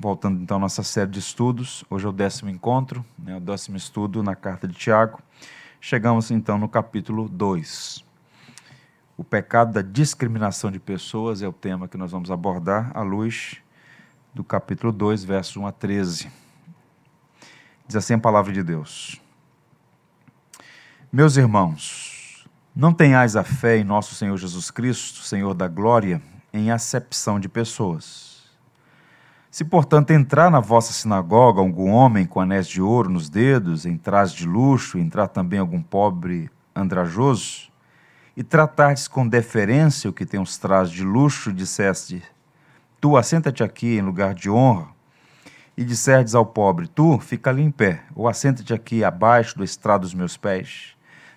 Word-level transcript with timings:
voltando 0.00 0.42
então 0.42 0.56
à 0.56 0.60
nossa 0.60 0.82
série 0.82 1.10
de 1.10 1.18
estudos. 1.18 1.84
Hoje 1.90 2.06
é 2.06 2.08
o 2.08 2.12
décimo 2.12 2.48
encontro, 2.48 3.04
né, 3.18 3.36
o 3.36 3.40
décimo 3.40 3.76
estudo 3.76 4.22
na 4.22 4.34
carta 4.34 4.66
de 4.66 4.72
Tiago. 4.72 5.20
Chegamos 5.78 6.30
então 6.30 6.56
no 6.56 6.68
capítulo 6.68 7.28
2. 7.28 8.02
O 9.14 9.22
pecado 9.22 9.74
da 9.74 9.82
discriminação 9.82 10.70
de 10.70 10.80
pessoas 10.80 11.42
é 11.42 11.48
o 11.48 11.52
tema 11.52 11.86
que 11.86 11.98
nós 11.98 12.10
vamos 12.10 12.30
abordar 12.30 12.90
à 12.94 13.02
luz 13.02 13.58
do 14.32 14.42
capítulo 14.42 14.90
2, 14.90 15.22
versos 15.22 15.56
1 15.58 15.66
a 15.66 15.72
13. 15.72 16.30
Diz 17.86 17.96
assim 17.96 18.14
a 18.14 18.18
palavra 18.18 18.54
de 18.54 18.62
Deus: 18.62 19.20
Meus 21.12 21.36
irmãos, 21.36 22.48
não 22.74 22.94
tenhais 22.94 23.36
a 23.36 23.44
fé 23.44 23.76
em 23.76 23.84
nosso 23.84 24.14
Senhor 24.14 24.36
Jesus 24.38 24.70
Cristo, 24.70 25.18
Senhor 25.18 25.52
da 25.52 25.68
glória, 25.68 26.22
em 26.54 26.70
acepção 26.70 27.38
de 27.38 27.50
pessoas 27.50 28.29
se, 29.50 29.64
portanto, 29.64 30.12
entrar 30.12 30.48
na 30.48 30.60
vossa 30.60 30.92
sinagoga 30.92 31.60
algum 31.60 31.90
homem 31.90 32.24
com 32.24 32.40
anéis 32.40 32.68
de 32.68 32.80
ouro 32.80 33.10
nos 33.10 33.28
dedos, 33.28 33.84
em 33.84 33.96
trajes 33.96 34.34
de 34.34 34.46
luxo, 34.46 34.96
entrar 34.96 35.26
também 35.26 35.58
algum 35.58 35.82
pobre 35.82 36.48
andrajoso, 36.74 37.68
e 38.36 38.44
tratardes 38.44 39.08
com 39.08 39.26
deferência 39.26 40.08
o 40.08 40.12
que 40.12 40.24
tem 40.24 40.40
os 40.40 40.56
trajes 40.56 40.92
de 40.92 41.02
luxo, 41.02 41.52
disseste, 41.52 42.22
tu 43.00 43.16
assenta-te 43.16 43.64
aqui 43.64 43.98
em 43.98 44.02
lugar 44.02 44.34
de 44.34 44.48
honra, 44.48 44.88
e 45.76 45.84
disserdes 45.84 46.34
ao 46.34 46.46
pobre, 46.46 46.86
tu 46.86 47.18
fica 47.18 47.50
ali 47.50 47.62
em 47.62 47.70
pé, 47.70 48.04
ou 48.14 48.28
assenta-te 48.28 48.72
aqui 48.72 49.02
abaixo 49.02 49.58
do 49.58 49.64
estrado 49.64 50.02
dos 50.02 50.14
meus 50.14 50.36
pés, 50.36 50.94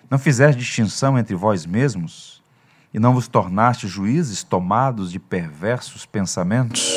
não 0.08 0.18
fizeste 0.18 0.60
distinção 0.60 1.18
entre 1.18 1.34
vós 1.34 1.66
mesmos, 1.66 2.44
e 2.92 2.98
não 3.00 3.12
vos 3.12 3.26
tornaste 3.26 3.88
juízes 3.88 4.44
tomados 4.44 5.10
de 5.10 5.18
perversos 5.18 6.06
pensamentos? 6.06 6.94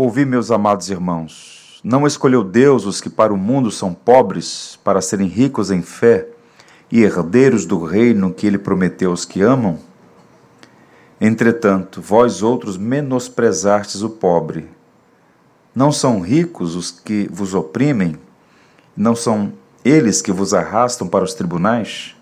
Ouvi, 0.00 0.24
meus 0.24 0.52
amados 0.52 0.90
irmãos, 0.90 1.80
não 1.82 2.06
escolheu 2.06 2.44
Deus 2.44 2.86
os 2.86 3.00
que 3.00 3.10
para 3.10 3.34
o 3.34 3.36
mundo 3.36 3.68
são 3.68 3.92
pobres, 3.92 4.78
para 4.84 5.00
serem 5.00 5.26
ricos 5.26 5.72
em 5.72 5.82
fé 5.82 6.28
e 6.88 7.02
herdeiros 7.02 7.66
do 7.66 7.82
reino 7.82 8.32
que 8.32 8.46
ele 8.46 8.58
prometeu 8.58 9.10
aos 9.10 9.24
que 9.24 9.42
amam? 9.42 9.76
Entretanto, 11.20 12.00
vós 12.00 12.44
outros 12.44 12.76
menosprezastes 12.76 14.00
o 14.02 14.08
pobre. 14.08 14.70
Não 15.74 15.90
são 15.90 16.20
ricos 16.20 16.76
os 16.76 16.92
que 16.92 17.28
vos 17.32 17.52
oprimem? 17.52 18.14
Não 18.96 19.16
são 19.16 19.52
eles 19.84 20.22
que 20.22 20.30
vos 20.30 20.54
arrastam 20.54 21.08
para 21.08 21.24
os 21.24 21.34
tribunais? 21.34 22.14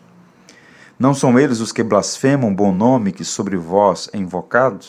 Não 0.99 1.13
são 1.13 1.39
eles 1.39 1.61
os 1.61 1.73
que 1.73 1.83
blasfemam 1.83 2.51
o 2.51 2.55
bom 2.55 2.73
nome 2.73 3.13
que 3.13 3.23
sobre 3.23 3.59
vós 3.59 4.09
é 4.15 4.17
invocado? 4.17 4.87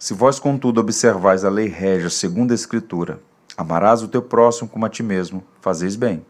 Se 0.00 0.14
vós, 0.14 0.38
contudo, 0.38 0.80
observais 0.80 1.44
a 1.44 1.50
lei 1.50 1.66
régia 1.66 2.08
segundo 2.08 2.52
a 2.52 2.54
Escritura, 2.54 3.18
amarás 3.56 4.00
o 4.00 4.06
teu 4.06 4.22
próximo 4.22 4.68
como 4.68 4.86
a 4.86 4.88
ti 4.88 5.02
mesmo, 5.02 5.42
fazeis 5.60 5.96
bem. 5.96 6.24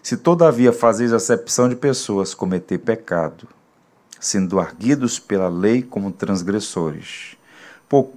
Se 0.00 0.16
todavia 0.16 0.72
fazeis 0.72 1.12
acepção 1.12 1.68
de 1.68 1.74
pessoas, 1.74 2.32
cometer 2.32 2.78
pecado, 2.78 3.48
sendo 4.20 4.60
arguidos 4.60 5.18
pela 5.18 5.48
lei 5.48 5.82
como 5.82 6.12
transgressores. 6.12 7.36
Por 7.88 8.10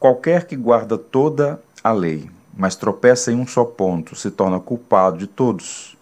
qualquer 0.00 0.46
que 0.46 0.56
guarda 0.56 0.96
toda 0.96 1.62
a 1.84 1.92
lei, 1.92 2.30
mas 2.56 2.74
tropeça 2.74 3.30
em 3.30 3.36
um 3.36 3.46
só 3.46 3.62
ponto, 3.62 4.16
se 4.16 4.30
torna 4.30 4.58
culpado 4.58 5.18
de 5.18 5.26
todos. 5.26 5.98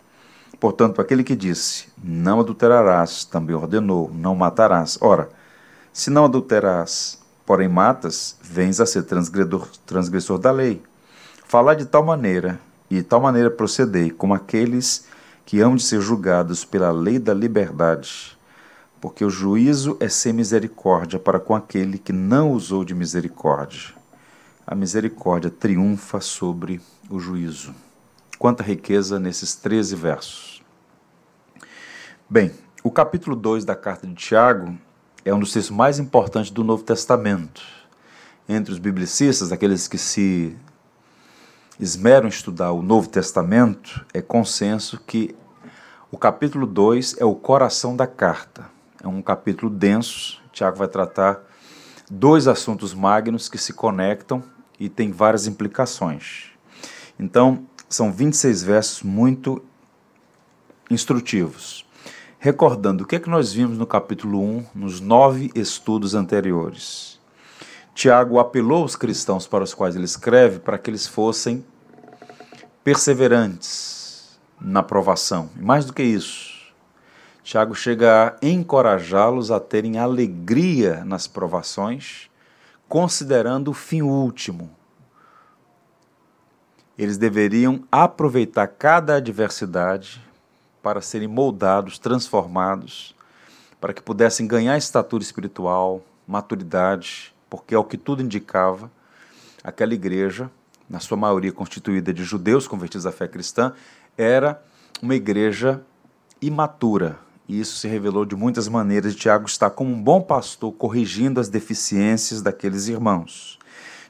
Portanto, 0.60 1.00
aquele 1.00 1.24
que 1.24 1.34
disse, 1.34 1.88
não 2.00 2.38
adulterarás, 2.38 3.24
também 3.24 3.56
ordenou, 3.56 4.12
não 4.14 4.36
matarás. 4.36 4.96
Ora, 5.00 5.28
se 5.92 6.08
não 6.08 6.26
adulterarás, 6.26 7.19
porém 7.50 7.68
matas, 7.68 8.36
vens 8.40 8.78
a 8.78 8.86
ser 8.86 9.04
transgressor 9.84 10.38
da 10.38 10.52
lei. 10.52 10.80
Falar 11.48 11.74
de 11.74 11.84
tal 11.84 12.04
maneira, 12.04 12.60
e 12.88 12.98
de 12.98 13.02
tal 13.02 13.20
maneira 13.20 13.50
procedei, 13.50 14.08
como 14.08 14.34
aqueles 14.34 15.08
que 15.44 15.60
hão 15.60 15.74
de 15.74 15.82
ser 15.82 16.00
julgados 16.00 16.64
pela 16.64 16.92
lei 16.92 17.18
da 17.18 17.34
liberdade, 17.34 18.38
porque 19.00 19.24
o 19.24 19.30
juízo 19.30 19.96
é 19.98 20.08
sem 20.08 20.32
misericórdia 20.32 21.18
para 21.18 21.40
com 21.40 21.52
aquele 21.52 21.98
que 21.98 22.12
não 22.12 22.52
usou 22.52 22.84
de 22.84 22.94
misericórdia. 22.94 23.94
A 24.64 24.76
misericórdia 24.76 25.50
triunfa 25.50 26.20
sobre 26.20 26.80
o 27.10 27.18
juízo. 27.18 27.74
Quanta 28.38 28.62
riqueza 28.62 29.18
nesses 29.18 29.56
13 29.56 29.96
versos. 29.96 30.62
Bem, 32.28 32.52
o 32.84 32.92
capítulo 32.92 33.34
2 33.34 33.64
da 33.64 33.74
carta 33.74 34.06
de 34.06 34.14
Tiago 34.14 34.78
é 35.24 35.34
um 35.34 35.38
dos 35.38 35.52
textos 35.52 35.74
mais 35.74 35.98
importantes 35.98 36.50
do 36.50 36.64
Novo 36.64 36.82
Testamento. 36.82 37.62
Entre 38.48 38.72
os 38.72 38.78
biblicistas, 38.78 39.52
aqueles 39.52 39.86
que 39.86 39.98
se 39.98 40.56
esmeram 41.78 42.26
em 42.26 42.30
estudar 42.30 42.72
o 42.72 42.82
Novo 42.82 43.08
Testamento, 43.08 44.04
é 44.12 44.20
consenso 44.20 44.98
que 45.06 45.34
o 46.10 46.18
capítulo 46.18 46.66
2 46.66 47.16
é 47.18 47.24
o 47.24 47.34
coração 47.34 47.94
da 47.94 48.06
carta. 48.06 48.68
É 49.02 49.06
um 49.06 49.22
capítulo 49.22 49.70
denso. 49.70 50.40
Tiago 50.52 50.76
vai 50.76 50.88
tratar 50.88 51.40
dois 52.10 52.48
assuntos 52.48 52.92
magnos 52.92 53.48
que 53.48 53.58
se 53.58 53.72
conectam 53.72 54.42
e 54.78 54.88
tem 54.88 55.12
várias 55.12 55.46
implicações. 55.46 56.50
Então, 57.18 57.66
são 57.88 58.10
26 58.10 58.62
versos 58.62 59.02
muito 59.02 59.62
instrutivos 60.90 61.84
recordando 62.40 63.04
o 63.04 63.06
que 63.06 63.16
é 63.16 63.20
que 63.20 63.28
nós 63.28 63.52
vimos 63.52 63.76
no 63.76 63.86
capítulo 63.86 64.42
1, 64.42 64.66
nos 64.74 64.98
nove 64.98 65.50
estudos 65.54 66.14
anteriores. 66.14 67.20
Tiago 67.94 68.38
apelou 68.38 68.80
aos 68.80 68.96
cristãos 68.96 69.46
para 69.46 69.62
os 69.62 69.74
quais 69.74 69.94
ele 69.94 70.06
escreve 70.06 70.58
para 70.58 70.78
que 70.78 70.88
eles 70.88 71.06
fossem 71.06 71.62
perseverantes 72.82 74.40
na 74.58 74.82
provação. 74.82 75.50
Mais 75.54 75.84
do 75.84 75.92
que 75.92 76.02
isso, 76.02 76.72
Tiago 77.42 77.74
chega 77.74 78.28
a 78.28 78.46
encorajá-los 78.46 79.50
a 79.50 79.60
terem 79.60 79.98
alegria 79.98 81.04
nas 81.04 81.26
provações, 81.26 82.30
considerando 82.88 83.68
o 83.68 83.74
fim 83.74 84.00
último. 84.00 84.70
Eles 86.96 87.18
deveriam 87.18 87.84
aproveitar 87.92 88.66
cada 88.66 89.16
adversidade 89.16 90.29
para 90.82 91.00
serem 91.00 91.28
moldados, 91.28 91.98
transformados, 91.98 93.14
para 93.80 93.92
que 93.92 94.02
pudessem 94.02 94.46
ganhar 94.46 94.76
estatura 94.76 95.22
espiritual, 95.22 96.02
maturidade, 96.26 97.34
porque 97.48 97.74
ao 97.74 97.84
que 97.84 97.96
tudo 97.96 98.22
indicava, 98.22 98.90
aquela 99.64 99.94
igreja, 99.94 100.50
na 100.88 101.00
sua 101.00 101.16
maioria 101.16 101.52
constituída 101.52 102.12
de 102.12 102.24
judeus 102.24 102.66
convertidos 102.66 103.06
à 103.06 103.12
fé 103.12 103.28
cristã, 103.28 103.72
era 104.16 104.62
uma 105.02 105.14
igreja 105.14 105.82
imatura. 106.40 107.18
E 107.48 107.60
isso 107.60 107.76
se 107.76 107.88
revelou 107.88 108.24
de 108.24 108.36
muitas 108.36 108.68
maneiras. 108.68 109.14
Tiago 109.14 109.46
está 109.46 109.68
como 109.68 109.92
um 109.92 110.02
bom 110.02 110.20
pastor 110.20 110.72
corrigindo 110.72 111.40
as 111.40 111.48
deficiências 111.48 112.42
daqueles 112.42 112.86
irmãos. 112.86 113.58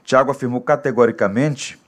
Tiago 0.04 0.30
afirmou 0.30 0.60
categoricamente 0.60 1.78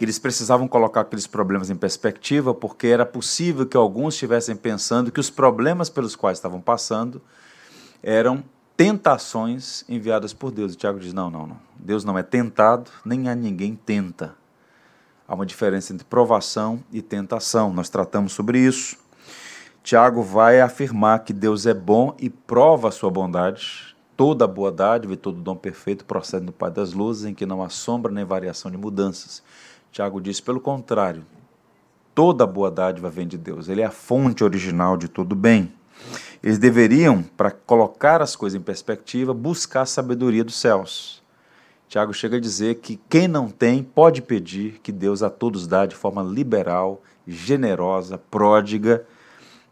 que 0.00 0.04
eles 0.06 0.18
precisavam 0.18 0.66
colocar 0.66 1.02
aqueles 1.02 1.26
problemas 1.26 1.68
em 1.68 1.76
perspectiva, 1.76 2.54
porque 2.54 2.86
era 2.86 3.04
possível 3.04 3.66
que 3.66 3.76
alguns 3.76 4.14
estivessem 4.14 4.56
pensando 4.56 5.12
que 5.12 5.20
os 5.20 5.28
problemas 5.28 5.90
pelos 5.90 6.16
quais 6.16 6.38
estavam 6.38 6.58
passando 6.58 7.20
eram 8.02 8.42
tentações 8.74 9.84
enviadas 9.86 10.32
por 10.32 10.52
Deus. 10.52 10.72
E 10.72 10.76
Tiago 10.78 10.98
diz: 10.98 11.12
não, 11.12 11.28
não, 11.28 11.46
não. 11.48 11.58
Deus 11.76 12.02
não 12.02 12.16
é 12.16 12.22
tentado, 12.22 12.90
nem 13.04 13.28
a 13.28 13.34
ninguém 13.34 13.74
tenta. 13.74 14.34
Há 15.28 15.34
uma 15.34 15.44
diferença 15.44 15.92
entre 15.92 16.06
provação 16.06 16.82
e 16.90 17.02
tentação. 17.02 17.70
Nós 17.70 17.90
tratamos 17.90 18.32
sobre 18.32 18.58
isso. 18.58 18.96
Tiago 19.82 20.22
vai 20.22 20.62
afirmar 20.62 21.24
que 21.24 21.34
Deus 21.34 21.66
é 21.66 21.74
bom 21.74 22.16
e 22.18 22.30
prova 22.30 22.88
a 22.88 22.90
sua 22.90 23.10
bondade. 23.10 23.94
Toda 24.16 24.46
boa 24.46 24.72
dádiva 24.72 25.12
e 25.12 25.16
todo 25.18 25.42
dom 25.42 25.56
perfeito 25.56 26.06
procede 26.06 26.46
do 26.46 26.52
Pai 26.52 26.70
das 26.70 26.94
luzes, 26.94 27.26
em 27.26 27.34
que 27.34 27.44
não 27.44 27.62
há 27.62 27.68
sombra 27.68 28.10
nem 28.10 28.24
variação 28.24 28.70
de 28.70 28.78
mudanças. 28.78 29.42
Tiago 29.92 30.20
diz, 30.20 30.40
pelo 30.40 30.60
contrário, 30.60 31.24
toda 32.14 32.46
boa 32.46 32.70
dádiva 32.70 33.10
vem 33.10 33.26
de 33.26 33.36
Deus. 33.36 33.68
Ele 33.68 33.80
é 33.80 33.86
a 33.86 33.90
fonte 33.90 34.44
original 34.44 34.96
de 34.96 35.08
todo 35.08 35.34
bem. 35.34 35.72
Eles 36.42 36.58
deveriam, 36.58 37.22
para 37.22 37.50
colocar 37.50 38.22
as 38.22 38.36
coisas 38.36 38.58
em 38.58 38.62
perspectiva, 38.62 39.34
buscar 39.34 39.82
a 39.82 39.86
sabedoria 39.86 40.44
dos 40.44 40.54
céus. 40.54 41.22
Tiago 41.88 42.14
chega 42.14 42.36
a 42.36 42.40
dizer 42.40 42.76
que 42.76 43.00
quem 43.08 43.26
não 43.26 43.48
tem 43.48 43.82
pode 43.82 44.22
pedir 44.22 44.80
que 44.80 44.92
Deus 44.92 45.24
a 45.24 45.28
todos 45.28 45.66
dá 45.66 45.84
de 45.86 45.96
forma 45.96 46.22
liberal, 46.22 47.02
generosa, 47.26 48.16
pródiga 48.16 49.04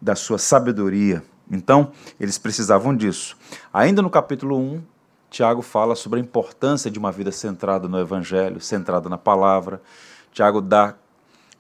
da 0.01 0.17
sua 0.17 0.37
sabedoria. 0.37 1.23
Então, 1.51 1.93
eles 2.19 2.37
precisavam 2.37 2.95
disso. 2.95 3.37
Ainda 3.73 4.03
no 4.03 4.11
capítulo 4.11 4.59
1, 4.59 4.83
Tiago 5.31 5.61
fala 5.61 5.95
sobre 5.95 6.19
a 6.19 6.23
importância 6.23 6.91
de 6.91 6.99
uma 6.99 7.13
vida 7.13 7.31
centrada 7.31 7.87
no 7.87 7.99
Evangelho, 7.99 8.61
centrada 8.61 9.09
na 9.09 9.19
palavra. 9.19 9.81
Tiago 10.33 10.61
dá 10.61 10.95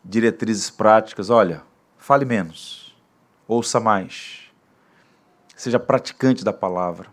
diretrizes 0.04 0.70
práticas. 0.70 1.28
Olha, 1.30 1.62
fale 1.98 2.24
menos, 2.24 2.96
ouça 3.46 3.78
mais, 3.78 4.50
seja 5.54 5.78
praticante 5.78 6.44
da 6.44 6.52
palavra. 6.52 7.08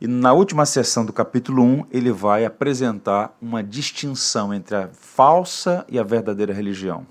E 0.00 0.06
na 0.06 0.32
última 0.32 0.66
sessão 0.66 1.04
do 1.06 1.12
capítulo 1.12 1.62
1, 1.62 1.86
ele 1.90 2.10
vai 2.10 2.44
apresentar 2.44 3.36
uma 3.40 3.62
distinção 3.62 4.52
entre 4.52 4.76
a 4.76 4.88
falsa 4.92 5.84
e 5.88 5.98
a 5.98 6.02
verdadeira 6.02 6.52
religião. 6.52 7.06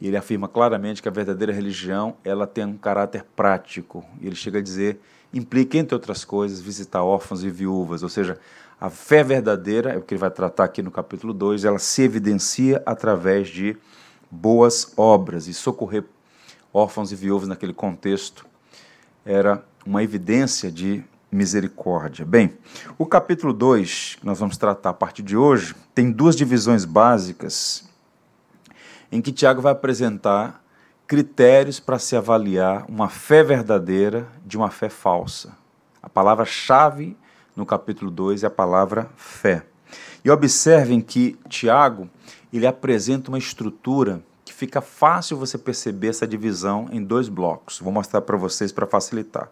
E 0.00 0.08
ele 0.08 0.16
afirma 0.16 0.48
claramente 0.48 1.00
que 1.00 1.08
a 1.08 1.12
verdadeira 1.12 1.52
religião 1.52 2.16
ela 2.22 2.46
tem 2.46 2.66
um 2.66 2.76
caráter 2.76 3.24
prático. 3.34 4.04
E 4.20 4.26
ele 4.26 4.36
chega 4.36 4.58
a 4.58 4.62
dizer, 4.62 5.00
implica, 5.32 5.78
entre 5.78 5.94
outras 5.94 6.24
coisas, 6.24 6.60
visitar 6.60 7.02
órfãos 7.02 7.44
e 7.44 7.50
viúvas. 7.50 8.02
Ou 8.02 8.08
seja, 8.08 8.38
a 8.80 8.90
fé 8.90 9.22
verdadeira, 9.22 9.92
é 9.92 9.96
o 9.96 10.02
que 10.02 10.14
ele 10.14 10.20
vai 10.20 10.30
tratar 10.30 10.64
aqui 10.64 10.82
no 10.82 10.90
capítulo 10.90 11.32
2, 11.32 11.64
ela 11.64 11.78
se 11.78 12.02
evidencia 12.02 12.82
através 12.84 13.48
de 13.48 13.76
boas 14.30 14.92
obras. 14.96 15.46
E 15.46 15.54
socorrer 15.54 16.04
órfãos 16.72 17.10
e 17.12 17.16
viúvas 17.16 17.48
naquele 17.48 17.72
contexto 17.72 18.46
era 19.24 19.64
uma 19.84 20.02
evidência 20.02 20.70
de 20.70 21.02
misericórdia. 21.30 22.24
Bem, 22.24 22.56
o 22.98 23.06
capítulo 23.06 23.52
2, 23.52 24.18
que 24.20 24.26
nós 24.26 24.38
vamos 24.38 24.56
tratar 24.56 24.90
a 24.90 24.94
partir 24.94 25.22
de 25.22 25.36
hoje, 25.36 25.74
tem 25.94 26.10
duas 26.10 26.36
divisões 26.36 26.84
básicas 26.84 27.88
em 29.10 29.20
que 29.20 29.32
Tiago 29.32 29.60
vai 29.60 29.72
apresentar 29.72 30.62
critérios 31.06 31.78
para 31.78 31.98
se 31.98 32.16
avaliar 32.16 32.84
uma 32.88 33.08
fé 33.08 33.42
verdadeira 33.42 34.26
de 34.44 34.56
uma 34.56 34.70
fé 34.70 34.88
falsa. 34.88 35.56
A 36.02 36.08
palavra-chave 36.08 37.16
no 37.54 37.64
capítulo 37.64 38.10
2 38.10 38.42
é 38.42 38.46
a 38.46 38.50
palavra 38.50 39.08
fé. 39.16 39.64
E 40.24 40.30
observem 40.30 41.00
que 41.00 41.38
Tiago, 41.48 42.10
ele 42.52 42.66
apresenta 42.66 43.30
uma 43.30 43.38
estrutura 43.38 44.20
que 44.44 44.52
fica 44.52 44.80
fácil 44.80 45.36
você 45.36 45.56
perceber 45.56 46.08
essa 46.08 46.26
divisão 46.26 46.88
em 46.90 47.02
dois 47.02 47.28
blocos. 47.28 47.78
Vou 47.78 47.92
mostrar 47.92 48.20
para 48.22 48.36
vocês 48.36 48.72
para 48.72 48.86
facilitar. 48.86 49.48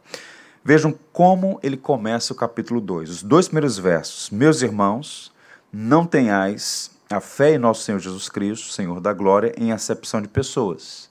Vejam 0.64 0.94
como 1.12 1.60
ele 1.62 1.76
começa 1.76 2.32
o 2.32 2.36
capítulo 2.36 2.80
2. 2.80 3.10
Os 3.10 3.22
dois 3.22 3.46
primeiros 3.46 3.78
versos. 3.78 4.30
Meus 4.30 4.62
irmãos, 4.62 5.32
não 5.72 6.06
tenhais 6.06 6.90
a 7.10 7.20
fé 7.20 7.54
em 7.54 7.58
nosso 7.58 7.82
Senhor 7.82 7.98
Jesus 7.98 8.28
Cristo, 8.28 8.72
Senhor 8.72 9.00
da 9.00 9.12
glória, 9.12 9.54
em 9.56 9.72
acepção 9.72 10.20
de 10.20 10.28
pessoas. 10.28 11.10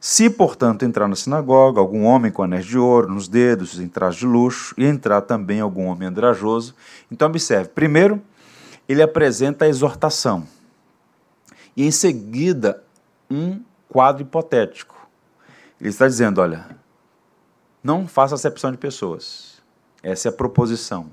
Se, 0.00 0.30
portanto, 0.30 0.84
entrar 0.84 1.08
na 1.08 1.16
sinagoga 1.16 1.80
algum 1.80 2.04
homem 2.04 2.30
com 2.30 2.42
anéis 2.42 2.64
de 2.64 2.78
ouro 2.78 3.12
nos 3.12 3.26
dedos, 3.26 3.80
em 3.80 3.88
traje 3.88 4.20
de 4.20 4.26
luxo, 4.26 4.74
e 4.78 4.84
entrar 4.84 5.22
também 5.22 5.60
algum 5.60 5.86
homem 5.86 6.08
andrajoso, 6.08 6.74
então 7.10 7.28
observe, 7.28 7.70
primeiro, 7.70 8.22
ele 8.88 9.02
apresenta 9.02 9.64
a 9.64 9.68
exortação, 9.68 10.46
e 11.76 11.84
em 11.84 11.90
seguida, 11.90 12.82
um 13.30 13.60
quadro 13.88 14.22
hipotético. 14.22 14.96
Ele 15.80 15.90
está 15.90 16.06
dizendo: 16.08 16.40
olha, 16.40 16.66
não 17.82 18.08
faça 18.08 18.34
acepção 18.34 18.72
de 18.72 18.78
pessoas. 18.78 19.62
Essa 20.02 20.28
é 20.28 20.30
a 20.30 20.32
proposição, 20.32 21.06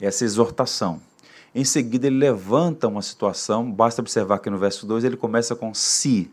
essa 0.00 0.22
é 0.22 0.24
a 0.24 0.26
exortação. 0.26 1.00
Em 1.54 1.64
seguida, 1.64 2.06
ele 2.06 2.18
levanta 2.18 2.86
uma 2.86 3.02
situação, 3.02 3.70
basta 3.70 4.00
observar 4.00 4.38
que 4.38 4.50
no 4.50 4.58
verso 4.58 4.86
2 4.86 5.04
ele 5.04 5.16
começa 5.16 5.56
com 5.56 5.74
se. 5.74 6.30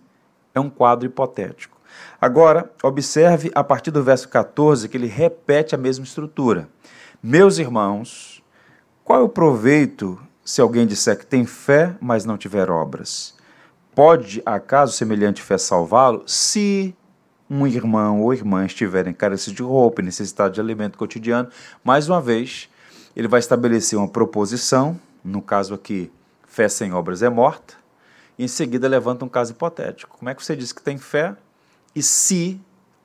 É 0.56 0.60
um 0.60 0.70
quadro 0.70 1.06
hipotético. 1.06 1.78
Agora, 2.20 2.72
observe 2.82 3.52
a 3.54 3.64
partir 3.64 3.92
do 3.92 4.02
verso 4.02 4.30
14 4.30 4.88
que 4.88 4.96
ele 4.96 5.06
repete 5.06 5.76
a 5.76 5.78
mesma 5.78 6.06
estrutura. 6.06 6.70
Meus 7.22 7.58
irmãos, 7.58 8.42
qual 9.04 9.20
é 9.20 9.24
o 9.24 9.30
proveito 9.30 10.18
se 10.44 10.62
alguém 10.62 10.88
disser 10.88 11.18
que 11.18 11.26
tem 11.26 11.46
fé, 11.46 11.96
mas 12.00 12.24
não 12.24 12.38
tiver 12.38 12.72
obras? 12.72 13.36
Pode, 13.94 14.42
acaso, 14.46 14.94
semelhante 14.94 15.42
fé 15.42 15.58
salvá-lo? 15.58 16.24
Se 16.26 16.96
um 17.50 17.68
irmão 17.68 18.22
ou 18.22 18.34
irmã 18.34 18.66
estiverem 18.66 19.14
carecidos 19.14 19.58
de 19.58 19.64
roupa 19.64 20.02
e 20.02 20.06
necessitado 20.06 20.54
de 20.54 20.62
alimento 20.62 20.98
cotidiano, 20.98 21.50
mais 21.84 22.10
uma 22.10 22.22
vez, 22.22 22.70
ele 23.16 23.28
vai 23.28 23.40
estabelecer 23.40 24.00
uma 24.00 24.08
proposição, 24.08 25.00
no 25.24 25.42
caso 25.42 25.74
aqui, 25.74 26.12
fé 26.48 26.68
sem 26.68 26.94
obras 26.94 27.22
é 27.22 27.30
morta, 27.30 27.76
em 28.44 28.48
seguida 28.48 28.88
levanta 28.88 29.24
um 29.24 29.30
caso 29.30 29.52
hipotético. 29.52 30.18
Como 30.18 30.30
é 30.30 30.36
que 30.36 30.44
você 30.44 30.56
diz 30.56 30.72
que 30.72 30.82
tem 30.82 30.98
fé 30.98 31.36
e 31.96 32.04
se 32.04 32.60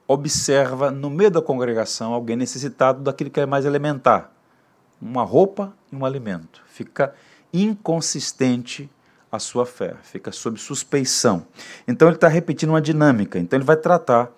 observa 0.06 0.90
no 0.90 1.08
meio 1.08 1.30
da 1.30 1.40
congregação 1.40 2.12
alguém 2.12 2.36
necessitado 2.36 3.00
daquilo 3.00 3.30
que 3.30 3.40
é 3.40 3.46
mais 3.46 3.64
elementar, 3.64 4.32
uma 5.00 5.22
roupa 5.22 5.72
e 5.92 5.96
um 5.96 6.04
alimento? 6.04 6.62
Fica 6.66 7.14
inconsistente 7.52 8.90
a 9.30 9.38
sua 9.38 9.64
fé, 9.64 9.94
fica 10.02 10.32
sob 10.32 10.58
suspeição. 10.58 11.46
Então 11.86 12.08
ele 12.08 12.16
está 12.16 12.26
repetindo 12.26 12.70
uma 12.70 12.82
dinâmica. 12.82 13.38
Então 13.38 13.56
ele 13.56 13.64
vai 13.64 13.76
tratar 13.76 14.32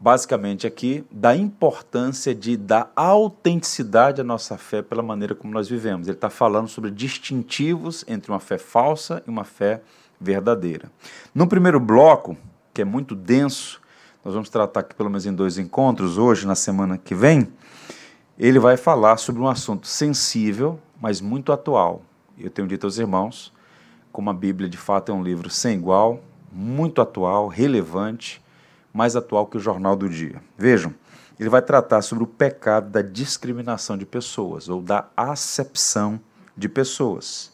basicamente 0.00 0.66
aqui 0.66 1.04
da 1.10 1.34
importância 1.34 2.34
de 2.34 2.56
dar 2.56 2.92
autenticidade 2.94 4.20
à 4.20 4.24
nossa 4.24 4.56
fé 4.56 4.80
pela 4.80 5.02
maneira 5.02 5.34
como 5.34 5.52
nós 5.52 5.68
vivemos. 5.68 6.06
Ele 6.06 6.16
está 6.16 6.30
falando 6.30 6.68
sobre 6.68 6.90
distintivos 6.90 8.04
entre 8.06 8.30
uma 8.30 8.38
fé 8.38 8.58
falsa 8.58 9.22
e 9.26 9.30
uma 9.30 9.44
fé 9.44 9.82
verdadeira. 10.20 10.90
No 11.34 11.46
primeiro 11.46 11.80
bloco, 11.80 12.36
que 12.72 12.82
é 12.82 12.84
muito 12.84 13.14
denso, 13.14 13.80
nós 14.24 14.34
vamos 14.34 14.48
tratar 14.48 14.80
aqui 14.80 14.94
pelo 14.94 15.10
menos 15.10 15.26
em 15.26 15.32
dois 15.32 15.58
encontros, 15.58 16.18
hoje, 16.18 16.46
na 16.46 16.54
semana 16.54 16.98
que 16.98 17.14
vem, 17.14 17.48
ele 18.38 18.58
vai 18.58 18.76
falar 18.76 19.16
sobre 19.16 19.42
um 19.42 19.48
assunto 19.48 19.86
sensível, 19.86 20.78
mas 21.00 21.20
muito 21.20 21.52
atual. 21.52 22.02
Eu 22.38 22.50
tenho 22.50 22.68
dito 22.68 22.86
aos 22.86 22.98
irmãos, 22.98 23.52
como 24.12 24.30
a 24.30 24.34
Bíblia 24.34 24.68
de 24.68 24.76
fato 24.76 25.10
é 25.10 25.14
um 25.14 25.22
livro 25.22 25.50
sem 25.50 25.76
igual, 25.76 26.20
muito 26.52 27.00
atual, 27.00 27.48
relevante, 27.48 28.40
mais 28.98 29.14
atual 29.14 29.46
que 29.46 29.56
o 29.56 29.60
Jornal 29.60 29.94
do 29.94 30.08
Dia. 30.08 30.42
Vejam, 30.58 30.92
ele 31.38 31.48
vai 31.48 31.62
tratar 31.62 32.02
sobre 32.02 32.24
o 32.24 32.26
pecado 32.26 32.90
da 32.90 33.00
discriminação 33.00 33.96
de 33.96 34.04
pessoas 34.04 34.68
ou 34.68 34.82
da 34.82 35.06
acepção 35.16 36.18
de 36.56 36.68
pessoas. 36.68 37.52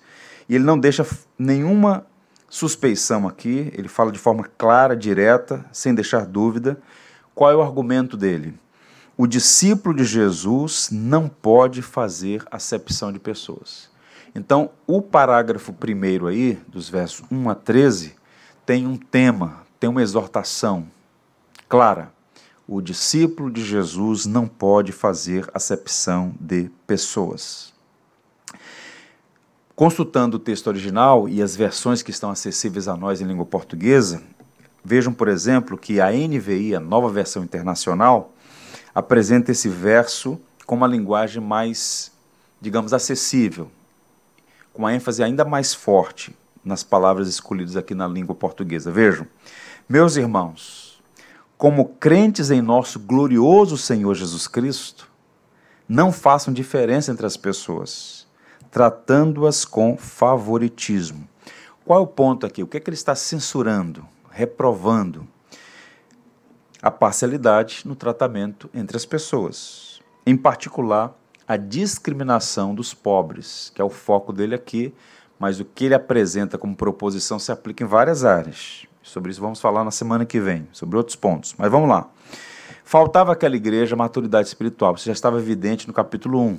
E 0.48 0.54
ele 0.54 0.64
não 0.64 0.78
deixa 0.78 1.06
nenhuma 1.38 2.06
suspeição 2.48 3.28
aqui, 3.28 3.70
ele 3.76 3.88
fala 3.88 4.10
de 4.10 4.18
forma 4.18 4.44
clara, 4.56 4.96
direta, 4.96 5.62
sem 5.70 5.94
deixar 5.94 6.24
dúvida. 6.24 6.80
Qual 7.34 7.50
é 7.50 7.54
o 7.54 7.60
argumento 7.60 8.16
dele? 8.16 8.58
O 9.14 9.26
discípulo 9.26 9.94
de 9.94 10.04
Jesus 10.04 10.88
não 10.90 11.28
pode 11.28 11.82
fazer 11.82 12.42
acepção 12.50 13.12
de 13.12 13.18
pessoas. 13.18 13.90
Então, 14.34 14.70
o 14.86 15.02
parágrafo 15.02 15.74
primeiro 15.74 16.26
aí, 16.26 16.58
dos 16.66 16.88
versos 16.88 17.22
1 17.30 17.50
a 17.50 17.54
13, 17.54 18.14
tem 18.64 18.86
um 18.86 18.96
tema, 18.96 19.62
tem 19.78 19.90
uma 19.90 20.02
exortação, 20.02 20.88
clara. 21.74 22.12
O 22.68 22.80
discípulo 22.80 23.50
de 23.50 23.64
Jesus 23.64 24.26
não 24.26 24.46
pode 24.46 24.92
fazer 24.92 25.50
acepção 25.52 26.32
de 26.38 26.70
pessoas. 26.86 27.74
Consultando 29.74 30.36
o 30.36 30.38
texto 30.38 30.68
original 30.68 31.28
e 31.28 31.42
as 31.42 31.56
versões 31.56 32.00
que 32.00 32.12
estão 32.12 32.30
acessíveis 32.30 32.86
a 32.86 32.96
nós 32.96 33.20
em 33.20 33.24
língua 33.24 33.44
portuguesa, 33.44 34.22
vejam, 34.84 35.12
por 35.12 35.26
exemplo, 35.26 35.76
que 35.76 36.00
a 36.00 36.12
NVI, 36.12 36.76
a 36.76 36.80
nova 36.80 37.08
versão 37.08 37.42
internacional, 37.42 38.32
apresenta 38.94 39.50
esse 39.50 39.68
verso 39.68 40.40
com 40.64 40.76
uma 40.76 40.86
linguagem 40.86 41.42
mais, 41.42 42.12
digamos, 42.60 42.92
acessível, 42.92 43.68
com 44.72 44.82
uma 44.82 44.94
ênfase 44.94 45.24
ainda 45.24 45.44
mais 45.44 45.74
forte 45.74 46.36
nas 46.64 46.84
palavras 46.84 47.26
escolhidas 47.26 47.76
aqui 47.76 47.96
na 47.96 48.06
língua 48.06 48.36
portuguesa. 48.36 48.92
Vejam, 48.92 49.26
meus 49.88 50.14
irmãos, 50.14 50.83
como 51.56 51.86
crentes 51.86 52.50
em 52.50 52.60
nosso 52.60 52.98
glorioso 52.98 53.76
Senhor 53.76 54.14
Jesus 54.14 54.48
Cristo, 54.48 55.10
não 55.88 56.10
façam 56.12 56.52
diferença 56.52 57.12
entre 57.12 57.26
as 57.26 57.36
pessoas, 57.36 58.26
tratando-as 58.70 59.64
com 59.64 59.96
favoritismo. 59.96 61.28
Qual 61.84 62.00
é 62.00 62.02
o 62.02 62.06
ponto 62.06 62.46
aqui? 62.46 62.62
O 62.62 62.66
que 62.66 62.78
é 62.78 62.80
que 62.80 62.88
ele 62.88 62.96
está 62.96 63.14
censurando, 63.14 64.06
reprovando? 64.30 65.28
A 66.82 66.90
parcialidade 66.90 67.82
no 67.84 67.94
tratamento 67.94 68.68
entre 68.74 68.96
as 68.96 69.04
pessoas. 69.04 70.00
Em 70.26 70.36
particular, 70.36 71.14
a 71.46 71.56
discriminação 71.56 72.74
dos 72.74 72.94
pobres, 72.94 73.70
que 73.74 73.80
é 73.80 73.84
o 73.84 73.90
foco 73.90 74.32
dele 74.32 74.54
aqui, 74.54 74.94
mas 75.38 75.60
o 75.60 75.64
que 75.64 75.84
ele 75.84 75.94
apresenta 75.94 76.56
como 76.56 76.74
proposição 76.74 77.38
se 77.38 77.52
aplica 77.52 77.84
em 77.84 77.86
várias 77.86 78.24
áreas. 78.24 78.86
Sobre 79.04 79.30
isso 79.30 79.40
vamos 79.40 79.60
falar 79.60 79.84
na 79.84 79.90
semana 79.90 80.24
que 80.24 80.40
vem, 80.40 80.66
sobre 80.72 80.96
outros 80.96 81.14
pontos. 81.14 81.54
Mas 81.58 81.70
vamos 81.70 81.90
lá. 81.90 82.08
Faltava 82.82 83.32
àquela 83.32 83.54
igreja 83.54 83.94
maturidade 83.94 84.48
espiritual, 84.48 84.94
isso 84.94 85.04
já 85.04 85.12
estava 85.12 85.38
evidente 85.38 85.86
no 85.86 85.92
capítulo 85.92 86.40
1. 86.40 86.58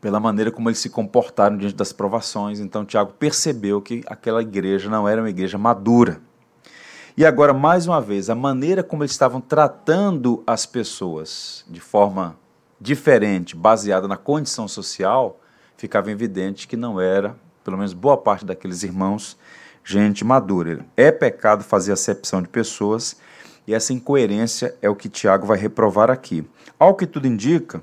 Pela 0.00 0.18
maneira 0.18 0.50
como 0.50 0.68
eles 0.68 0.80
se 0.80 0.90
comportaram 0.90 1.56
diante 1.56 1.76
das 1.76 1.92
provações, 1.92 2.58
então 2.58 2.84
Tiago 2.84 3.12
percebeu 3.12 3.80
que 3.80 4.02
aquela 4.06 4.42
igreja 4.42 4.90
não 4.90 5.08
era 5.08 5.22
uma 5.22 5.30
igreja 5.30 5.56
madura. 5.56 6.20
E 7.16 7.24
agora, 7.24 7.54
mais 7.54 7.86
uma 7.86 8.00
vez, 8.00 8.28
a 8.28 8.34
maneira 8.34 8.82
como 8.82 9.02
eles 9.02 9.12
estavam 9.12 9.40
tratando 9.40 10.42
as 10.46 10.66
pessoas 10.66 11.64
de 11.68 11.80
forma 11.80 12.36
diferente, 12.80 13.56
baseada 13.56 14.08
na 14.08 14.16
condição 14.16 14.66
social, 14.66 15.40
ficava 15.76 16.10
evidente 16.10 16.66
que 16.66 16.76
não 16.76 17.00
era, 17.00 17.36
pelo 17.62 17.76
menos 17.76 17.92
boa 17.92 18.16
parte 18.16 18.44
daqueles 18.44 18.82
irmãos, 18.82 19.36
gente 19.88 20.22
madura. 20.22 20.84
É 20.96 21.10
pecado 21.10 21.64
fazer 21.64 21.92
acepção 21.92 22.42
de 22.42 22.48
pessoas 22.48 23.16
E 23.66 23.74
essa 23.74 23.92
incoerência 23.92 24.74
é 24.80 24.88
o 24.88 24.96
que 24.96 25.10
Tiago 25.10 25.46
vai 25.46 25.58
reprovar 25.58 26.10
aqui. 26.10 26.46
Ao 26.78 26.94
que 26.94 27.06
tudo 27.06 27.26
indica, 27.26 27.82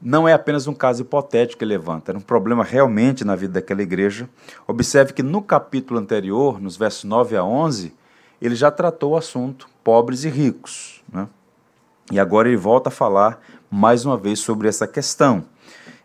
não 0.00 0.26
é 0.26 0.32
apenas 0.32 0.66
um 0.66 0.72
caso 0.72 1.02
hipotético 1.02 1.58
que 1.58 1.64
levanta, 1.64 2.10
era 2.10 2.18
um 2.18 2.22
problema 2.22 2.64
realmente 2.64 3.22
na 3.22 3.36
vida 3.36 3.54
daquela 3.54 3.82
igreja. 3.82 4.28
Observe 4.66 5.12
que 5.12 5.22
no 5.22 5.42
capítulo 5.42 6.00
anterior, 6.00 6.58
nos 6.58 6.76
versos 6.76 7.04
9 7.04 7.36
a 7.36 7.44
11, 7.44 7.94
ele 8.40 8.54
já 8.54 8.70
tratou 8.70 9.12
o 9.12 9.16
assunto 9.16 9.68
pobres 9.82 10.24
e 10.24 10.30
ricos. 10.30 11.02
Né? 11.12 11.28
E 12.10 12.18
agora 12.18 12.48
ele 12.48 12.56
volta 12.56 12.88
a 12.88 12.92
falar 12.92 13.40
mais 13.70 14.06
uma 14.06 14.16
vez 14.16 14.40
sobre 14.40 14.68
essa 14.68 14.86
questão. 14.86 15.44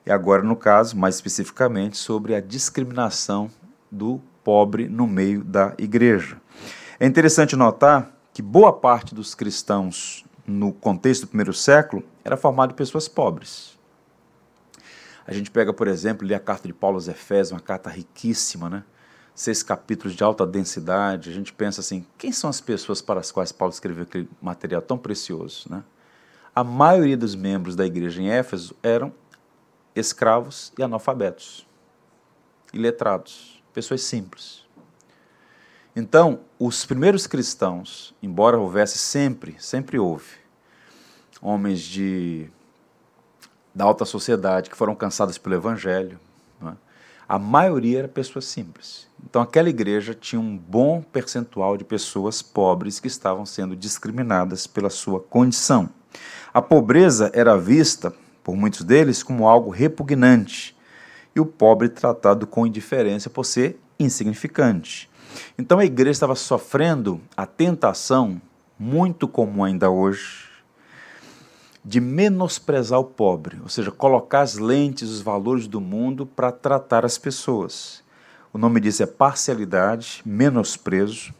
E 0.06 0.12
agora, 0.12 0.44
no 0.44 0.58
caso, 0.58 0.98
mais 0.98 1.16
especificamente, 1.16 1.98
sobre 1.98 2.36
a 2.36 2.42
discriminação 2.42 3.50
do 3.90 4.22
pobre 4.44 4.88
no 4.88 5.08
meio 5.08 5.44
da 5.44 5.74
igreja. 5.78 6.42
É 7.00 7.06
interessante 7.06 7.56
notar 7.56 8.12
que 8.34 8.42
boa 8.42 8.74
parte 8.74 9.14
dos 9.14 9.36
cristãos 9.36 10.26
no 10.46 10.74
contexto 10.74 11.22
do 11.22 11.28
primeiro 11.28 11.54
século 11.54 12.04
era 12.24 12.36
formado 12.36 12.70
de 12.70 12.76
pessoas 12.76 13.08
pobres. 13.08 13.78
A 15.26 15.34
gente 15.34 15.52
pega, 15.52 15.72
por 15.72 15.88
exemplo, 15.88 16.28
a 16.34 16.40
carta 16.40 16.68
de 16.68 16.74
Paulo 16.74 16.98
aos 16.98 17.08
Efésios, 17.08 17.52
uma 17.52 17.60
carta 17.60 17.90
riquíssima, 17.90 18.70
né? 18.70 18.84
Seis 19.36 19.62
capítulos 19.62 20.16
de 20.16 20.24
alta 20.24 20.46
densidade. 20.46 21.30
A 21.30 21.34
gente 21.34 21.54
pensa 21.54 21.82
assim: 21.82 22.06
quem 22.18 22.32
são 22.32 22.50
as 22.50 22.60
pessoas 22.60 23.00
para 23.02 23.20
as 23.20 23.32
quais 23.32 23.52
Paulo 23.52 23.72
escreveu 23.72 24.04
aquele 24.04 24.28
material 24.42 24.82
tão 24.82 24.98
precioso, 24.98 25.68
né? 25.70 25.84
A 26.56 26.64
maioria 26.64 27.16
dos 27.16 27.36
membros 27.36 27.76
da 27.76 27.86
igreja 27.86 28.22
em 28.22 28.30
Éfeso 28.30 28.76
eram 28.82 29.14
escravos 29.96 30.74
e 30.78 30.84
analfabetos, 30.84 31.68
iletrados, 32.74 33.59
pessoas 33.80 34.02
simples. 34.02 34.66
Então, 35.96 36.42
os 36.60 36.86
primeiros 36.86 37.26
cristãos, 37.26 38.14
embora 38.22 38.60
houvesse 38.60 38.98
sempre, 38.98 39.56
sempre 39.58 39.98
houve, 39.98 40.38
homens 41.42 41.80
de 41.80 42.50
da 43.74 43.86
alta 43.86 44.04
sociedade 44.04 44.70
que 44.70 44.76
foram 44.76 44.94
cansados 44.94 45.38
pelo 45.38 45.56
evangelho, 45.56 46.20
é? 46.62 46.74
a 47.28 47.40
maioria 47.40 48.00
era 48.00 48.08
pessoas 48.10 48.46
simples. 48.46 49.08
Então, 49.24 49.42
aquela 49.42 49.70
igreja 49.70 50.14
tinha 50.14 50.42
um 50.42 50.58
bom 50.58 51.02
percentual 51.02 51.78
de 51.78 51.86
pessoas 51.86 52.42
pobres 52.42 53.00
que 53.00 53.08
estavam 53.08 53.46
sendo 53.46 53.78
discriminadas 53.78 54.68
pela 54.68 54.90
sua 54.90 55.22
condição. 55.22 55.90
A 56.54 56.62
pobreza 56.62 57.32
era 57.34 57.58
vista 57.58 58.14
por 58.44 58.58
muitos 58.58 58.84
deles 58.84 59.24
como 59.24 59.48
algo 59.48 59.70
repugnante 59.70 60.78
e 61.36 61.40
o 61.40 61.46
pobre 61.46 61.90
tratado 61.90 62.48
com 62.48 62.66
indiferença 62.66 63.30
por 63.30 63.46
ser 63.46 63.80
insignificante. 64.00 65.10
Então 65.58 65.80
a 65.80 65.86
igreja 65.86 66.12
estava 66.12 66.36
sofrendo 66.36 67.22
a 67.36 67.46
tentação, 67.46 68.42
muito 68.78 69.28
comum 69.28 69.64
ainda 69.64 69.90
hoje, 69.90 70.50
de 71.84 72.00
menosprezar 72.00 73.00
o 73.00 73.04
pobre, 73.04 73.60
ou 73.62 73.70
seja, 73.70 73.92
colocar 73.92 74.42
as 74.42 74.58
lentes, 74.58 75.10
os 75.10 75.22
valores 75.22 75.68
do 75.68 75.80
mundo 75.80 76.26
para 76.26 76.52
tratar 76.52 77.06
as 77.06 77.18
pessoas. 77.18 78.04
O 78.52 78.58
nome 78.58 78.80
disso 78.80 79.04
é 79.04 79.06
parcialidade, 79.06 80.22
menosprezo, 80.26 81.34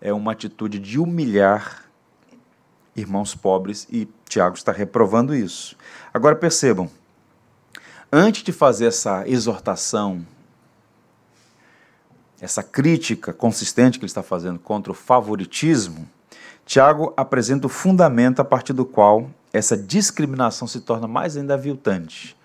é 0.00 0.12
uma 0.12 0.32
atitude 0.32 0.78
de 0.78 0.98
humilhar 0.98 1.84
irmãos 3.00 3.34
pobres 3.34 3.86
e 3.90 4.08
Tiago 4.28 4.56
está 4.56 4.72
reprovando 4.72 5.34
isso. 5.34 5.76
Agora 6.12 6.36
percebam, 6.36 6.90
antes 8.12 8.42
de 8.42 8.52
fazer 8.52 8.86
essa 8.86 9.28
exortação, 9.28 10.26
essa 12.40 12.62
crítica 12.62 13.32
consistente 13.32 13.98
que 13.98 14.04
ele 14.04 14.10
está 14.10 14.22
fazendo 14.22 14.58
contra 14.58 14.92
o 14.92 14.94
favoritismo, 14.94 16.08
Tiago 16.64 17.12
apresenta 17.16 17.66
o 17.66 17.70
fundamento 17.70 18.40
a 18.40 18.44
partir 18.44 18.72
do 18.72 18.84
qual 18.84 19.30
essa 19.52 19.76
discriminação 19.76 20.68
se 20.68 20.80
torna 20.80 21.08
mais 21.08 21.36
ainda 21.36 21.54
aviltante. 21.54 22.36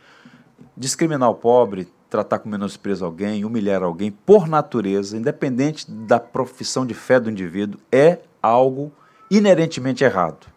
Discriminar 0.75 1.29
o 1.29 1.35
pobre, 1.35 1.91
tratar 2.09 2.39
com 2.39 2.49
menosprezo 2.49 3.03
alguém, 3.03 3.43
humilhar 3.43 3.83
alguém, 3.83 4.11
por 4.11 4.47
natureza, 4.47 5.17
independente 5.17 5.89
da 5.89 6.19
profissão 6.19 6.85
de 6.85 6.93
fé 6.93 7.19
do 7.19 7.29
indivíduo, 7.29 7.79
é 7.91 8.19
algo 8.41 8.91
inerentemente 9.29 10.03
errado. 10.03 10.52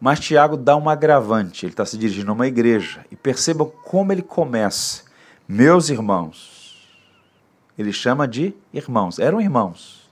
Mas 0.00 0.20
Tiago 0.20 0.56
dá 0.56 0.76
um 0.76 0.88
agravante, 0.88 1.66
ele 1.66 1.72
está 1.72 1.84
se 1.84 1.98
dirigindo 1.98 2.30
a 2.30 2.34
uma 2.34 2.46
igreja. 2.46 3.04
E 3.10 3.16
percebam 3.16 3.70
como 3.84 4.12
ele 4.12 4.22
começa. 4.22 5.04
Meus 5.46 5.88
irmãos. 5.88 6.88
Ele 7.76 7.92
chama 7.92 8.26
de 8.26 8.54
irmãos. 8.72 9.18
Eram 9.18 9.40
irmãos. 9.40 10.08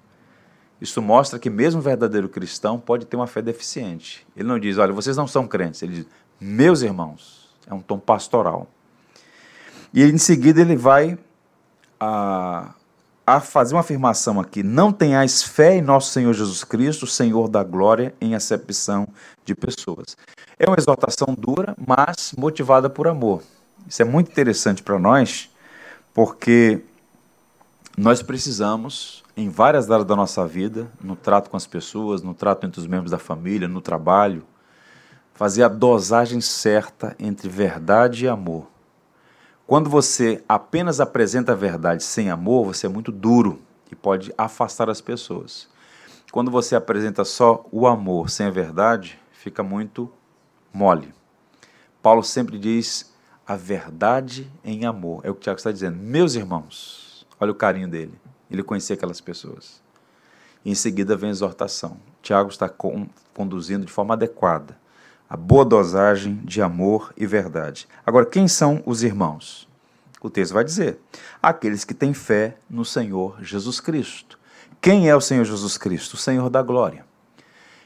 Isso 0.81 1.01
mostra 1.01 1.39
que 1.39 1.49
mesmo 1.49 1.81
um 1.81 1.83
verdadeiro 1.83 2.29
cristão 2.29 2.79
pode 2.79 3.07
ter 3.07 3.17
uma 3.17 3.27
fé 3.27 3.41
deficiente. 3.41 4.27
Ele 4.37 4.49
não 4.49 4.59
diz, 4.59 4.77
olha, 4.77 4.93
vocês 4.93 5.17
não 5.17 5.27
são 5.27 5.47
crentes. 5.47 5.83
Ele 5.83 5.95
diz, 5.95 6.07
meus 6.41 6.83
irmãos. 6.83 7.47
É 7.67 7.75
um 7.75 7.81
tom 7.81 7.99
pastoral. 7.99 8.69
E 9.93 10.03
em 10.03 10.19
seguida 10.19 10.61
ele 10.61 10.77
vai 10.77 11.19
a, 11.99 12.75
a 13.27 13.41
fazer 13.41 13.75
uma 13.75 13.81
afirmação 13.81 14.39
aqui: 14.39 14.63
não 14.63 14.93
tenhais 14.93 15.43
fé 15.43 15.77
em 15.77 15.83
nosso 15.83 16.13
Senhor 16.13 16.33
Jesus 16.33 16.63
Cristo, 16.63 17.07
Senhor 17.07 17.49
da 17.49 17.65
glória, 17.65 18.15
em 18.21 18.35
acepção 18.35 19.09
de 19.45 19.55
pessoas. 19.55 20.17
É 20.59 20.67
uma 20.67 20.79
exortação 20.79 21.35
dura, 21.37 21.75
mas 21.87 22.33
motivada 22.39 22.89
por 22.89 23.09
amor. 23.09 23.43
Isso 23.89 24.01
é 24.01 24.05
muito 24.05 24.31
interessante 24.31 24.83
para 24.83 24.99
nós, 24.99 25.51
porque 26.15 26.83
nós 27.97 28.23
precisamos, 28.23 29.25
em 29.37 29.49
várias 29.49 29.91
áreas 29.91 30.07
da 30.07 30.17
nossa 30.17 30.47
vida, 30.47 30.91
no 31.03 31.17
trato 31.17 31.51
com 31.51 31.57
as 31.57 31.67
pessoas, 31.67 32.23
no 32.23 32.35
trato 32.35 32.67
entre 32.67 32.81
os 32.81 32.87
membros 32.87 33.11
da 33.11 33.19
família, 33.19 33.67
no 33.67 33.81
trabalho, 33.81 34.45
fazer 35.35 35.63
a 35.63 35.69
dosagem 35.69 36.41
certa 36.41 37.15
entre 37.19 37.49
verdade 37.49 38.25
e 38.25 38.29
amor. 38.29 38.67
Quando 39.67 39.91
você 39.91 40.45
apenas 40.49 41.01
apresenta 41.01 41.51
a 41.51 41.57
verdade 41.57 42.05
sem 42.05 42.31
amor, 42.31 42.67
você 42.67 42.87
é 42.87 42.89
muito 42.89 43.11
duro 43.11 43.61
e 43.91 43.97
pode 43.97 44.33
afastar 44.39 44.89
as 44.89 45.01
pessoas. 45.01 45.69
Quando 46.31 46.53
você 46.53 46.77
apresenta 46.77 47.25
só 47.25 47.67
o 47.73 47.85
amor 47.85 48.31
sem 48.31 48.47
a 48.47 48.51
verdade, 48.51 49.19
fica 49.33 49.65
muito 49.65 50.09
mole. 50.73 51.13
Paulo 52.01 52.23
sempre 52.23 52.61
diz 52.61 53.13
a 53.45 53.57
verdade 53.57 54.49
em 54.63 54.85
amor. 54.85 55.23
É 55.25 55.31
o 55.31 55.35
que 55.35 55.41
o 55.41 55.43
Tiago 55.43 55.59
está 55.59 55.73
dizendo. 55.73 55.97
Meus 55.97 56.37
irmãos, 56.37 57.27
olha 57.41 57.51
o 57.51 57.55
carinho 57.55 57.89
dele. 57.89 58.17
Ele 58.49 58.63
conhecia 58.63 58.95
aquelas 58.95 59.21
pessoas. 59.21 59.83
Em 60.65 60.77
seguida 60.77 61.17
vem 61.17 61.31
a 61.31 61.33
exortação. 61.33 61.97
Tiago 62.23 62.51
está 62.51 62.69
conduzindo 63.35 63.85
de 63.85 63.91
forma 63.91 64.15
adequada 64.15 64.79
a 65.29 65.37
boa 65.37 65.65
dosagem 65.65 66.41
de 66.45 66.63
amor 66.63 67.13
e 67.17 67.27
verdade. 67.27 67.89
Agora, 68.05 68.27
quem 68.27 68.47
são 68.47 68.83
os 68.87 69.03
irmãos? 69.03 69.69
O 70.21 70.31
texto 70.31 70.53
vai 70.53 70.65
dizer: 70.65 70.99
aqueles 71.43 71.85
que 71.85 71.95
têm 71.95 72.15
fé 72.15 72.57
no 72.69 72.85
Senhor 72.85 73.37
Jesus 73.43 73.81
Cristo. 73.81 74.39
Quem 74.81 75.09
é 75.09 75.17
o 75.17 75.21
Senhor 75.21 75.45
Jesus 75.45 75.77
Cristo? 75.77 76.15
O 76.15 76.17
Senhor 76.17 76.49
da 76.49 76.63
glória. 76.63 77.05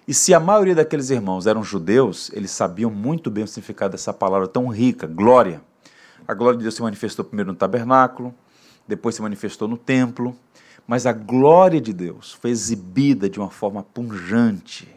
E 0.06 0.12
se 0.12 0.34
a 0.34 0.40
maioria 0.40 0.74
daqueles 0.74 1.10
irmãos 1.10 1.46
eram 1.46 1.62
judeus, 1.62 2.30
eles 2.34 2.50
sabiam 2.50 2.90
muito 2.90 3.30
bem 3.30 3.44
o 3.44 3.48
significado 3.48 3.92
dessa 3.92 4.12
palavra 4.12 4.48
tão 4.48 4.68
rica, 4.68 5.06
glória. 5.06 5.62
A 6.26 6.34
glória 6.34 6.58
de 6.58 6.64
Deus 6.64 6.74
se 6.74 6.82
manifestou 6.82 7.24
primeiro 7.24 7.52
no 7.52 7.56
tabernáculo, 7.56 8.34
depois 8.86 9.14
se 9.14 9.22
manifestou 9.22 9.68
no 9.68 9.76
templo, 9.76 10.36
mas 10.86 11.06
a 11.06 11.12
glória 11.12 11.80
de 11.80 11.92
Deus 11.92 12.32
foi 12.32 12.50
exibida 12.50 13.30
de 13.30 13.38
uma 13.38 13.50
forma 13.50 13.82
punjante, 13.82 14.88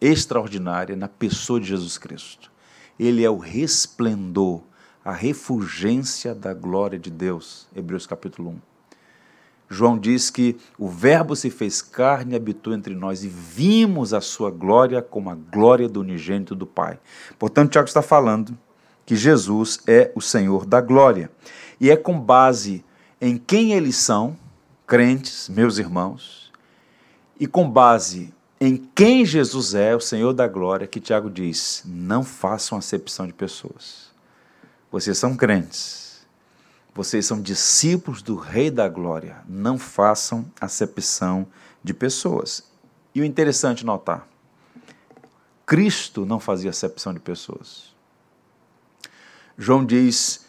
extraordinária 0.00 0.96
na 0.96 1.08
pessoa 1.08 1.60
de 1.60 1.66
Jesus 1.66 1.98
Cristo. 1.98 2.50
Ele 2.98 3.24
é 3.24 3.30
o 3.30 3.38
resplendor, 3.38 4.62
a 5.04 5.12
refulgência 5.12 6.34
da 6.34 6.54
glória 6.54 6.98
de 6.98 7.10
Deus. 7.10 7.66
Hebreus 7.74 8.06
capítulo 8.06 8.50
1. 8.50 8.74
João 9.68 9.98
diz 9.98 10.30
que 10.30 10.56
o 10.78 10.88
Verbo 10.88 11.34
se 11.34 11.50
fez 11.50 11.82
carne 11.82 12.34
e 12.34 12.36
habitou 12.36 12.72
entre 12.72 12.94
nós 12.94 13.24
e 13.24 13.28
vimos 13.28 14.14
a 14.14 14.20
sua 14.20 14.50
glória 14.50 15.02
como 15.02 15.30
a 15.30 15.34
glória 15.34 15.88
do 15.88 16.00
unigênito 16.00 16.54
do 16.54 16.66
Pai. 16.66 16.98
Portanto, 17.38 17.72
Tiago 17.72 17.88
está 17.88 18.02
falando 18.02 18.56
que 19.06 19.16
Jesus 19.16 19.80
é 19.86 20.12
o 20.14 20.20
Senhor 20.20 20.64
da 20.64 20.80
glória. 20.80 21.30
E 21.80 21.90
é 21.90 21.96
com 21.96 22.18
base 22.18 22.84
em 23.20 23.36
quem 23.36 23.72
eles 23.72 23.96
são, 23.96 24.36
crentes, 24.86 25.48
meus 25.48 25.78
irmãos, 25.78 26.52
e 27.38 27.46
com 27.46 27.68
base 27.68 28.32
em 28.64 28.76
quem 28.94 29.26
Jesus 29.26 29.74
é, 29.74 29.94
o 29.94 30.00
Senhor 30.00 30.32
da 30.32 30.48
glória, 30.48 30.86
que 30.86 30.98
Tiago 30.98 31.28
diz: 31.28 31.82
não 31.84 32.24
façam 32.24 32.78
acepção 32.78 33.26
de 33.26 33.32
pessoas. 33.32 34.10
Vocês 34.90 35.18
são 35.18 35.36
crentes, 35.36 36.26
vocês 36.94 37.26
são 37.26 37.42
discípulos 37.42 38.22
do 38.22 38.36
Rei 38.36 38.70
da 38.70 38.88
Glória, 38.88 39.42
não 39.46 39.76
façam 39.76 40.46
acepção 40.58 41.46
de 41.82 41.92
pessoas. 41.92 42.64
E 43.14 43.20
o 43.20 43.24
interessante 43.24 43.84
notar: 43.84 44.26
Cristo 45.66 46.24
não 46.24 46.40
fazia 46.40 46.70
acepção 46.70 47.12
de 47.12 47.20
pessoas. 47.20 47.92
João 49.58 49.84
diz 49.84 50.43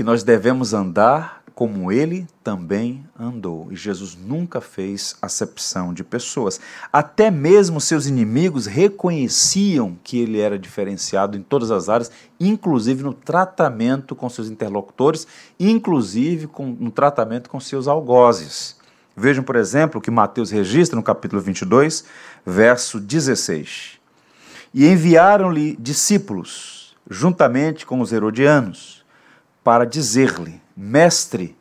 que 0.00 0.04
nós 0.04 0.22
devemos 0.22 0.72
andar 0.72 1.42
como 1.54 1.92
ele 1.92 2.26
também 2.42 3.04
andou. 3.18 3.70
E 3.70 3.76
Jesus 3.76 4.16
nunca 4.16 4.58
fez 4.58 5.14
acepção 5.20 5.92
de 5.92 6.02
pessoas. 6.02 6.58
Até 6.90 7.30
mesmo 7.30 7.82
seus 7.82 8.06
inimigos 8.06 8.64
reconheciam 8.64 9.98
que 10.02 10.18
ele 10.18 10.40
era 10.40 10.58
diferenciado 10.58 11.36
em 11.36 11.42
todas 11.42 11.70
as 11.70 11.90
áreas, 11.90 12.10
inclusive 12.40 13.02
no 13.02 13.12
tratamento 13.12 14.16
com 14.16 14.26
seus 14.30 14.48
interlocutores, 14.48 15.26
inclusive 15.58 16.46
com, 16.46 16.74
no 16.80 16.90
tratamento 16.90 17.50
com 17.50 17.60
seus 17.60 17.86
algozes. 17.86 18.78
Vejam, 19.14 19.44
por 19.44 19.56
exemplo, 19.56 19.98
o 19.98 20.02
que 20.02 20.10
Mateus 20.10 20.50
registra 20.50 20.96
no 20.96 21.02
capítulo 21.02 21.42
22, 21.42 22.06
verso 22.46 22.98
16. 22.98 24.00
E 24.72 24.88
enviaram-lhe 24.88 25.76
discípulos, 25.78 26.96
juntamente 27.06 27.84
com 27.84 28.00
os 28.00 28.14
herodianos, 28.14 28.99
para 29.70 29.86
dizer-lhe: 29.86 30.60
Mestre, 30.76 31.56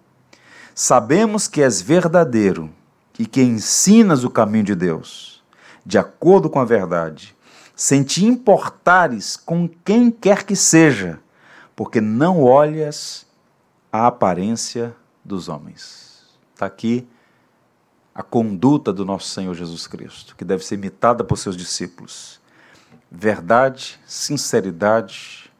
sabemos 0.74 1.48
que 1.48 1.62
és 1.62 1.80
verdadeiro 1.80 2.74
e 3.20 3.26
que 3.28 3.40
ensinas 3.40 4.24
o 4.24 4.32
caminho 4.32 4.64
de 4.64 4.74
Deus, 4.74 5.44
de 5.86 5.96
acordo 6.00 6.50
com 6.50 6.60
a 6.60 6.66
verdade, 6.66 7.38
sem 7.76 8.02
te 8.02 8.26
importares 8.26 9.38
com 9.38 9.70
quem 9.86 10.10
quer 10.10 10.42
que 10.42 10.56
seja, 10.56 11.20
porque 11.76 12.02
não 12.02 12.42
olhas 12.42 13.28
a 13.94 14.08
aparência 14.08 14.96
dos 15.24 15.48
homens. 15.48 16.26
Está 16.56 16.66
aqui 16.66 17.08
a 18.16 18.24
conduta 18.24 18.92
do 18.92 19.06
nosso 19.06 19.28
Senhor 19.28 19.54
Jesus 19.54 19.86
Cristo, 19.86 20.36
que 20.36 20.44
deve 20.44 20.66
ser 20.66 20.74
imitada 20.74 21.24
por 21.24 21.38
seus 21.38 21.56
discípulos. 21.56 22.42
Verdade, 23.12 24.00
sinceridade 24.08 25.54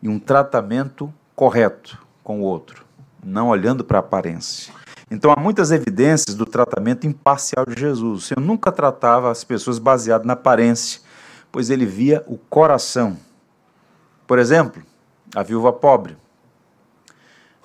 e 0.00 0.08
um 0.08 0.18
tratamento 0.18 1.12
correto 1.42 1.98
com 2.22 2.40
o 2.40 2.44
outro, 2.44 2.84
não 3.20 3.48
olhando 3.48 3.82
para 3.82 3.98
a 3.98 4.00
aparência. 4.00 4.72
Então 5.10 5.32
há 5.32 5.40
muitas 5.40 5.72
evidências 5.72 6.36
do 6.36 6.46
tratamento 6.46 7.04
imparcial 7.04 7.66
de 7.66 7.80
Jesus. 7.80 8.26
Senhor 8.26 8.40
nunca 8.40 8.70
tratava 8.70 9.28
as 9.28 9.42
pessoas 9.42 9.80
baseado 9.80 10.24
na 10.24 10.34
aparência, 10.34 11.00
pois 11.50 11.68
ele 11.68 11.84
via 11.84 12.22
o 12.28 12.38
coração. 12.38 13.18
Por 14.24 14.38
exemplo, 14.38 14.84
a 15.34 15.42
viúva 15.42 15.72
pobre. 15.72 16.16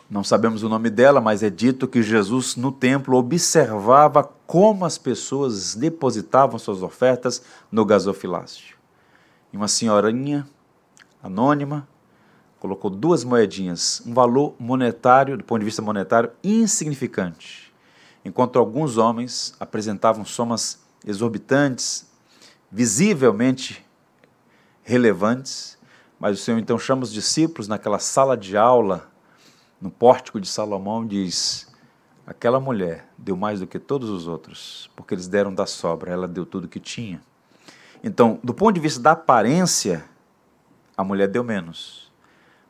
Não 0.09 0.23
sabemos 0.23 0.63
o 0.63 0.69
nome 0.69 0.89
dela, 0.89 1.21
mas 1.21 1.43
é 1.43 1.49
dito 1.51 1.87
que 1.87 2.01
Jesus 2.01 2.55
no 2.55 2.71
templo 2.71 3.15
observava 3.15 4.23
como 4.47 4.85
as 4.85 4.97
pessoas 4.97 5.75
depositavam 5.75 6.57
suas 6.57 6.81
ofertas 6.81 7.43
no 7.71 7.85
gasofilácio. 7.85 8.75
E 9.53 9.55
uma 9.55 9.67
senhorinha 9.67 10.47
anônima 11.21 11.87
colocou 12.59 12.89
duas 12.89 13.23
moedinhas, 13.23 14.01
um 14.05 14.13
valor 14.13 14.55
monetário, 14.59 15.37
do 15.37 15.43
ponto 15.43 15.59
de 15.59 15.65
vista 15.65 15.81
monetário, 15.81 16.31
insignificante, 16.43 17.73
enquanto 18.25 18.57
alguns 18.57 18.97
homens 18.97 19.55
apresentavam 19.59 20.25
somas 20.25 20.79
exorbitantes, 21.05 22.07
visivelmente 22.71 23.85
relevantes, 24.83 25.77
mas 26.19 26.39
o 26.39 26.41
Senhor 26.41 26.57
então 26.57 26.79
chama 26.79 27.03
os 27.03 27.13
discípulos 27.13 27.67
naquela 27.67 27.99
sala 27.99 28.35
de 28.35 28.57
aula, 28.57 29.09
no 29.79 29.91
pórtico 29.91 30.41
de 30.41 30.47
Salomão, 30.47 31.03
e 31.05 31.07
diz: 31.07 31.71
Aquela 32.25 32.59
mulher 32.59 33.07
deu 33.15 33.37
mais 33.37 33.59
do 33.59 33.67
que 33.67 33.77
todos 33.77 34.09
os 34.09 34.27
outros, 34.27 34.89
porque 34.95 35.13
eles 35.13 35.27
deram 35.27 35.53
da 35.53 35.67
sobra, 35.67 36.11
ela 36.11 36.27
deu 36.27 36.45
tudo 36.45 36.67
que 36.67 36.79
tinha. 36.79 37.21
Então, 38.03 38.39
do 38.43 38.53
ponto 38.53 38.73
de 38.73 38.81
vista 38.81 38.99
da 38.99 39.11
aparência, 39.11 40.03
a 40.95 41.03
mulher 41.03 41.27
deu 41.27 41.43
menos 41.43 42.06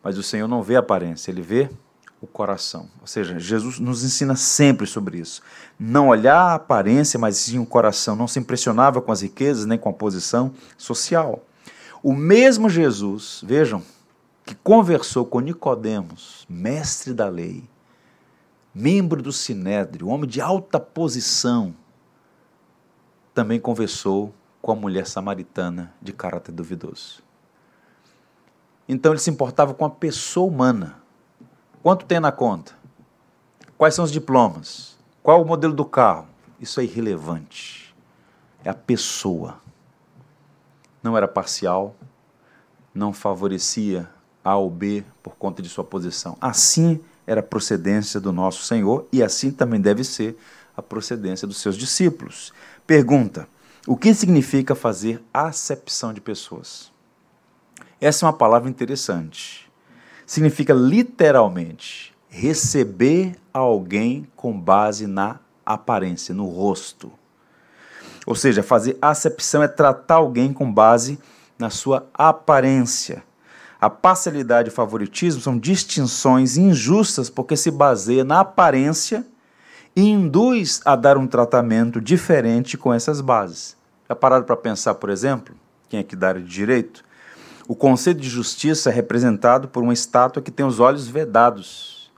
mas 0.03 0.17
o 0.17 0.23
Senhor 0.23 0.47
não 0.47 0.63
vê 0.63 0.75
a 0.75 0.79
aparência, 0.79 1.31
ele 1.31 1.41
vê 1.41 1.69
o 2.21 2.27
coração. 2.27 2.89
Ou 3.01 3.07
seja, 3.07 3.39
Jesus 3.39 3.79
nos 3.79 4.03
ensina 4.03 4.35
sempre 4.35 4.87
sobre 4.87 5.19
isso. 5.19 5.41
Não 5.79 6.07
olhar 6.07 6.37
a 6.37 6.55
aparência, 6.55 7.19
mas 7.19 7.37
sim 7.37 7.59
o 7.59 7.65
coração. 7.65 8.15
Não 8.15 8.27
se 8.27 8.39
impressionava 8.39 9.01
com 9.01 9.11
as 9.11 9.21
riquezas 9.21 9.65
nem 9.65 9.77
com 9.77 9.89
a 9.89 9.93
posição 9.93 10.53
social. 10.77 11.43
O 12.01 12.13
mesmo 12.13 12.69
Jesus, 12.69 13.41
vejam, 13.45 13.83
que 14.45 14.55
conversou 14.55 15.25
com 15.25 15.39
Nicodemos, 15.39 16.45
mestre 16.49 17.13
da 17.13 17.27
lei, 17.27 17.63
membro 18.73 19.21
do 19.21 19.31
Sinédrio, 19.31 20.07
homem 20.07 20.29
de 20.29 20.39
alta 20.39 20.79
posição, 20.79 21.75
também 23.33 23.59
conversou 23.59 24.33
com 24.61 24.71
a 24.71 24.75
mulher 24.75 25.05
samaritana 25.05 25.93
de 26.01 26.13
caráter 26.13 26.51
duvidoso. 26.51 27.26
Então 28.87 29.11
ele 29.11 29.19
se 29.19 29.29
importava 29.29 29.73
com 29.73 29.85
a 29.85 29.89
pessoa 29.89 30.47
humana. 30.47 30.95
Quanto 31.83 32.05
tem 32.05 32.19
na 32.19 32.31
conta? 32.31 32.73
Quais 33.77 33.93
são 33.93 34.05
os 34.05 34.11
diplomas? 34.11 34.97
Qual 35.21 35.41
o 35.41 35.45
modelo 35.45 35.73
do 35.73 35.85
carro? 35.85 36.27
Isso 36.59 36.79
é 36.79 36.83
irrelevante. 36.83 37.95
É 38.63 38.69
a 38.69 38.73
pessoa. 38.73 39.59
Não 41.03 41.15
era 41.15 41.27
parcial, 41.27 41.95
não 42.93 43.13
favorecia 43.13 44.09
A 44.43 44.55
ou 44.55 44.69
B 44.69 45.03
por 45.21 45.35
conta 45.35 45.61
de 45.61 45.69
sua 45.69 45.83
posição. 45.83 46.37
Assim 46.41 46.99
era 47.25 47.41
a 47.41 47.43
procedência 47.43 48.19
do 48.19 48.31
nosso 48.31 48.63
Senhor 48.63 49.07
e 49.11 49.21
assim 49.21 49.51
também 49.51 49.79
deve 49.79 50.03
ser 50.03 50.37
a 50.75 50.81
procedência 50.81 51.47
dos 51.47 51.57
seus 51.57 51.75
discípulos. 51.75 52.53
Pergunta: 52.85 53.47
o 53.85 53.95
que 53.95 54.13
significa 54.13 54.73
fazer 54.73 55.23
acepção 55.33 56.13
de 56.13 56.21
pessoas? 56.21 56.91
Essa 57.99 58.25
é 58.25 58.27
uma 58.27 58.33
palavra 58.33 58.69
interessante. 58.69 59.71
Significa 60.25 60.73
literalmente 60.73 62.13
receber 62.29 63.35
alguém 63.51 64.27
com 64.35 64.59
base 64.59 65.07
na 65.07 65.39
aparência, 65.65 66.33
no 66.33 66.45
rosto. 66.45 67.11
Ou 68.25 68.35
seja, 68.35 68.61
fazer 68.61 68.97
acepção 69.01 69.63
é 69.63 69.67
tratar 69.67 70.15
alguém 70.15 70.53
com 70.53 70.71
base 70.71 71.17
na 71.57 71.69
sua 71.69 72.07
aparência. 72.13 73.23
A 73.79 73.89
parcialidade 73.89 74.69
e 74.69 74.71
o 74.71 74.75
favoritismo 74.75 75.41
são 75.41 75.57
distinções 75.57 76.57
injustas 76.57 77.29
porque 77.29 77.55
se 77.55 77.71
baseia 77.71 78.23
na 78.23 78.41
aparência 78.41 79.25
e 79.95 80.07
induz 80.07 80.81
a 80.85 80.95
dar 80.95 81.17
um 81.17 81.25
tratamento 81.25 81.99
diferente 82.01 82.77
com 82.77 82.93
essas 82.93 83.21
bases. 83.21 83.75
Já 84.07 84.15
pararam 84.15 84.45
para 84.45 84.57
pensar, 84.57 84.95
por 84.95 85.09
exemplo, 85.09 85.55
quem 85.89 85.99
é 85.99 86.03
que 86.03 86.15
dá 86.15 86.33
de 86.33 86.43
direito? 86.43 87.06
O 87.67 87.75
conceito 87.75 88.21
de 88.21 88.29
justiça 88.29 88.89
é 88.89 88.93
representado 88.93 89.67
por 89.67 89.83
uma 89.83 89.91
estátua 89.91 90.41
que 90.41 90.49
tem 90.49 90.65
os 90.65 90.79
olhos 90.79 91.05
vedados. 91.05 92.09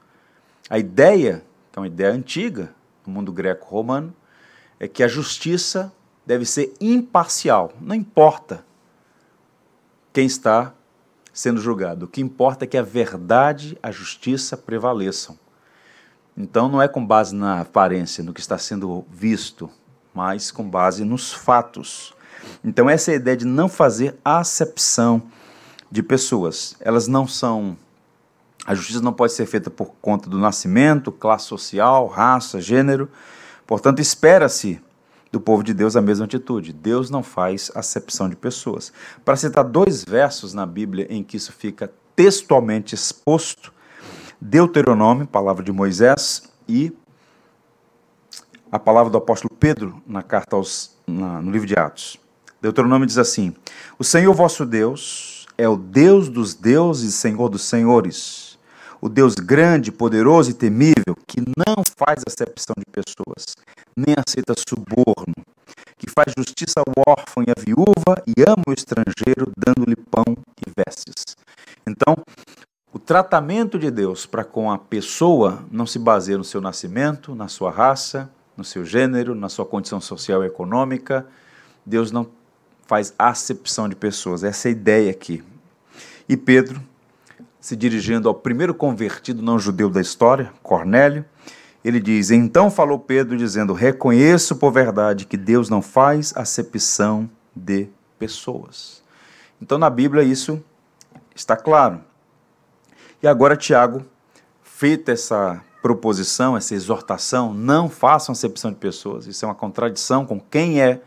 A 0.70 0.78
ideia, 0.78 1.44
que 1.72 1.80
é 1.80 1.82
uma 1.82 1.88
ideia 1.88 2.14
antiga 2.14 2.72
no 3.04 3.12
mundo 3.12 3.32
greco-romano, 3.32 4.14
é 4.80 4.88
que 4.88 5.02
a 5.02 5.08
justiça 5.08 5.92
deve 6.24 6.46
ser 6.46 6.72
imparcial, 6.80 7.74
não 7.82 7.96
importa 7.96 8.64
quem 10.14 10.28
está 10.28 10.72
sendo 11.34 11.60
julgado. 11.60 12.06
O 12.06 12.08
que 12.08 12.22
importa 12.22 12.66
é 12.66 12.68
que 12.68 12.78
a 12.78 12.84
verdade, 12.84 13.76
a 13.82 13.90
justiça 13.90 14.56
prevaleçam. 14.56 15.36
Então 16.38 16.70
não 16.70 16.80
é 16.80 16.88
com 16.88 17.04
base 17.04 17.34
na 17.34 17.62
aparência, 17.62 18.24
no 18.24 18.34
que 18.34 18.40
está 18.40 18.60
sendo 18.60 19.04
visto, 19.10 19.68
mas 20.14 20.52
com 20.52 20.70
base 20.70 21.04
nos 21.04 21.34
fatos. 21.34 22.14
Então 22.64 22.88
essa 22.88 23.10
é 23.10 23.16
a 23.16 23.18
ideia 23.18 23.36
de 23.36 23.46
não 23.46 23.68
fazer 23.68 24.16
acepção 24.24 25.24
de 25.92 26.04
pessoas. 26.04 26.76
Elas 26.80 27.08
não 27.08 27.28
são. 27.28 27.78
A 28.66 28.76
justiça 28.76 29.02
não 29.02 29.14
pode 29.14 29.34
ser 29.34 29.46
feita 29.46 29.70
por 29.70 29.94
conta 30.02 30.30
do 30.30 30.38
nascimento, 30.38 31.12
classe 31.12 31.46
social, 31.46 32.08
raça, 32.08 32.62
gênero. 32.62 33.10
Portanto, 33.66 34.00
espera-se 34.00 34.82
do 35.32 35.40
povo 35.40 35.64
de 35.64 35.74
Deus 35.74 35.96
a 35.96 36.02
mesma 36.02 36.26
atitude. 36.26 36.74
Deus 36.74 37.10
não 37.10 37.24
faz 37.24 37.72
acepção 37.74 38.30
de 38.30 38.36
pessoas. 38.36 38.92
Para 39.24 39.36
citar 39.36 39.64
dois 39.64 40.04
versos 40.04 40.54
na 40.54 40.66
Bíblia 40.66 41.08
em 41.10 41.24
que 41.24 41.38
isso 41.38 41.52
fica 41.52 41.92
textualmente 42.16 42.94
exposto, 42.94 43.74
Deuteronômio, 44.42 45.28
palavra 45.28 45.64
de 45.64 45.72
Moisés, 45.72 46.44
e 46.68 46.94
a 48.72 48.78
palavra 48.78 49.12
do 49.12 49.18
apóstolo 49.18 49.54
Pedro 49.60 50.02
na 50.06 50.22
carta 50.22 50.56
aos, 50.56 50.96
na, 51.08 51.42
no 51.42 51.52
livro 51.52 51.68
de 51.68 51.78
Atos. 51.78 52.20
Deuteronômio 52.62 53.08
diz 53.08 53.18
assim: 53.18 53.56
O 53.98 54.04
Senhor 54.04 54.34
vosso 54.34 54.66
Deus 54.66 55.39
é 55.60 55.68
o 55.68 55.76
Deus 55.76 56.30
dos 56.30 56.54
deuses 56.54 57.16
Senhor 57.16 57.50
dos 57.50 57.64
senhores, 57.64 58.58
o 59.02 59.10
Deus 59.10 59.36
grande, 59.36 59.92
poderoso 59.92 60.52
e 60.52 60.54
temível, 60.54 61.18
que 61.28 61.42
não 61.42 61.84
faz 61.84 62.24
acepção 62.26 62.76
de 62.78 62.86
pessoas, 62.86 63.58
nem 63.94 64.16
aceita 64.18 64.54
suborno, 64.58 65.36
que 65.98 66.10
faz 66.10 66.32
justiça 66.38 66.76
ao 66.80 67.04
órfão 67.06 67.44
e 67.46 67.52
à 67.52 67.56
viúva 67.60 68.24
e 68.26 68.42
ama 68.48 68.64
o 68.70 68.72
estrangeiro, 68.72 69.52
dando-lhe 69.58 69.98
pão 69.98 70.24
e 70.66 70.72
vestes. 70.78 71.36
Então, 71.86 72.16
o 72.94 72.98
tratamento 72.98 73.78
de 73.78 73.92
Deus 73.92 74.26
para 74.26 74.46
com 74.46 74.72
a 74.72 74.78
pessoa 74.78 75.66
não 75.70 75.86
se 75.86 76.00
baseia 76.00 76.38
no 76.38 76.46
seu 76.46 76.62
nascimento, 76.62 77.36
na 77.36 77.50
sua 77.50 77.70
raça, 77.70 78.32
no 78.56 78.64
seu 78.64 78.86
gênero, 78.86 79.36
na 79.36 79.50
sua 79.50 79.66
condição 79.66 80.00
social 80.00 80.42
e 80.42 80.48
econômica. 80.48 81.28
Deus 81.86 82.12
não 82.12 82.39
faz 82.90 83.14
acepção 83.20 83.88
de 83.88 83.96
pessoas. 83.96 84.44
Essa 84.44 84.68
é 84.68 84.70
a 84.70 84.72
ideia 84.72 85.12
aqui. 85.12 85.44
E 86.28 86.36
Pedro, 86.36 86.82
se 87.62 87.76
dirigindo 87.76 88.28
ao 88.28 88.34
primeiro 88.34 88.74
convertido 88.74 89.44
não 89.44 89.60
judeu 89.60 89.92
da 89.92 90.02
história, 90.02 90.52
Cornélio, 90.64 91.24
ele 91.86 92.00
diz: 92.00 92.32
Então 92.32 92.72
falou 92.72 92.98
Pedro, 92.98 93.38
dizendo: 93.38 93.74
Reconheço 93.74 94.56
por 94.56 94.72
verdade 94.72 95.28
que 95.28 95.38
Deus 95.38 95.70
não 95.70 95.84
faz 95.84 96.34
acepção 96.36 97.30
de 97.56 97.88
pessoas. 98.18 99.04
Então 99.62 99.78
na 99.78 99.90
Bíblia 99.92 100.24
isso 100.24 100.60
está 101.36 101.56
claro. 101.56 102.02
E 103.22 103.28
agora 103.28 103.56
Tiago, 103.56 104.04
feita 104.64 105.12
essa 105.12 105.62
proposição, 105.80 106.58
essa 106.58 106.74
exortação, 106.74 107.54
não 107.54 107.88
façam 107.88 108.34
acepção 108.34 108.72
de 108.72 108.78
pessoas. 108.78 109.28
Isso 109.28 109.46
é 109.46 109.48
uma 109.48 109.54
contradição 109.54 110.26
com 110.26 110.40
quem 110.40 110.82
é, 110.82 111.02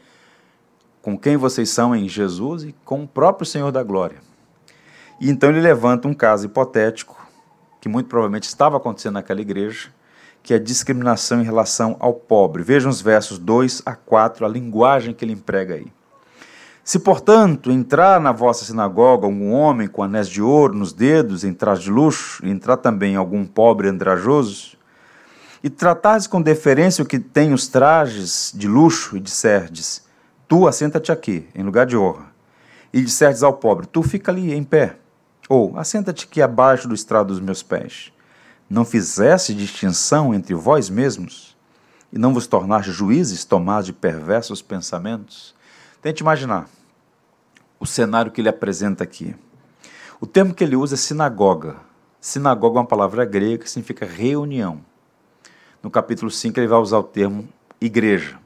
com 1.02 1.18
quem 1.18 1.36
vocês 1.36 1.68
são 1.68 1.94
em 1.94 2.08
Jesus 2.08 2.62
e 2.62 2.74
com 2.84 3.02
o 3.02 3.08
próprio 3.08 3.44
Senhor 3.44 3.72
da 3.72 3.82
Glória. 3.82 4.18
E 5.20 5.28
então 5.28 5.50
ele 5.50 5.60
levanta 5.60 6.08
um 6.08 6.14
caso 6.14 6.46
hipotético 6.46 7.20
que 7.80 7.88
muito 7.88 8.08
provavelmente 8.08 8.44
estava 8.44 8.76
acontecendo 8.76 9.14
naquela 9.14 9.40
igreja, 9.40 9.88
que 10.40 10.54
é 10.54 10.56
a 10.56 10.60
discriminação 10.60 11.40
em 11.40 11.44
relação 11.44 11.96
ao 11.98 12.14
pobre. 12.14 12.62
Vejam 12.62 12.88
os 12.88 13.00
versos 13.00 13.40
2 13.40 13.82
a 13.84 13.96
4, 13.96 14.46
a 14.46 14.48
linguagem 14.48 15.12
que 15.12 15.24
ele 15.24 15.32
emprega 15.32 15.74
aí. 15.74 15.92
Se, 16.84 17.00
portanto, 17.00 17.72
entrar 17.72 18.20
na 18.20 18.30
vossa 18.30 18.64
sinagoga 18.64 19.26
algum 19.26 19.52
homem 19.52 19.88
com 19.88 20.02
anéis 20.02 20.28
de 20.28 20.40
ouro 20.40 20.74
nos 20.74 20.92
dedos, 20.92 21.42
em 21.42 21.52
traje 21.52 21.82
de 21.82 21.90
luxo, 21.90 22.44
e 22.46 22.50
entrar 22.50 22.76
também 22.76 23.16
algum 23.16 23.44
pobre 23.44 23.88
andrajoso, 23.88 24.76
e 25.62 25.68
tratares 25.68 26.28
com 26.28 26.40
deferência 26.40 27.02
o 27.02 27.06
que 27.06 27.18
tem 27.18 27.52
os 27.52 27.66
trajes 27.66 28.52
de 28.54 28.68
luxo, 28.68 29.16
e 29.16 29.20
disserdes, 29.20 30.04
tu 30.52 30.68
assenta-te 30.68 31.10
aqui, 31.10 31.48
em 31.54 31.62
lugar 31.62 31.86
de 31.86 31.96
honra, 31.96 32.26
e 32.92 33.00
disserdes 33.00 33.42
ao 33.42 33.54
pobre, 33.54 33.86
tu 33.86 34.02
fica 34.02 34.30
ali 34.30 34.52
em 34.52 34.62
pé, 34.62 34.98
ou 35.48 35.78
assenta-te 35.78 36.26
aqui 36.26 36.42
abaixo 36.42 36.86
do 36.86 36.94
estrado 36.94 37.28
dos 37.28 37.40
meus 37.40 37.62
pés. 37.62 38.12
Não 38.68 38.84
fizesse 38.84 39.54
distinção 39.54 40.34
entre 40.34 40.52
vós 40.52 40.90
mesmos, 40.90 41.56
e 42.12 42.18
não 42.18 42.34
vos 42.34 42.46
tornaste 42.46 42.92
juízes 42.92 43.46
tomados 43.46 43.86
de 43.86 43.94
perversos 43.94 44.60
pensamentos? 44.60 45.54
Tente 46.02 46.22
imaginar 46.22 46.68
o 47.80 47.86
cenário 47.86 48.30
que 48.30 48.42
ele 48.42 48.50
apresenta 48.50 49.02
aqui. 49.02 49.34
O 50.20 50.26
termo 50.26 50.52
que 50.52 50.62
ele 50.62 50.76
usa 50.76 50.96
é 50.96 50.98
sinagoga. 50.98 51.76
Sinagoga 52.20 52.76
é 52.76 52.80
uma 52.82 52.86
palavra 52.86 53.24
grega 53.24 53.64
que 53.64 53.70
significa 53.70 54.04
reunião. 54.04 54.84
No 55.82 55.90
capítulo 55.90 56.30
5 56.30 56.60
ele 56.60 56.68
vai 56.68 56.78
usar 56.78 56.98
o 56.98 57.04
termo 57.04 57.48
igreja, 57.80 58.38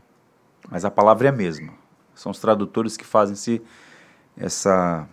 mas 0.71 0.85
a 0.85 0.91
palavra 0.91 1.27
é 1.27 1.31
a 1.31 1.33
mesma. 1.33 1.85
São 2.17 2.33
os 2.33 2.39
tradutores 2.41 2.97
que 2.97 3.05
fazem 3.05 3.61
essa, 4.37 5.07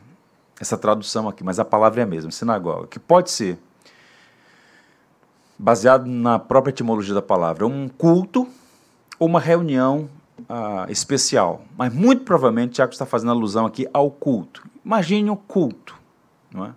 essa 0.59 0.77
tradução 0.77 1.27
aqui, 1.27 1.43
mas 1.43 1.59
a 1.59 1.65
palavra 1.65 2.01
é 2.01 2.03
a 2.03 2.07
mesma, 2.07 2.31
sinagoga, 2.31 2.87
que 2.87 2.97
pode 2.97 3.29
ser, 3.29 3.59
baseado 5.59 6.05
na 6.05 6.39
própria 6.39 6.71
etimologia 6.71 7.13
da 7.13 7.21
palavra, 7.21 7.67
um 7.67 7.87
culto 7.87 8.47
ou 9.19 9.27
uma 9.27 9.39
reunião 9.39 10.09
uh, 10.39 10.89
especial, 10.89 11.63
mas 11.77 11.93
muito 11.93 12.23
provavelmente 12.23 12.73
Tiago 12.73 12.93
está 12.93 13.05
fazendo 13.05 13.31
alusão 13.31 13.65
aqui 13.65 13.87
ao 13.93 14.09
culto. 14.09 14.67
Imagine 14.83 15.29
o 15.29 15.35
culto, 15.35 15.95
não 16.51 16.65
é? 16.65 16.73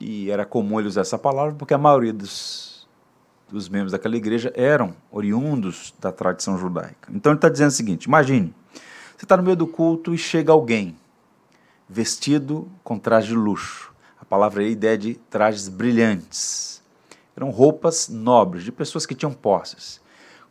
E 0.00 0.30
era 0.30 0.44
comum 0.44 0.78
ele 0.78 0.88
usar 0.88 1.02
essa 1.02 1.18
palavra 1.18 1.54
porque 1.54 1.72
a 1.72 1.78
maioria 1.78 2.12
dos, 2.12 2.86
dos 3.50 3.68
membros 3.68 3.92
daquela 3.92 4.16
igreja 4.16 4.52
eram 4.54 4.94
oriundos 5.10 5.94
da 6.00 6.12
tradição 6.12 6.58
judaica. 6.58 7.10
Então 7.10 7.32
ele 7.32 7.38
está 7.38 7.48
dizendo 7.48 7.68
o 7.68 7.72
seguinte: 7.72 8.04
imagine, 8.04 8.54
você 9.16 9.24
está 9.24 9.34
no 9.34 9.42
meio 9.42 9.56
do 9.56 9.66
culto 9.66 10.14
e 10.14 10.18
chega 10.18 10.52
alguém 10.52 10.94
vestido 11.88 12.68
com 12.84 12.98
traje 12.98 13.28
de 13.28 13.34
luxo. 13.34 13.90
A 14.20 14.24
palavra 14.26 14.62
é 14.62 14.66
a 14.66 14.70
ideia 14.70 14.98
de 14.98 15.14
trajes 15.14 15.68
brilhantes. 15.68 16.82
Eram 17.34 17.48
roupas 17.48 18.08
nobres, 18.10 18.62
de 18.62 18.70
pessoas 18.70 19.06
que 19.06 19.14
tinham 19.14 19.32
posses, 19.32 20.02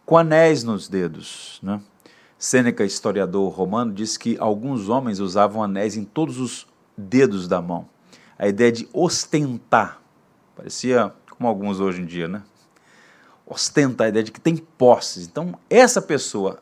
com 0.04 0.18
anéis 0.18 0.64
nos 0.64 0.88
dedos, 0.88 1.60
né? 1.62 1.80
Sêneca, 2.40 2.84
historiador 2.84 3.52
romano, 3.54 3.94
diz 3.94 4.18
que 4.18 4.36
alguns 4.40 4.90
homens 4.90 5.20
usavam 5.20 5.62
anéis 5.62 5.96
em 5.96 6.04
todos 6.04 6.40
os 6.40 6.68
dedos 6.98 7.48
da 7.48 7.62
mão. 7.62 7.88
A 8.38 8.48
ideia 8.48 8.72
de 8.72 8.90
ostentar, 8.92 10.02
parecia 10.56 11.14
como 11.30 11.48
alguns 11.48 11.80
hoje 11.80 12.02
em 12.02 12.06
dia, 12.06 12.28
né? 12.28 12.44
Ostentar, 13.46 14.06
a 14.06 14.10
ideia 14.10 14.24
de 14.24 14.32
que 14.32 14.42
tem 14.42 14.58
posses. 14.58 15.28
Então, 15.28 15.58
essa 15.70 16.02
pessoa, 16.02 16.60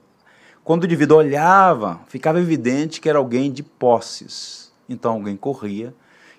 quando 0.63 0.83
o 0.83 0.85
indivíduo 0.85 1.17
olhava, 1.17 2.01
ficava 2.07 2.39
evidente 2.39 3.01
que 3.01 3.09
era 3.09 3.17
alguém 3.17 3.51
de 3.51 3.63
posses. 3.63 4.71
Então, 4.87 5.13
alguém 5.13 5.35
corria 5.35 5.93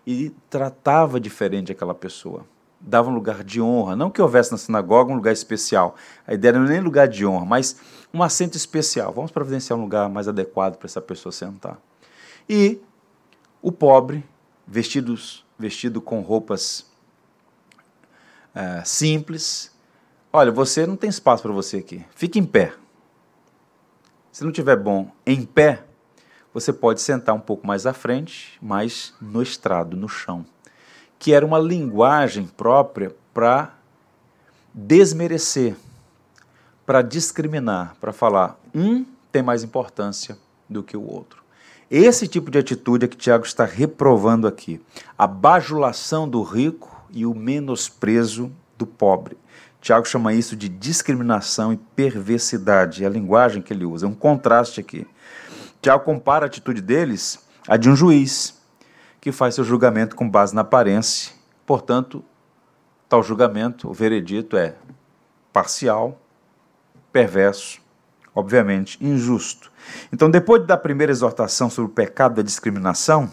e 0.06 0.30
tratava 0.48 1.20
diferente 1.20 1.72
aquela 1.72 1.94
pessoa 1.94 2.44
dava 2.87 3.10
um 3.10 3.14
lugar 3.14 3.42
de 3.42 3.60
honra. 3.60 3.96
Não 3.96 4.10
que 4.10 4.20
houvesse 4.20 4.52
na 4.52 4.58
sinagoga 4.58 5.12
um 5.12 5.16
lugar 5.16 5.32
especial. 5.32 5.96
A 6.26 6.34
ideia 6.34 6.52
não 6.52 6.66
é 6.66 6.68
nem 6.68 6.80
lugar 6.80 7.08
de 7.08 7.24
honra, 7.24 7.44
mas 7.44 7.76
um 8.12 8.22
assento 8.22 8.56
especial. 8.56 9.12
Vamos 9.12 9.30
providenciar 9.30 9.78
um 9.78 9.82
lugar 9.82 10.08
mais 10.08 10.28
adequado 10.28 10.76
para 10.76 10.87
essa 10.87 11.00
pessoa 11.00 11.32
sentar. 11.32 11.78
E 12.48 12.80
o 13.62 13.72
pobre, 13.72 14.24
vestidos, 14.66 15.44
vestido 15.58 16.00
com 16.00 16.20
roupas 16.20 16.87
é, 18.54 18.82
simples. 18.84 19.72
Olha, 20.32 20.52
você 20.52 20.87
não 20.87 20.96
tem 20.96 21.08
espaço 21.08 21.42
para 21.42 21.52
você 21.52 21.78
aqui. 21.78 22.04
Fique 22.14 22.38
em 22.38 22.44
pé. 22.44 22.74
Se 24.35 24.42
não 24.42 24.51
tiver 24.51 24.77
bom 24.77 25.12
em 25.25 25.44
pé, 25.44 25.85
você 26.53 26.73
pode 26.73 27.01
sentar 27.01 27.37
um 27.37 27.40
pouco 27.40 27.64
mais 27.64 27.87
à 27.87 27.92
frente, 27.92 28.59
mas 28.61 29.14
no 29.20 29.40
estrado, 29.40 29.97
no 29.97 30.09
chão 30.09 30.44
que 31.20 31.33
era 31.33 31.47
uma 31.47 31.61
linguagem 31.61 32.44
própria 32.44 33.14
para 33.33 33.73
desmerecer, 34.75 35.77
para 36.85 37.01
discriminar, 37.01 37.94
para 38.01 38.12
falar 38.12 38.61
um 38.75 39.07
tem 39.31 39.40
mais 39.40 39.62
importância 39.62 40.37
do 40.68 40.83
que 40.83 40.97
o 40.97 41.09
outro. 41.09 41.44
Esse 41.88 42.27
tipo 42.27 42.51
de 42.51 42.59
atitude 42.59 43.05
é 43.05 43.09
que 43.09 43.16
Tiago 43.16 43.47
está 43.47 43.64
reprovando 43.64 44.49
aqui. 44.49 44.81
A 45.16 45.29
bajulação 45.29 46.29
do 46.29 46.42
rico 46.42 46.90
e 47.09 47.25
o 47.25 47.33
menosprezo 47.37 48.51
do 48.77 48.85
pobre. 48.85 49.38
Tiago 49.85 50.09
chama 50.09 50.33
isso 50.33 50.57
de 50.57 50.66
discriminação 50.66 51.70
e 51.70 51.77
perversidade. 51.77 53.05
É 53.05 53.07
a 53.07 53.11
linguagem 53.11 53.61
que 53.61 53.70
ele 53.70 53.85
usa, 53.85 54.07
é 54.07 54.09
um 54.09 54.14
contraste 54.14 54.81
aqui. 54.81 55.07
Tiago 55.83 56.03
compara 56.03 56.47
a 56.47 56.49
atitude 56.49 56.81
deles 56.81 57.47
à 57.68 57.77
de 57.77 57.90
um 57.90 57.94
juiz 57.94 58.59
que 59.20 59.31
faz 59.31 59.55
seu 59.55 59.62
julgamento 59.62 60.16
com 60.16 60.27
base 60.27 60.55
na 60.55 60.62
aparência. 60.62 61.35
Portanto, 61.66 62.25
tal 63.11 63.23
julgamento, 63.23 63.90
o 63.90 63.92
veredito 63.92 64.57
é 64.57 64.75
parcial, 65.53 66.18
perverso, 67.12 67.79
obviamente 68.35 68.97
injusto. 69.05 69.70
Então, 70.11 70.31
depois 70.31 70.66
da 70.66 70.79
primeira 70.79 71.12
exortação 71.12 71.68
sobre 71.68 71.90
o 71.90 71.94
pecado 71.94 72.37
da 72.37 72.42
discriminação, 72.42 73.31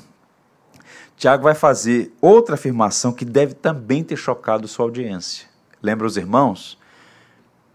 Tiago 1.16 1.44
vai 1.44 1.56
fazer 1.56 2.14
outra 2.20 2.56
afirmação 2.56 3.14
que 3.14 3.24
deve 3.24 3.54
também 3.54 4.04
ter 4.04 4.18
chocado 4.18 4.68
sua 4.68 4.84
audiência. 4.84 5.51
Lembra 5.82 6.06
os 6.08 6.18
irmãos 6.18 6.78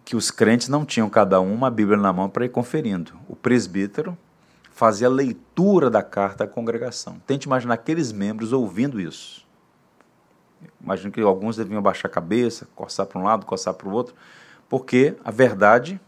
que 0.05 0.15
os 0.15 0.31
crentes 0.31 0.69
não 0.69 0.85
tinham 0.85 1.11
cada 1.11 1.41
um 1.41 1.53
uma 1.53 1.71
Bíblia 1.71 1.99
na 1.99 2.13
mão 2.13 2.29
para 2.29 2.45
ir 2.45 2.49
conferindo. 2.49 3.13
O 3.29 3.35
presbítero 3.35 4.17
fazia 4.71 5.09
a 5.09 5.11
leitura 5.11 5.91
da 5.91 6.03
carta 6.03 6.45
à 6.45 6.47
congregação. 6.47 7.21
Tente 7.27 7.47
imaginar 7.47 7.75
aqueles 7.75 8.13
membros 8.13 8.53
ouvindo 8.53 9.01
isso. 9.01 9.45
Imagino 10.81 11.11
que 11.11 11.21
alguns 11.21 11.57
deviam 11.57 11.83
baixar 11.83 12.09
a 12.09 12.11
cabeça, 12.11 12.69
coçar 12.75 13.07
para 13.07 13.19
um 13.19 13.25
lado, 13.25 13.45
coçar 13.45 13.75
para 13.75 13.89
o 13.89 13.93
outro, 13.93 14.15
porque 14.69 15.17
a 15.25 15.31
verdade 15.31 16.01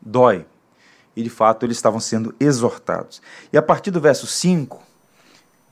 dói. 0.00 0.44
E 1.14 1.22
de 1.22 1.30
fato 1.30 1.64
eles 1.64 1.76
estavam 1.76 2.00
sendo 2.00 2.34
exortados. 2.40 3.22
E 3.52 3.56
a 3.56 3.62
partir 3.62 3.90
do 3.90 4.00
verso 4.00 4.26
5, 4.26 4.82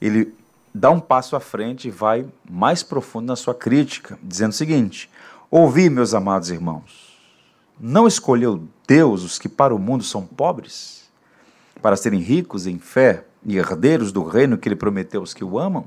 ele 0.00 0.34
dá 0.74 0.90
um 0.90 1.00
passo 1.00 1.34
à 1.34 1.40
frente 1.40 1.88
e 1.88 1.90
vai 1.90 2.26
mais 2.48 2.82
profundo 2.82 3.26
na 3.26 3.36
sua 3.36 3.54
crítica, 3.54 4.18
dizendo 4.22 4.50
o 4.50 4.54
seguinte: 4.54 5.09
Ouvi, 5.50 5.90
meus 5.90 6.14
amados 6.14 6.50
irmãos, 6.50 7.18
não 7.78 8.06
escolheu 8.06 8.68
Deus 8.86 9.24
os 9.24 9.38
que 9.38 9.48
para 9.48 9.74
o 9.74 9.78
mundo 9.78 10.04
são 10.04 10.24
pobres? 10.24 11.00
para 11.80 11.96
serem 11.96 12.20
ricos 12.20 12.66
em 12.66 12.78
fé 12.78 13.24
e 13.44 13.56
herdeiros 13.56 14.12
do 14.12 14.22
reino 14.22 14.58
que 14.58 14.68
ele 14.68 14.76
prometeu 14.76 15.20
aos 15.20 15.34
que 15.34 15.44
o 15.44 15.58
amam? 15.58 15.86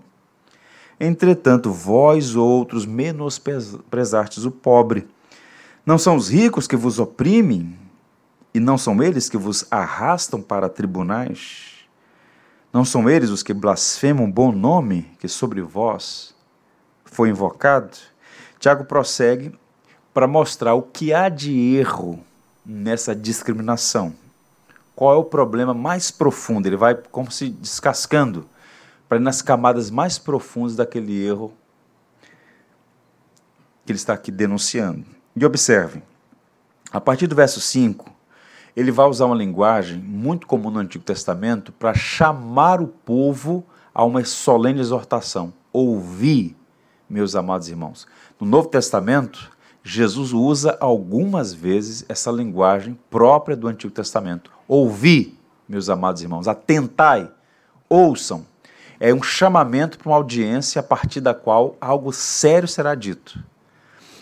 Entretanto, 0.99 1.71
vós 1.71 2.35
outros 2.35 2.85
menosprezastes 2.85 4.45
o 4.45 4.51
pobre. 4.51 5.07
Não 5.85 5.97
são 5.97 6.15
os 6.15 6.29
ricos 6.29 6.67
que 6.67 6.75
vos 6.75 6.99
oprimem, 6.99 7.77
e 8.53 8.59
não 8.59 8.77
são 8.77 9.01
eles 9.01 9.29
que 9.29 9.37
vos 9.37 9.65
arrastam 9.71 10.41
para 10.41 10.69
tribunais? 10.69 11.71
Não 12.71 12.85
são 12.85 13.09
eles 13.09 13.29
os 13.29 13.43
que 13.43 13.53
blasfemam 13.53 14.25
o 14.25 14.31
bom 14.31 14.51
nome 14.51 15.11
que 15.19 15.27
sobre 15.27 15.61
vós 15.61 16.35
foi 17.03 17.29
invocado? 17.29 17.97
Tiago 18.63 18.85
prossegue 18.85 19.51
para 20.13 20.25
mostrar 20.25 20.73
o 20.73 20.81
que 20.81 21.13
há 21.13 21.27
de 21.27 21.75
erro 21.75 22.23
nessa 22.65 23.13
discriminação 23.13 24.15
qual 24.95 25.13
é 25.13 25.17
o 25.17 25.23
problema 25.25 25.73
mais 25.73 26.09
profundo. 26.09 26.65
Ele 26.65 26.77
vai 26.77 26.95
como 26.95 27.29
se 27.29 27.49
descascando 27.49 28.47
para 29.09 29.17
ir 29.17 29.21
nas 29.21 29.41
camadas 29.41 29.91
mais 29.91 30.17
profundas 30.17 30.77
daquele 30.77 31.25
erro 31.25 31.53
que 33.85 33.91
ele 33.91 33.99
está 33.99 34.13
aqui 34.13 34.31
denunciando. 34.31 35.05
E 35.35 35.45
observe, 35.45 36.01
a 36.89 37.01
partir 37.01 37.27
do 37.27 37.35
verso 37.35 37.59
5, 37.59 38.09
ele 38.77 38.91
vai 38.91 39.07
usar 39.07 39.25
uma 39.25 39.35
linguagem 39.35 39.97
muito 39.99 40.47
comum 40.47 40.71
no 40.71 40.79
Antigo 40.79 41.03
Testamento 41.03 41.73
para 41.73 41.93
chamar 41.93 42.79
o 42.79 42.87
povo 42.87 43.65
a 43.93 44.05
uma 44.05 44.23
solene 44.23 44.79
exortação. 44.79 45.53
Ouvi, 45.73 46.55
meus 47.09 47.35
amados 47.35 47.67
irmãos. 47.67 48.07
No 48.39 48.47
Novo 48.47 48.67
Testamento, 48.67 49.51
Jesus 49.83 50.33
usa 50.33 50.77
algumas 50.79 51.53
vezes 51.53 52.05
essa 52.07 52.31
linguagem 52.31 52.97
própria 53.09 53.55
do 53.55 53.67
Antigo 53.67 53.93
Testamento. 53.93 54.51
Ouvi, 54.67 55.37
meus 55.67 55.89
amados 55.89 56.21
irmãos, 56.21 56.47
atentai, 56.47 57.29
ouçam. 57.89 58.45
É 58.99 59.13
um 59.13 59.21
chamamento 59.21 59.97
para 59.97 60.09
uma 60.09 60.15
audiência 60.15 60.79
a 60.79 60.83
partir 60.83 61.19
da 61.19 61.33
qual 61.33 61.75
algo 61.79 62.13
sério 62.13 62.67
será 62.67 62.95
dito. 62.95 63.43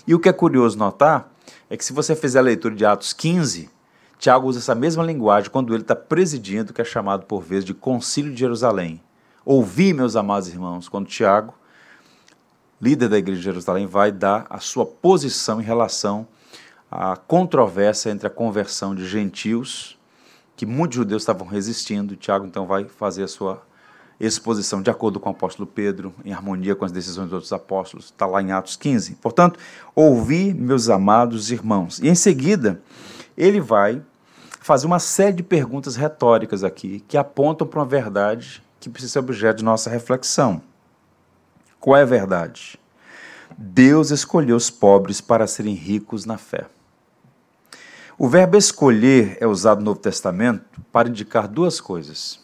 E 0.07 0.15
o 0.15 0.19
que 0.19 0.27
é 0.27 0.33
curioso 0.33 0.77
notar 0.77 1.31
é 1.69 1.77
que 1.77 1.85
se 1.85 1.93
você 1.93 2.15
fizer 2.15 2.39
a 2.39 2.43
leitura 2.43 2.75
de 2.75 2.85
Atos 2.85 3.13
15, 3.13 3.69
Tiago 4.17 4.47
usa 4.47 4.59
essa 4.59 4.75
mesma 4.75 5.03
linguagem 5.03 5.49
quando 5.49 5.73
ele 5.73 5.83
está 5.83 5.95
presidindo, 5.95 6.73
que 6.73 6.81
é 6.81 6.85
chamado 6.85 7.25
por 7.25 7.41
vezes 7.41 7.65
de 7.65 7.73
Concílio 7.73 8.33
de 8.33 8.39
Jerusalém. 8.39 9.01
Ouvi, 9.45 9.93
meus 9.93 10.15
amados 10.15 10.49
irmãos, 10.49 10.89
quando 10.89 11.07
Tiago, 11.07 11.53
líder 12.81 13.09
da 13.09 13.17
igreja 13.17 13.39
de 13.39 13.45
Jerusalém, 13.45 13.85
vai 13.85 14.11
dar 14.11 14.45
a 14.49 14.59
sua 14.59 14.85
posição 14.85 15.61
em 15.61 15.63
relação 15.63 16.27
à 16.89 17.15
controvérsia 17.15 18.09
entre 18.09 18.27
a 18.27 18.29
conversão 18.29 18.95
de 18.95 19.07
gentios, 19.07 19.97
que 20.55 20.65
muitos 20.65 20.95
judeus 20.95 21.21
estavam 21.21 21.47
resistindo. 21.47 22.15
Tiago 22.15 22.45
então 22.45 22.65
vai 22.65 22.85
fazer 22.85 23.23
a 23.23 23.27
sua 23.27 23.61
exposição 24.19 24.81
de 24.81 24.89
acordo 24.89 25.19
com 25.19 25.29
o 25.29 25.31
apóstolo 25.31 25.67
Pedro, 25.67 26.13
em 26.23 26.31
harmonia 26.31 26.75
com 26.75 26.85
as 26.85 26.91
decisões 26.91 27.25
dos 27.25 27.33
outros 27.33 27.53
apóstolos. 27.53 28.05
Está 28.05 28.25
lá 28.25 28.41
em 28.41 28.51
Atos 28.51 28.75
15. 28.75 29.15
Portanto, 29.15 29.59
ouvi, 29.95 30.53
meus 30.53 30.89
amados 30.89 31.51
irmãos. 31.51 31.99
E 31.99 32.07
em 32.07 32.15
seguida, 32.15 32.81
ele 33.37 33.59
vai 33.59 34.01
fazer 34.59 34.85
uma 34.85 34.99
série 34.99 35.37
de 35.37 35.43
perguntas 35.43 35.95
retóricas 35.95 36.63
aqui 36.63 37.03
que 37.07 37.17
apontam 37.17 37.65
para 37.65 37.79
uma 37.79 37.85
verdade 37.85 38.61
que 38.79 38.89
precisa 38.89 39.13
ser 39.13 39.19
objeto 39.19 39.57
de 39.57 39.63
nossa 39.63 39.89
reflexão. 39.89 40.61
Qual 41.81 41.97
é 41.97 42.03
a 42.03 42.05
verdade? 42.05 42.79
Deus 43.57 44.11
escolheu 44.11 44.55
os 44.55 44.69
pobres 44.69 45.19
para 45.19 45.47
serem 45.47 45.73
ricos 45.73 46.25
na 46.25 46.37
fé. 46.37 46.67
O 48.17 48.29
verbo 48.29 48.55
escolher 48.55 49.35
é 49.41 49.47
usado 49.47 49.79
no 49.79 49.85
Novo 49.85 49.99
Testamento 49.99 50.79
para 50.91 51.09
indicar 51.09 51.47
duas 51.47 51.81
coisas: 51.81 52.39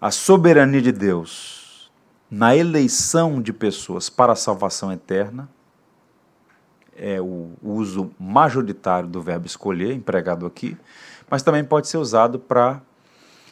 a 0.00 0.12
soberania 0.12 0.80
de 0.80 0.92
Deus 0.92 1.90
na 2.30 2.54
eleição 2.56 3.42
de 3.42 3.52
pessoas 3.52 4.08
para 4.08 4.32
a 4.32 4.36
salvação 4.36 4.92
eterna 4.92 5.48
é 6.96 7.20
o 7.20 7.50
uso 7.62 8.10
majoritário 8.18 9.08
do 9.08 9.20
verbo 9.20 9.46
escolher, 9.46 9.92
empregado 9.92 10.46
aqui, 10.46 10.76
mas 11.28 11.42
também 11.42 11.64
pode 11.64 11.88
ser 11.88 11.98
usado 11.98 12.38
para 12.38 12.80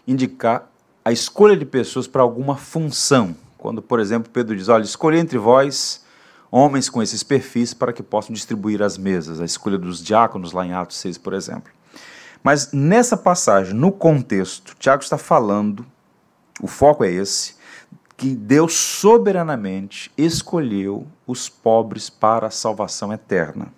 indicar 0.07 0.71
a 1.05 1.13
escolha 1.13 1.57
de 1.57 1.67
pessoas 1.67 2.07
para 2.07 2.23
alguma 2.23 2.57
função. 2.57 3.37
Quando, 3.65 3.81
por 3.81 3.99
exemplo, 3.99 4.31
Pedro 4.31 4.55
diz: 4.55 4.69
Olha, 4.69 4.83
escolha 4.83 5.19
entre 5.19 5.39
vós 5.39 6.05
homens 6.51 6.91
com 6.91 7.03
esses 7.03 7.23
perfis 7.23 7.73
para 7.73 7.95
que 7.95 8.03
possam 8.03 8.35
distribuir 8.35 8.83
as 8.83 8.99
mesas, 8.99 9.41
a 9.41 9.45
escolha 9.47 9.79
dos 9.79 10.05
diáconos 10.05 10.53
lá 10.53 10.67
em 10.67 10.75
Atos 10.75 10.99
6, 10.99 11.17
por 11.17 11.33
exemplo. 11.33 11.73
Mas 12.43 12.73
nessa 12.73 13.17
passagem, 13.17 13.73
no 13.73 13.91
contexto, 13.91 14.77
Tiago 14.79 15.03
está 15.03 15.17
falando, 15.17 15.87
o 16.61 16.67
foco 16.67 17.05
é 17.05 17.11
esse, 17.11 17.55
que 18.19 18.37
Deus 18.37 18.75
soberanamente 18.75 20.13
escolheu 20.15 21.07
os 21.27 21.49
pobres 21.49 22.11
para 22.11 22.49
a 22.49 22.51
salvação 22.51 23.15
eterna. 23.15 23.73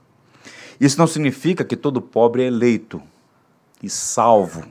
Isso 0.81 0.99
não 0.99 1.07
significa 1.07 1.64
que 1.64 1.77
todo 1.77 2.03
pobre 2.03 2.42
é 2.42 2.49
eleito 2.49 3.01
e 3.81 3.88
salvo 3.88 4.64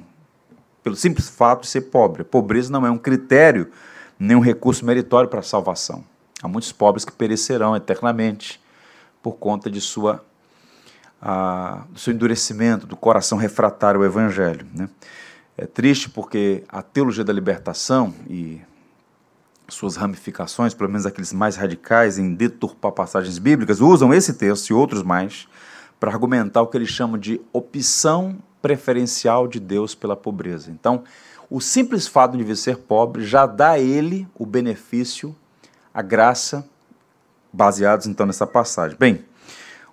pelo 0.83 0.97
simples 0.97 1.29
fato 1.29 1.61
de 1.61 1.67
ser 1.67 1.83
pobre. 1.83 2.23
A 2.23 2.25
pobreza 2.25 2.69
não 2.69 2.85
é 2.85 2.91
um 2.91 2.97
critério, 2.97 3.71
nem 4.19 4.35
um 4.35 4.39
recurso 4.39 4.85
meritório 4.85 5.29
para 5.29 5.39
a 5.39 5.43
salvação. 5.43 6.03
Há 6.41 6.47
muitos 6.47 6.71
pobres 6.71 7.05
que 7.05 7.11
perecerão 7.11 7.75
eternamente 7.75 8.61
por 9.21 9.33
conta 9.33 9.69
de 9.69 9.81
sua, 9.81 10.23
do 11.89 11.99
seu 11.99 12.13
endurecimento, 12.13 12.85
do 12.85 12.95
coração 12.95 13.37
refratário 13.37 13.99
ao 13.99 14.05
Evangelho. 14.05 14.65
Né? 14.73 14.89
É 15.57 15.65
triste 15.65 16.09
porque 16.09 16.63
a 16.69 16.81
teologia 16.81 17.23
da 17.23 17.33
libertação 17.33 18.13
e 18.29 18.61
suas 19.67 19.95
ramificações, 19.95 20.73
pelo 20.73 20.89
menos 20.89 21.05
aqueles 21.05 21.33
mais 21.33 21.55
radicais 21.55 22.19
em 22.19 22.35
deturpar 22.35 22.91
passagens 22.91 23.39
bíblicas, 23.39 23.81
usam 23.81 24.13
esse 24.13 24.33
texto 24.33 24.69
e 24.69 24.73
outros 24.73 25.01
mais 25.01 25.47
para 25.99 26.11
argumentar 26.11 26.61
o 26.61 26.67
que 26.67 26.77
eles 26.77 26.89
chamam 26.89 27.17
de 27.17 27.41
opção 27.51 28.37
preferencial 28.61 29.47
de 29.47 29.59
Deus 29.59 29.95
pela 29.95 30.15
pobreza. 30.15 30.71
Então, 30.71 31.03
o 31.49 31.61
simples 31.61 32.07
fato 32.07 32.37
de 32.37 32.55
ser 32.55 32.77
pobre 32.77 33.25
já 33.25 33.45
dá 33.45 33.71
a 33.71 33.79
ele 33.79 34.27
o 34.33 34.45
benefício, 34.45 35.35
a 35.93 36.01
graça, 36.01 36.67
baseados 37.51 38.07
então 38.07 38.25
nessa 38.25 38.47
passagem. 38.47 38.97
Bem, 38.97 39.23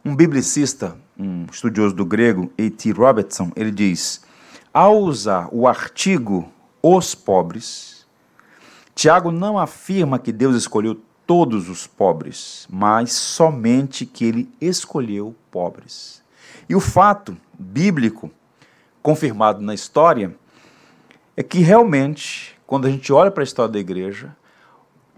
um 0.04 0.16
biblicista, 0.16 0.96
um 1.18 1.46
estudioso 1.50 1.94
do 1.94 2.04
grego, 2.04 2.50
A.T. 2.58 2.90
Robertson, 2.92 3.52
ele 3.54 3.70
diz: 3.70 4.22
ao 4.72 4.98
usar 4.98 5.48
o 5.52 5.68
artigo 5.68 6.50
os 6.82 7.14
pobres, 7.14 8.06
Tiago 8.94 9.30
não 9.30 9.58
afirma 9.58 10.18
que 10.18 10.32
Deus 10.32 10.56
escolheu 10.56 11.00
todos 11.26 11.68
os 11.68 11.86
pobres, 11.86 12.66
mas 12.68 13.12
somente 13.12 14.04
que 14.04 14.24
ele 14.24 14.52
escolheu 14.60 15.34
pobres. 15.50 16.22
E 16.68 16.74
o 16.74 16.80
fato 16.80 17.36
bíblico, 17.58 18.30
confirmado 19.02 19.60
na 19.60 19.72
história, 19.72 20.34
é 21.36 21.42
que 21.42 21.60
realmente, 21.60 22.58
quando 22.66 22.86
a 22.86 22.90
gente 22.90 23.12
olha 23.12 23.30
para 23.30 23.42
a 23.42 23.44
história 23.44 23.72
da 23.72 23.78
igreja, 23.78 24.36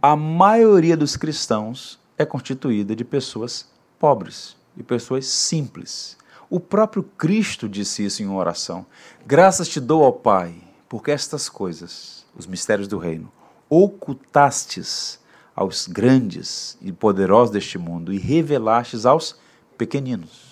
a 0.01 0.15
maioria 0.15 0.97
dos 0.97 1.17
cristãos 1.17 1.99
é 2.17 2.25
constituída 2.25 2.95
de 2.95 3.05
pessoas 3.05 3.69
pobres, 3.99 4.57
de 4.77 4.83
pessoas 4.83 5.27
simples. 5.27 6.17
O 6.49 6.61
próprio 6.61 7.03
Cristo 7.03 7.69
disse 7.69 8.05
isso 8.05 8.23
em 8.23 8.27
uma 8.27 8.39
oração: 8.39 8.87
Graças 9.27 9.69
te 9.69 9.81
dou 9.81 10.05
ao 10.05 10.13
Pai, 10.13 10.55
porque 10.89 11.11
estas 11.11 11.49
coisas, 11.49 12.25
os 12.37 12.47
mistérios 12.47 12.87
do 12.87 12.99
reino, 12.99 13.33
ocultastes 13.69 15.19
aos 15.57 15.87
grandes 15.87 16.77
e 16.81 16.93
poderosos 16.93 17.53
deste 17.53 17.79
mundo 17.79 18.13
e 18.13 18.19
revelastes 18.19 19.07
aos 19.07 19.37
pequeninos. 19.79 20.44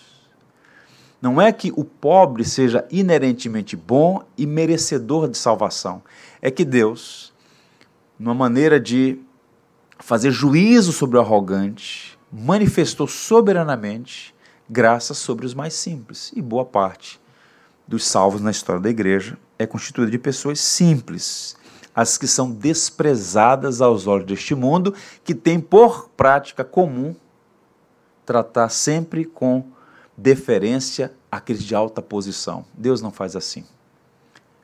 Não 1.22 1.40
é 1.40 1.52
que 1.52 1.72
o 1.76 1.84
pobre 1.84 2.44
seja 2.44 2.84
inerentemente 2.90 3.76
bom 3.76 4.24
e 4.36 4.44
merecedor 4.44 5.28
de 5.28 5.38
salvação. 5.38 6.02
É 6.42 6.50
que 6.50 6.64
Deus, 6.64 7.32
numa 8.18 8.34
maneira 8.34 8.80
de 8.80 9.20
fazer 10.00 10.32
juízo 10.32 10.92
sobre 10.92 11.16
o 11.16 11.20
arrogante, 11.20 12.18
manifestou 12.32 13.06
soberanamente 13.06 14.34
graça 14.68 15.14
sobre 15.14 15.46
os 15.46 15.54
mais 15.54 15.74
simples. 15.74 16.32
E 16.34 16.42
boa 16.42 16.64
parte 16.64 17.20
dos 17.86 18.04
salvos 18.04 18.40
na 18.40 18.50
história 18.50 18.82
da 18.82 18.90
igreja 18.90 19.38
é 19.56 19.64
constituída 19.64 20.10
de 20.10 20.18
pessoas 20.18 20.58
simples, 20.58 21.56
as 21.94 22.18
que 22.18 22.26
são 22.26 22.50
desprezadas 22.50 23.80
aos 23.80 24.08
olhos 24.08 24.26
deste 24.26 24.56
mundo, 24.56 24.92
que 25.22 25.36
tem 25.36 25.60
por 25.60 26.08
prática 26.16 26.64
comum 26.64 27.14
tratar 28.26 28.70
sempre 28.70 29.24
com 29.24 29.64
deferência 30.22 31.12
àqueles 31.30 31.64
de 31.64 31.74
alta 31.74 32.00
posição. 32.00 32.64
Deus 32.72 33.02
não 33.02 33.10
faz 33.10 33.34
assim. 33.34 33.64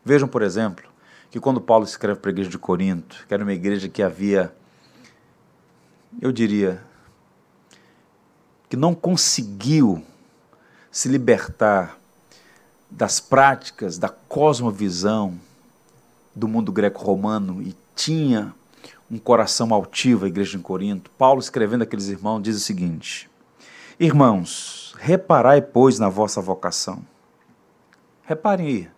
Vejam, 0.04 0.28
por 0.28 0.42
exemplo, 0.42 0.88
que 1.30 1.40
quando 1.40 1.60
Paulo 1.60 1.84
escreve 1.84 2.20
para 2.20 2.30
a 2.30 2.32
igreja 2.32 2.48
de 2.48 2.58
Corinto, 2.58 3.24
que 3.26 3.34
era 3.34 3.42
uma 3.42 3.52
igreja 3.52 3.88
que 3.88 4.00
havia, 4.00 4.54
eu 6.22 6.30
diria, 6.30 6.80
que 8.68 8.76
não 8.76 8.94
conseguiu 8.94 10.02
se 10.92 11.08
libertar 11.08 11.98
das 12.88 13.18
práticas 13.18 13.98
da 13.98 14.08
cosmovisão 14.08 15.38
do 16.34 16.46
mundo 16.46 16.70
greco-romano 16.70 17.60
e 17.60 17.74
tinha 17.96 18.54
um 19.10 19.18
coração 19.18 19.74
altivo, 19.74 20.24
a 20.24 20.28
igreja 20.28 20.56
de 20.56 20.62
Corinto, 20.62 21.10
Paulo 21.18 21.40
escrevendo 21.40 21.82
aqueles 21.82 22.08
irmãos 22.08 22.42
diz 22.42 22.56
o 22.56 22.60
seguinte: 22.60 23.28
Irmãos, 23.98 24.87
reparai, 24.98 25.62
pois, 25.62 25.98
na 25.98 26.08
vossa 26.08 26.40
vocação. 26.40 27.02
Reparem 28.24 28.66
aí, 28.66 28.90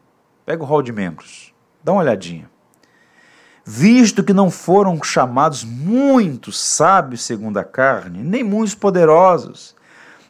pega 0.44 0.62
o 0.62 0.66
rol 0.66 0.82
de 0.82 0.92
membros, 0.92 1.54
dá 1.84 1.92
uma 1.92 2.00
olhadinha. 2.00 2.50
Visto 3.64 4.24
que 4.24 4.32
não 4.32 4.50
foram 4.50 5.00
chamados 5.02 5.62
muitos 5.62 6.58
sábios 6.58 7.22
segundo 7.22 7.58
a 7.58 7.64
carne, 7.64 8.22
nem 8.22 8.42
muitos 8.42 8.74
poderosos, 8.74 9.76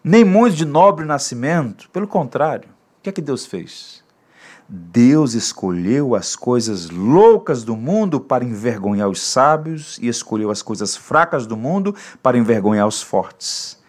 nem 0.02 0.24
muitos 0.24 0.59
de 0.59 0.64
nobre 0.64 1.06
nascimento, 1.06 1.88
pelo 1.90 2.06
contrário, 2.06 2.68
o 2.98 3.02
que 3.02 3.09
é 3.09 3.12
que 3.12 3.22
Deus 3.22 3.46
fez? 3.46 4.04
Deus 4.68 5.35
escolheu 5.35 6.14
as 6.14 6.37
coisas 6.37 6.90
loucas 6.90 7.64
do 7.64 7.76
mundo 7.76 8.20
para 8.20 8.44
envergonhar 8.44 9.09
os 9.09 9.20
sábios 9.20 9.98
e 10.00 10.09
escolheu 10.09 10.50
as 10.50 10.62
coisas 10.62 10.96
fracas 10.96 11.46
do 11.46 11.56
mundo 11.56 11.94
para 12.22 12.38
envergonhar 12.38 12.87
os 12.87 13.02
fortes. 13.02 13.79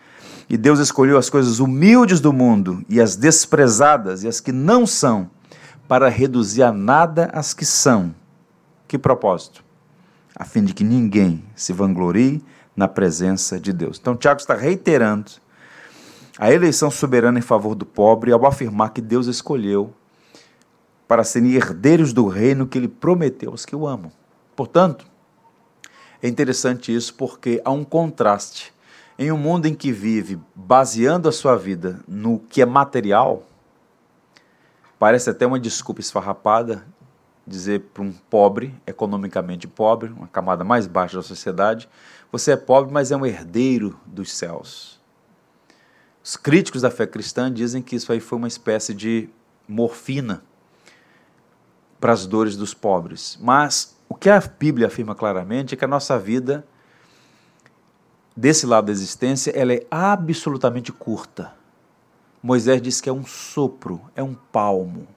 E 0.52 0.58
Deus 0.58 0.80
escolheu 0.80 1.18
as 1.18 1.30
coisas 1.30 1.60
humildes 1.60 2.20
do 2.20 2.34
mundo 2.34 2.84
e 2.90 3.00
as 3.00 3.16
desprezadas 3.16 4.22
e 4.26 4.28
as 4.28 4.42
que 4.42 4.52
não 4.52 4.86
são, 4.86 5.32
para 5.88 6.10
reduzir 6.10 6.62
a 6.62 6.74
nada 6.74 7.30
as 7.32 7.54
que 7.54 7.64
são. 7.64 8.14
Que 8.86 8.98
propósito? 8.98 9.64
A 10.36 10.44
fim 10.44 10.66
de 10.66 10.74
que 10.74 10.84
ninguém 10.84 11.42
se 11.56 11.72
vanglorie 11.72 12.44
na 12.76 12.86
presença 12.86 13.58
de 13.58 13.72
Deus. 13.72 13.98
Então, 13.98 14.14
Tiago 14.14 14.42
está 14.42 14.54
reiterando 14.54 15.32
a 16.38 16.52
eleição 16.52 16.92
soberana 16.92 17.40
em 17.40 17.42
favor 17.42 17.74
do 17.74 17.86
pobre 17.86 18.34
ao 18.34 18.46
afirmar 18.46 18.90
que 18.90 19.00
Deus 19.00 19.28
escolheu 19.28 19.94
para 21.08 21.24
serem 21.24 21.54
herdeiros 21.54 22.12
do 22.12 22.28
reino 22.28 22.68
que 22.68 22.78
ele 22.78 22.90
prometeu 22.90 23.52
aos 23.52 23.66
que 23.66 23.74
o 23.74 23.88
amam. 23.88 24.12
Portanto, 24.54 25.06
é 26.22 26.28
interessante 26.28 26.94
isso 26.94 27.14
porque 27.14 27.62
há 27.64 27.72
um 27.72 27.86
contraste. 27.86 28.74
Em 29.21 29.31
um 29.31 29.38
mundo 29.38 29.67
em 29.67 29.75
que 29.75 29.91
vive 29.91 30.39
baseando 30.55 31.29
a 31.29 31.31
sua 31.31 31.55
vida 31.55 31.99
no 32.07 32.39
que 32.39 32.60
é 32.60 32.65
material, 32.65 33.43
parece 34.97 35.29
até 35.29 35.45
uma 35.45 35.60
desculpa 35.60 36.01
esfarrapada 36.01 36.84
dizer 37.45 37.81
para 37.93 38.01
um 38.01 38.12
pobre, 38.12 38.73
economicamente 38.88 39.67
pobre, 39.67 40.10
uma 40.10 40.27
camada 40.27 40.63
mais 40.63 40.88
baixa 40.88 41.17
da 41.17 41.21
sociedade, 41.21 41.88
você 42.31 42.53
é 42.53 42.57
pobre, 42.57 42.91
mas 42.91 43.12
é 43.12 43.15
um 43.15 43.23
herdeiro 43.23 43.95
dos 44.07 44.34
céus. 44.34 44.99
Os 46.23 46.36
críticos 46.36 46.81
da 46.81 46.89
fé 46.89 47.05
cristã 47.05 47.53
dizem 47.53 47.84
que 47.84 47.95
isso 47.95 48.12
aí 48.12 48.19
foi 48.19 48.39
uma 48.39 48.47
espécie 48.47 48.91
de 48.91 49.29
morfina 49.67 50.43
para 51.99 52.12
as 52.12 52.25
dores 52.25 52.57
dos 52.57 52.73
pobres. 52.73 53.38
Mas 53.39 53.95
o 54.10 54.15
que 54.15 54.31
a 54.31 54.39
Bíblia 54.39 54.88
afirma 54.88 55.13
claramente 55.13 55.75
é 55.75 55.77
que 55.77 55.86
a 55.86 55.88
nossa 55.88 56.17
vida, 56.17 56.65
desse 58.36 58.65
lado 58.65 58.86
da 58.86 58.91
existência, 58.91 59.52
ela 59.52 59.74
é 59.74 59.86
absolutamente 59.89 60.91
curta. 60.91 61.54
Moisés 62.41 62.82
diz 62.82 63.00
que 63.00 63.10
é 63.10 63.13
um 63.13 63.26
sopro, 63.26 64.02
é 64.15 64.24
um 64.24 64.34
palmo. 64.34 65.08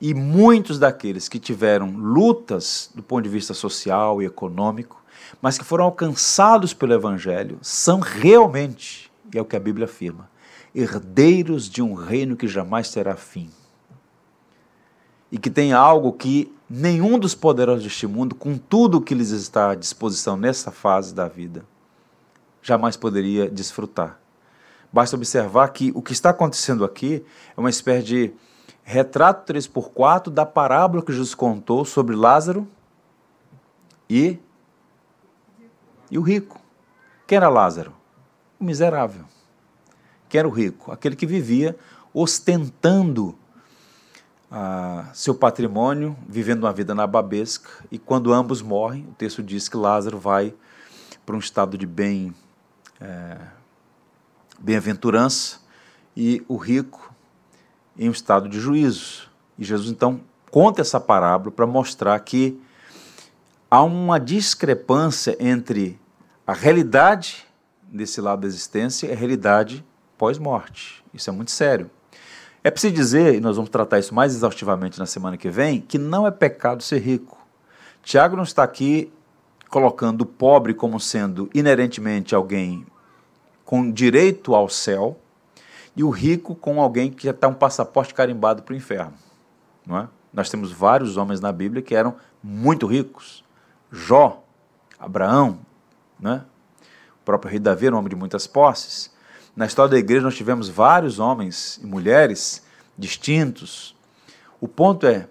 E 0.00 0.14
muitos 0.14 0.78
daqueles 0.78 1.28
que 1.28 1.38
tiveram 1.38 1.90
lutas 1.90 2.90
do 2.94 3.02
ponto 3.02 3.22
de 3.22 3.28
vista 3.28 3.54
social 3.54 4.22
e 4.22 4.26
econômico, 4.26 5.02
mas 5.40 5.58
que 5.58 5.64
foram 5.64 5.84
alcançados 5.84 6.74
pelo 6.74 6.92
Evangelho, 6.92 7.58
são 7.62 8.00
realmente 8.00 9.10
é 9.38 9.40
o 9.40 9.44
que 9.44 9.56
a 9.56 9.60
Bíblia 9.60 9.86
afirma, 9.86 10.30
herdeiros 10.74 11.68
de 11.68 11.82
um 11.82 11.94
reino 11.94 12.36
que 12.36 12.46
jamais 12.46 12.90
terá 12.90 13.16
fim. 13.16 13.50
E 15.30 15.38
que 15.38 15.50
tem 15.50 15.72
algo 15.72 16.12
que 16.12 16.52
nenhum 16.68 17.18
dos 17.18 17.34
poderosos 17.34 17.82
deste 17.82 18.06
mundo, 18.06 18.34
com 18.34 18.56
tudo 18.56 18.98
o 18.98 19.00
que 19.00 19.14
lhes 19.14 19.30
está 19.30 19.70
à 19.70 19.74
disposição 19.74 20.36
nessa 20.36 20.70
fase 20.70 21.14
da 21.14 21.26
vida, 21.26 21.64
jamais 22.64 22.96
poderia 22.96 23.48
desfrutar. 23.48 24.18
Basta 24.92 25.14
observar 25.14 25.68
que 25.68 25.92
o 25.94 26.02
que 26.02 26.12
está 26.12 26.30
acontecendo 26.30 26.84
aqui 26.84 27.24
é 27.56 27.60
uma 27.60 27.70
espécie 27.70 28.04
de 28.04 28.32
retrato 28.82 29.52
3x4 29.52 30.30
da 30.30 30.44
parábola 30.44 31.04
que 31.04 31.12
Jesus 31.12 31.34
contou 31.34 31.84
sobre 31.84 32.16
Lázaro 32.16 32.66
e, 34.10 34.38
e 36.10 36.18
o 36.18 36.22
rico. 36.22 36.60
Quem 37.26 37.36
era 37.36 37.48
Lázaro? 37.48 37.92
o 38.58 38.64
miserável. 38.64 39.24
Quem 40.28 40.38
era 40.40 40.48
o 40.48 40.50
rico? 40.50 40.90
Aquele 40.90 41.14
que 41.14 41.26
vivia 41.26 41.76
ostentando 42.12 43.36
ah, 44.50 45.10
seu 45.12 45.34
patrimônio, 45.34 46.16
vivendo 46.28 46.64
uma 46.64 46.72
vida 46.72 46.94
nababesca, 46.94 47.84
e 47.90 47.98
quando 47.98 48.32
ambos 48.32 48.62
morrem, 48.62 49.06
o 49.10 49.14
texto 49.14 49.42
diz 49.42 49.68
que 49.68 49.76
Lázaro 49.76 50.18
vai 50.18 50.54
para 51.26 51.36
um 51.36 51.38
estado 51.38 51.76
de 51.76 51.86
bem, 51.86 52.34
é, 53.00 53.36
bem-aventurança, 54.58 55.58
e 56.16 56.44
o 56.48 56.56
rico 56.56 57.12
em 57.98 58.08
um 58.08 58.12
estado 58.12 58.48
de 58.48 58.58
juízo. 58.60 59.28
E 59.58 59.64
Jesus 59.64 59.90
então 59.90 60.20
conta 60.50 60.80
essa 60.80 61.00
parábola 61.00 61.50
para 61.50 61.66
mostrar 61.66 62.18
que 62.20 62.60
há 63.70 63.82
uma 63.82 64.20
discrepância 64.20 65.36
entre 65.40 65.98
a 66.46 66.52
realidade 66.52 67.44
desse 67.82 68.20
lado 68.20 68.40
da 68.42 68.46
existência 68.46 69.06
é 69.06 69.14
realidade 69.14 69.84
pós-morte. 70.18 71.02
Isso 71.12 71.30
é 71.30 71.32
muito 71.32 71.50
sério. 71.50 71.90
É 72.62 72.70
preciso 72.70 72.94
dizer, 72.94 73.34
e 73.34 73.40
nós 73.40 73.56
vamos 73.56 73.70
tratar 73.70 73.98
isso 73.98 74.14
mais 74.14 74.34
exaustivamente 74.34 74.98
na 74.98 75.06
semana 75.06 75.36
que 75.36 75.50
vem, 75.50 75.80
que 75.80 75.98
não 75.98 76.26
é 76.26 76.30
pecado 76.30 76.82
ser 76.82 76.98
rico. 76.98 77.38
Tiago 78.02 78.36
não 78.36 78.42
está 78.42 78.62
aqui 78.62 79.12
colocando 79.74 80.20
o 80.20 80.26
pobre 80.26 80.72
como 80.72 81.00
sendo 81.00 81.50
inerentemente 81.52 82.32
alguém 82.32 82.86
com 83.64 83.90
direito 83.90 84.54
ao 84.54 84.68
céu 84.68 85.18
e 85.96 86.04
o 86.04 86.10
rico 86.10 86.54
com 86.54 86.80
alguém 86.80 87.10
que 87.10 87.24
já 87.24 87.32
está 87.32 87.48
um 87.48 87.54
passaporte 87.54 88.14
carimbado 88.14 88.62
para 88.62 88.72
o 88.72 88.76
inferno. 88.76 89.14
Não 89.84 89.98
é? 89.98 90.08
Nós 90.32 90.48
temos 90.48 90.70
vários 90.70 91.16
homens 91.16 91.40
na 91.40 91.50
Bíblia 91.50 91.82
que 91.82 91.92
eram 91.92 92.14
muito 92.40 92.86
ricos. 92.86 93.42
Jó, 93.90 94.44
Abraão, 94.96 95.58
né? 96.20 96.44
O 97.20 97.24
próprio 97.24 97.50
rei 97.50 97.58
Davi 97.58 97.88
era 97.88 97.96
um 97.96 97.98
homem 97.98 98.10
de 98.10 98.16
muitas 98.16 98.46
posses. 98.46 99.12
Na 99.56 99.66
história 99.66 99.90
da 99.90 99.98
igreja 99.98 100.22
nós 100.22 100.36
tivemos 100.36 100.68
vários 100.68 101.18
homens 101.18 101.80
e 101.82 101.86
mulheres 101.86 102.64
distintos. 102.96 103.96
O 104.60 104.68
ponto 104.68 105.04
é 105.04 105.28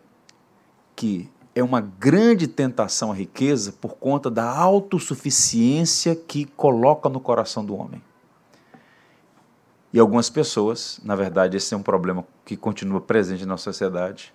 que 0.97 1.32
é 1.55 1.63
uma 1.63 1.81
grande 1.81 2.47
tentação 2.47 3.11
a 3.11 3.15
riqueza 3.15 3.73
por 3.73 3.95
conta 3.95 4.29
da 4.29 4.49
autossuficiência 4.49 6.15
que 6.15 6.45
coloca 6.45 7.09
no 7.09 7.19
coração 7.19 7.63
do 7.63 7.75
homem. 7.75 8.01
E 9.91 9.99
algumas 9.99 10.29
pessoas, 10.29 10.99
na 11.03 11.15
verdade, 11.15 11.57
esse 11.57 11.73
é 11.73 11.77
um 11.77 11.83
problema 11.83 12.25
que 12.43 12.57
continua 12.57 12.99
presente 12.99 13.45
na 13.45 13.57
sociedade, 13.57 14.33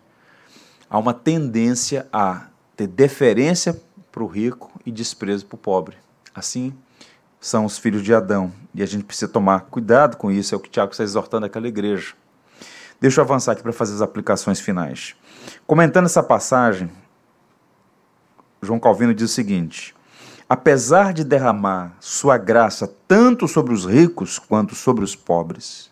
há 0.88 0.96
uma 0.96 1.12
tendência 1.12 2.07
a 2.12 2.46
ter 2.76 2.87
deferência 2.87 3.81
para 4.12 4.22
o 4.22 4.26
rico 4.26 4.70
e 4.87 4.92
desprezo 4.92 5.46
para 5.46 5.57
o 5.57 5.59
pobre. 5.59 5.96
Assim, 6.33 6.72
são 7.40 7.64
os 7.64 7.76
filhos 7.76 8.02
de 8.02 8.14
Adão. 8.14 8.52
E 8.72 8.83
a 8.83 8.87
gente 8.87 9.02
precisa 9.02 9.31
tomar 9.31 9.62
cuidado 9.62 10.16
com 10.16 10.31
isso, 10.31 10.54
é 10.54 10.57
o 10.57 10.61
que 10.61 10.68
o 10.68 10.70
Tiago 10.72 10.92
está 10.92 11.02
exortando 11.02 11.46
aquela 11.46 11.66
igreja. 11.66 12.14
Deixa 13.00 13.20
eu 13.20 13.24
avançar 13.24 13.52
aqui 13.52 13.62
para 13.62 13.72
fazer 13.72 13.94
as 13.94 14.02
aplicações 14.02 14.61
finais. 14.61 15.16
Comentando 15.66 16.07
essa 16.07 16.22
passagem, 16.22 16.90
João 18.62 18.81
Calvino 18.81 19.14
diz 19.14 19.31
o 19.31 19.35
seguinte: 19.35 19.94
Apesar 20.49 21.12
de 21.12 21.25
derramar 21.25 21.97
sua 22.01 22.37
graça 22.37 22.92
tanto 23.07 23.47
sobre 23.47 23.73
os 23.73 23.85
ricos 23.85 24.38
quanto 24.38 24.75
sobre 24.75 25.05
os 25.05 25.14
pobres, 25.14 25.90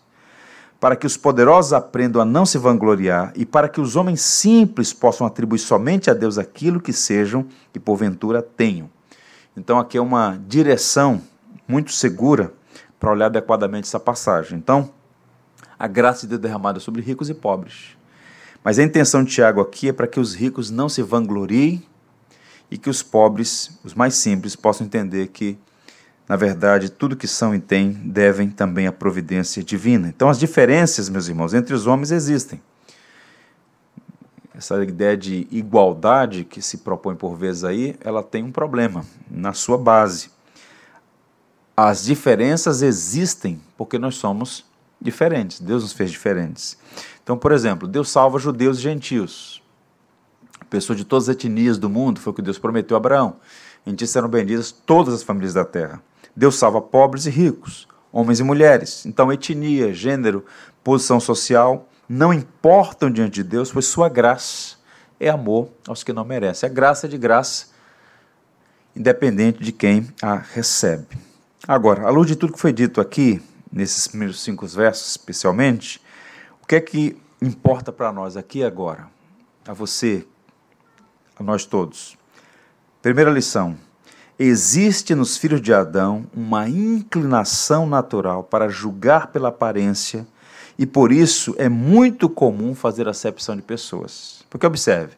para 0.79 0.95
que 0.95 1.07
os 1.07 1.17
poderosos 1.17 1.73
aprendam 1.73 2.21
a 2.21 2.25
não 2.25 2.45
se 2.45 2.57
vangloriar 2.57 3.33
e 3.35 3.45
para 3.45 3.69
que 3.69 3.81
os 3.81 3.95
homens 3.95 4.21
simples 4.21 4.93
possam 4.93 5.25
atribuir 5.25 5.59
somente 5.59 6.09
a 6.09 6.13
Deus 6.13 6.37
aquilo 6.37 6.79
que 6.79 6.93
sejam 6.93 7.45
e 7.73 7.79
porventura 7.79 8.41
tenham. 8.41 8.89
Então 9.55 9.79
aqui 9.79 9.97
é 9.97 10.01
uma 10.01 10.39
direção 10.47 11.21
muito 11.67 11.91
segura 11.91 12.53
para 12.99 13.11
olhar 13.11 13.27
adequadamente 13.27 13.87
essa 13.87 13.99
passagem. 13.99 14.57
Então, 14.57 14.91
a 15.77 15.87
graça 15.87 16.21
de 16.21 16.29
Deus 16.29 16.41
derramada 16.41 16.79
sobre 16.79 17.01
ricos 17.01 17.29
e 17.29 17.33
pobres. 17.33 17.97
Mas 18.63 18.79
a 18.79 18.83
intenção 18.83 19.23
de 19.23 19.31
Tiago 19.31 19.61
aqui 19.61 19.89
é 19.89 19.93
para 19.93 20.07
que 20.07 20.19
os 20.19 20.33
ricos 20.33 20.69
não 20.69 20.89
se 20.89 21.01
vangloriem 21.01 21.83
e 22.69 22.77
que 22.77 22.89
os 22.89 23.01
pobres, 23.01 23.79
os 23.83 23.93
mais 23.93 24.15
simples, 24.15 24.55
possam 24.55 24.85
entender 24.85 25.27
que, 25.27 25.57
na 26.27 26.35
verdade, 26.35 26.89
tudo 26.89 27.15
que 27.15 27.27
são 27.27 27.55
e 27.55 27.59
têm 27.59 27.91
devem 27.91 28.49
também 28.49 28.87
à 28.87 28.91
providência 28.91 29.63
divina. 29.63 30.07
Então, 30.09 30.29
as 30.29 30.39
diferenças, 30.39 31.09
meus 31.09 31.27
irmãos, 31.27 31.53
entre 31.53 31.73
os 31.73 31.87
homens 31.87 32.11
existem. 32.11 32.61
Essa 34.53 34.83
ideia 34.83 35.15
de 35.15 35.47
igualdade 35.51 36.43
que 36.43 36.61
se 36.61 36.79
propõe 36.79 37.15
por 37.15 37.35
vezes 37.35 37.63
aí, 37.63 37.95
ela 38.01 38.23
tem 38.23 38.43
um 38.43 38.51
problema 38.51 39.05
na 39.29 39.53
sua 39.53 39.77
base 39.77 40.31
as 41.77 42.03
diferenças 42.03 42.81
existem 42.81 43.61
porque 43.77 43.99
nós 43.99 44.15
somos 44.15 44.65
diferentes. 44.99 45.59
Deus 45.59 45.83
nos 45.83 45.93
fez 45.93 46.09
diferentes. 46.09 46.75
Então, 47.21 47.37
por 47.37 47.51
exemplo, 47.51 47.87
Deus 47.87 48.09
salva 48.09 48.39
judeus 48.39 48.79
e 48.79 48.81
gentios. 48.81 49.61
Pessoas 50.69 50.97
de 50.97 51.05
todas 51.05 51.29
as 51.29 51.35
etnias 51.35 51.77
do 51.77 51.89
mundo, 51.89 52.19
foi 52.19 52.31
o 52.31 52.35
que 52.35 52.41
Deus 52.41 52.57
prometeu 52.57 52.95
a 52.95 52.99
Abraão. 52.99 53.37
Em 53.85 53.95
ti 53.95 54.05
serão 54.05 54.27
benditas 54.27 54.71
todas 54.71 55.13
as 55.13 55.23
famílias 55.23 55.53
da 55.53 55.63
terra. 55.63 56.01
Deus 56.35 56.55
salva 56.55 56.81
pobres 56.81 57.25
e 57.25 57.29
ricos, 57.29 57.87
homens 58.11 58.39
e 58.39 58.43
mulheres. 58.43 59.05
Então, 59.05 59.31
etnia, 59.31 59.93
gênero, 59.93 60.45
posição 60.83 61.19
social 61.19 61.87
não 62.07 62.33
importam 62.33 63.11
diante 63.11 63.35
de 63.35 63.43
Deus, 63.43 63.71
pois 63.71 63.85
sua 63.85 64.09
graça 64.09 64.77
é 65.19 65.29
amor 65.29 65.69
aos 65.87 66.03
que 66.03 66.13
não 66.13 66.23
merecem. 66.23 66.69
A 66.69 66.71
graça 66.71 67.07
é 67.07 67.09
de 67.09 67.17
graça, 67.17 67.67
independente 68.95 69.63
de 69.63 69.71
quem 69.71 70.07
a 70.21 70.35
recebe. 70.35 71.17
Agora, 71.67 72.07
à 72.07 72.09
luz 72.09 72.27
de 72.27 72.35
tudo 72.35 72.53
que 72.53 72.59
foi 72.59 72.71
dito 72.71 73.01
aqui, 73.01 73.41
nesses 73.71 74.07
primeiros 74.07 74.41
cinco 74.41 74.65
versos 74.67 75.11
especialmente, 75.11 76.01
o 76.61 76.67
que 76.67 76.75
é 76.75 76.81
que 76.81 77.17
importa 77.41 77.91
para 77.91 78.11
nós 78.11 78.37
aqui 78.37 78.63
agora? 78.63 79.07
A 79.67 79.73
você, 79.73 80.25
a 81.39 81.43
nós 81.43 81.65
todos. 81.65 82.17
Primeira 83.01 83.31
lição: 83.31 83.77
Existe 84.39 85.15
nos 85.15 85.37
filhos 85.37 85.61
de 85.61 85.73
Adão 85.73 86.25
uma 86.33 86.69
inclinação 86.69 87.87
natural 87.87 88.43
para 88.43 88.69
julgar 88.69 89.27
pela 89.27 89.49
aparência 89.49 90.27
e 90.77 90.85
por 90.85 91.11
isso 91.11 91.55
é 91.57 91.67
muito 91.67 92.29
comum 92.29 92.75
fazer 92.75 93.07
acepção 93.07 93.55
de 93.55 93.63
pessoas. 93.63 94.45
Porque 94.49 94.65
observe, 94.65 95.15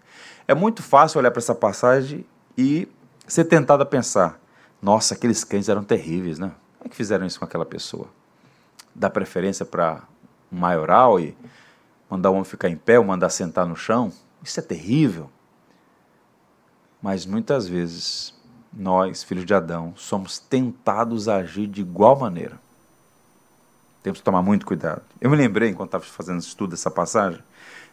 é 0.48 0.54
muito 0.54 0.82
fácil 0.82 1.20
olhar 1.20 1.32
para 1.32 1.40
essa 1.40 1.54
passagem 1.54 2.26
e 2.58 2.88
ser 3.28 3.44
tentado 3.44 3.84
a 3.84 3.86
pensar: 3.86 4.40
nossa, 4.82 5.14
aqueles 5.14 5.44
cães 5.44 5.68
eram 5.68 5.84
terríveis, 5.84 6.40
né? 6.40 6.52
Como 6.78 6.88
é 6.88 6.90
que 6.90 6.96
fizeram 6.96 7.26
isso 7.26 7.40
com 7.40 7.46
aquela 7.46 7.66
pessoa? 7.66 8.08
Dar 8.96 9.10
preferência 9.10 9.66
para 9.66 10.04
um 10.52 10.58
maioral 10.58 11.20
e 11.20 11.36
mandar 12.10 12.30
o 12.30 12.34
homem 12.34 12.46
ficar 12.46 12.70
em 12.70 12.78
pé 12.78 12.98
ou 12.98 13.04
mandar 13.04 13.30
sentar 13.30 13.66
no 13.66 13.76
chão? 13.76 14.14
Isso 14.42 14.60
é 14.60 14.64
terrível. 14.64 15.30
Mas 17.02 17.26
muitas 17.26 17.68
vezes 17.68 18.34
nós, 18.72 19.24
filhos 19.24 19.46
de 19.46 19.54
Adão, 19.54 19.94
somos 19.96 20.38
tentados 20.38 21.28
a 21.28 21.38
agir 21.38 21.68
de 21.68 21.82
igual 21.82 22.18
maneira. 22.20 22.60
Temos 24.04 24.20
que 24.20 24.26
tomar 24.26 24.42
muito 24.42 24.66
cuidado. 24.66 25.02
Eu 25.20 25.30
me 25.30 25.36
lembrei, 25.36 25.70
enquanto 25.70 25.90
estava 25.90 26.04
fazendo 26.04 26.40
estudo 26.40 26.72
dessa 26.72 26.90
passagem, 26.90 27.42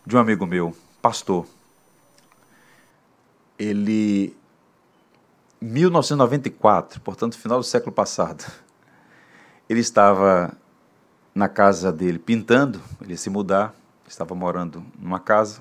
de 0.04 0.16
um 0.16 0.18
amigo 0.18 0.46
meu, 0.46 0.76
pastor. 1.02 1.46
Ele, 3.58 4.36
1994, 5.60 7.00
portanto, 7.00 7.38
final 7.38 7.58
do 7.58 7.64
século 7.64 7.92
passado, 7.92 8.44
ele 9.68 9.80
estava 9.80 10.52
na 11.34 11.48
casa 11.48 11.92
dele 11.92 12.18
pintando, 12.18 12.80
ele 13.00 13.12
ia 13.12 13.16
se 13.16 13.28
mudar, 13.28 13.74
estava 14.06 14.34
morando 14.34 14.84
numa 14.98 15.18
casa, 15.18 15.60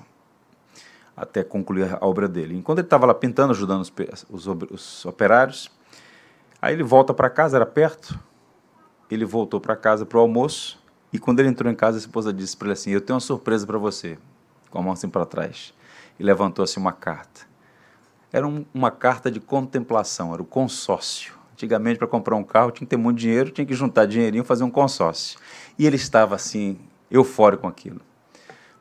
até 1.16 1.42
concluir 1.42 1.94
a 1.94 2.04
obra 2.04 2.28
dele. 2.28 2.54
Enquanto 2.54 2.78
ele 2.78 2.86
estava 2.86 3.06
lá 3.06 3.14
pintando, 3.14 3.52
ajudando 3.52 3.80
os, 3.80 3.92
os, 4.28 4.46
os 4.46 5.06
operários, 5.06 5.70
aí 6.60 6.74
ele 6.74 6.82
volta 6.82 7.14
para 7.14 7.30
casa, 7.30 7.56
era 7.56 7.64
perto, 7.64 8.18
ele 9.10 9.24
voltou 9.24 9.60
para 9.60 9.74
casa 9.74 10.04
para 10.04 10.18
o 10.18 10.20
almoço, 10.20 10.78
e 11.12 11.18
quando 11.18 11.40
ele 11.40 11.48
entrou 11.48 11.72
em 11.72 11.74
casa, 11.74 11.96
a 11.96 12.00
esposa 12.00 12.32
disse 12.32 12.56
para 12.56 12.66
ele 12.66 12.72
assim: 12.74 12.90
Eu 12.90 13.00
tenho 13.00 13.14
uma 13.14 13.20
surpresa 13.20 13.66
para 13.66 13.78
você, 13.78 14.18
com 14.70 14.78
a 14.78 14.82
mão 14.82 14.92
assim 14.92 15.08
para 15.08 15.24
trás. 15.24 15.72
E 16.18 16.22
levantou 16.22 16.62
assim 16.62 16.80
uma 16.80 16.92
carta. 16.92 17.46
Era 18.32 18.46
um, 18.46 18.66
uma 18.74 18.90
carta 18.90 19.30
de 19.30 19.40
contemplação, 19.40 20.34
era 20.34 20.42
o 20.42 20.44
consórcio. 20.44 21.34
Antigamente, 21.52 21.98
para 21.98 22.08
comprar 22.08 22.36
um 22.36 22.44
carro, 22.44 22.70
tinha 22.70 22.86
que 22.86 22.90
ter 22.90 22.96
muito 22.98 23.16
dinheiro, 23.18 23.50
tinha 23.50 23.66
que 23.66 23.72
juntar 23.72 24.04
dinheirinho 24.04 24.42
e 24.42 24.46
fazer 24.46 24.64
um 24.64 24.70
consórcio. 24.70 25.38
E 25.78 25.86
ele 25.86 25.96
estava 25.96 26.34
assim, 26.34 26.78
eufórico 27.10 27.62
com 27.62 27.68
aquilo 27.68 28.00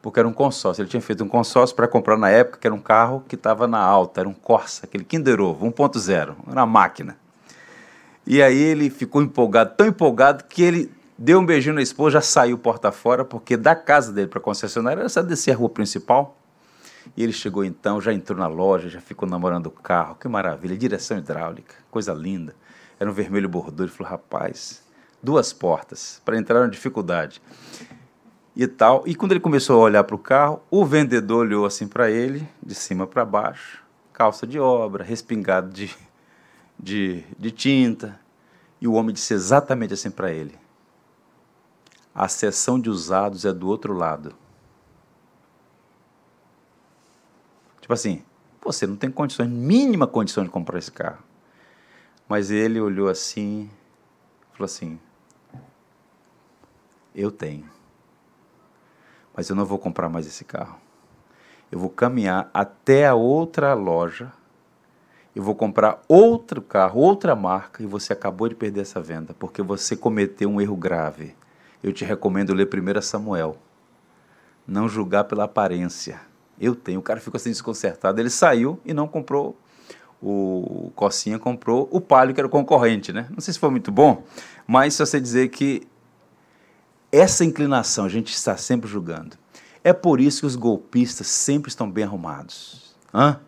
porque 0.06 0.20
era 0.20 0.30
um 0.30 0.34
consórcio. 0.34 0.84
Ele 0.84 0.88
tinha 0.88 1.02
feito 1.02 1.24
um 1.24 1.28
consórcio 1.28 1.76
para 1.76 1.88
comprar 1.88 2.16
na 2.16 2.30
época, 2.30 2.60
que 2.60 2.68
era 2.68 2.76
um 2.76 2.80
carro 2.80 3.26
que 3.28 3.34
estava 3.34 3.66
na 3.66 3.80
alta, 3.80 4.22
era 4.22 4.30
um 4.30 4.36
Corsa, 4.36 4.86
aquele 4.86 5.04
Kinder 5.04 5.42
Ovo 5.42 5.66
1.0, 5.66 6.14
era 6.16 6.36
uma 6.48 6.66
máquina. 6.68 7.18
E 8.24 8.40
aí 8.40 8.56
ele 8.56 8.92
ficou 8.92 9.20
empolgado, 9.20 9.74
tão 9.76 9.88
empolgado 9.88 10.44
que 10.44 10.62
ele 10.62 10.92
deu 11.18 11.40
um 11.40 11.46
beijinho 11.46 11.74
na 11.74 11.82
esposa, 11.82 12.12
já 12.12 12.22
saiu 12.22 12.56
porta 12.56 12.92
fora, 12.92 13.26
porque 13.26 13.58
da 13.58 13.76
casa 13.76 14.14
dele 14.14 14.28
para 14.28 14.38
a 14.38 14.42
concessionária 14.44 15.00
era 15.00 15.10
só 15.10 15.24
descer 15.24 15.54
a 15.54 15.56
rua 15.56 15.70
principal. 15.70 16.38
E 17.18 17.24
ele 17.24 17.34
chegou 17.34 17.66
então, 17.66 18.00
já 18.00 18.14
entrou 18.14 18.38
na 18.38 18.46
loja, 18.46 18.88
já 18.88 19.02
ficou 19.02 19.28
namorando 19.28 19.66
o 19.66 19.72
carro, 19.72 20.18
que 20.22 20.28
maravilha, 20.28 20.78
direção 20.78 21.18
hidráulica, 21.18 21.74
coisa 21.90 22.14
linda. 22.14 22.54
Era 23.00 23.10
um 23.10 23.14
vermelho 23.14 23.50
bordô, 23.50 23.82
ele 23.82 23.92
falou, 23.92 24.12
rapaz, 24.12 24.84
duas 25.24 25.52
portas, 25.52 26.22
para 26.24 26.38
entrar 26.38 26.60
na 26.60 26.68
dificuldade 26.68 27.42
e 28.56 28.68
tal. 28.68 29.04
E 29.06 29.14
quando 29.14 29.32
ele 29.34 29.40
começou 29.40 29.82
a 29.82 29.84
olhar 29.84 30.04
para 30.04 30.16
o 30.16 30.20
carro, 30.20 30.62
o 30.72 30.86
vendedor 30.86 31.46
olhou 31.46 31.66
assim 31.66 31.88
para 31.88 32.10
ele, 32.10 32.48
de 32.64 32.74
cima 32.74 33.06
para 33.06 33.26
baixo, 33.26 33.84
calça 34.14 34.48
de 34.48 34.60
obra, 34.60 35.04
respingado 35.04 35.72
de, 35.72 35.96
de, 36.80 37.24
de 37.38 37.52
tinta. 37.52 38.20
E 38.80 38.88
o 38.88 38.94
homem 38.94 39.14
disse 39.14 39.34
exatamente 39.34 39.94
assim 39.94 40.10
para 40.10 40.32
ele: 40.32 40.58
A 42.14 42.28
seção 42.28 42.80
de 42.80 42.90
usados 42.90 43.44
é 43.44 43.54
do 43.54 43.68
outro 43.68 43.94
lado. 43.94 44.34
Tipo 47.82 47.94
assim, 47.94 48.24
você 48.64 48.88
não 48.88 48.96
tem 48.96 49.12
condições, 49.12 49.48
mínima 49.48 50.08
condição 50.08 50.44
de 50.44 50.50
comprar 50.50 50.80
esse 50.80 50.92
carro. 50.92 51.24
Mas 52.28 52.50
ele 52.50 52.80
olhou 52.80 53.08
assim, 53.08 53.70
falou 54.54 54.66
assim: 54.66 55.00
Eu 57.14 57.32
tenho 57.32 57.76
mas 59.36 59.50
eu 59.50 59.56
não 59.56 59.66
vou 59.66 59.78
comprar 59.78 60.10
mais 60.10 60.26
esse 60.26 60.46
carro. 60.46 60.78
Eu 61.72 61.80
vou 61.80 61.90
caminhar 61.90 62.50
até 62.54 63.08
a 63.08 63.16
outra 63.16 63.74
loja, 63.74 64.32
eu 65.36 65.44
vou 65.44 65.54
comprar 65.54 66.02
outro 66.08 66.62
carro, 66.62 67.02
outra 67.02 67.36
marca, 67.36 67.84
e 67.84 67.86
você 67.86 68.14
acabou 68.14 68.48
de 68.48 68.56
perder 68.56 68.82
essa 68.82 69.02
venda, 69.02 69.36
porque 69.38 69.62
você 69.62 69.96
cometeu 69.96 70.50
um 70.50 70.62
erro 70.62 70.78
grave. 70.78 71.36
Eu 71.84 71.92
te 71.92 72.06
recomendo 72.06 72.54
ler 72.54 72.68
1 72.68 73.02
Samuel. 73.02 73.58
Não 74.66 74.88
julgar 74.88 75.26
pela 75.26 75.44
aparência. 75.44 76.22
Eu 76.60 76.74
tenho. 76.74 77.00
O 77.00 77.04
cara 77.04 77.20
ficou 77.20 77.38
assim 77.38 77.50
desconcertado. 77.50 78.20
Ele 78.20 78.30
saiu 78.30 78.80
e 78.86 78.94
não 78.94 79.08
comprou 79.08 79.58
o 80.22 80.92
Cocinha, 80.96 81.38
comprou 81.38 81.88
o 81.92 82.02
Palio, 82.02 82.34
que 82.34 82.40
era 82.40 82.48
o 82.48 82.50
concorrente, 82.50 83.14
né? 83.14 83.28
Não 83.30 83.40
sei 83.40 83.54
se 83.54 83.60
foi 83.60 83.70
muito 83.70 83.92
bom, 83.92 84.24
mas 84.66 84.94
se 84.96 85.06
você 85.06 85.20
dizer 85.20 85.50
que 85.50 85.88
essa 87.18 87.46
inclinação 87.46 88.06
a 88.06 88.10
gente 88.10 88.34
está 88.34 88.58
sempre 88.58 88.90
julgando. 88.90 89.38
É 89.84 89.94
por 89.94 90.20
isso 90.20 90.42
que 90.42 90.46
os 90.48 90.56
golpistas 90.56 91.28
sempre 91.28 91.70
estão 91.70 91.90
bem 91.90 92.04
arrumados. 92.04 92.96
Hã? 93.14 93.40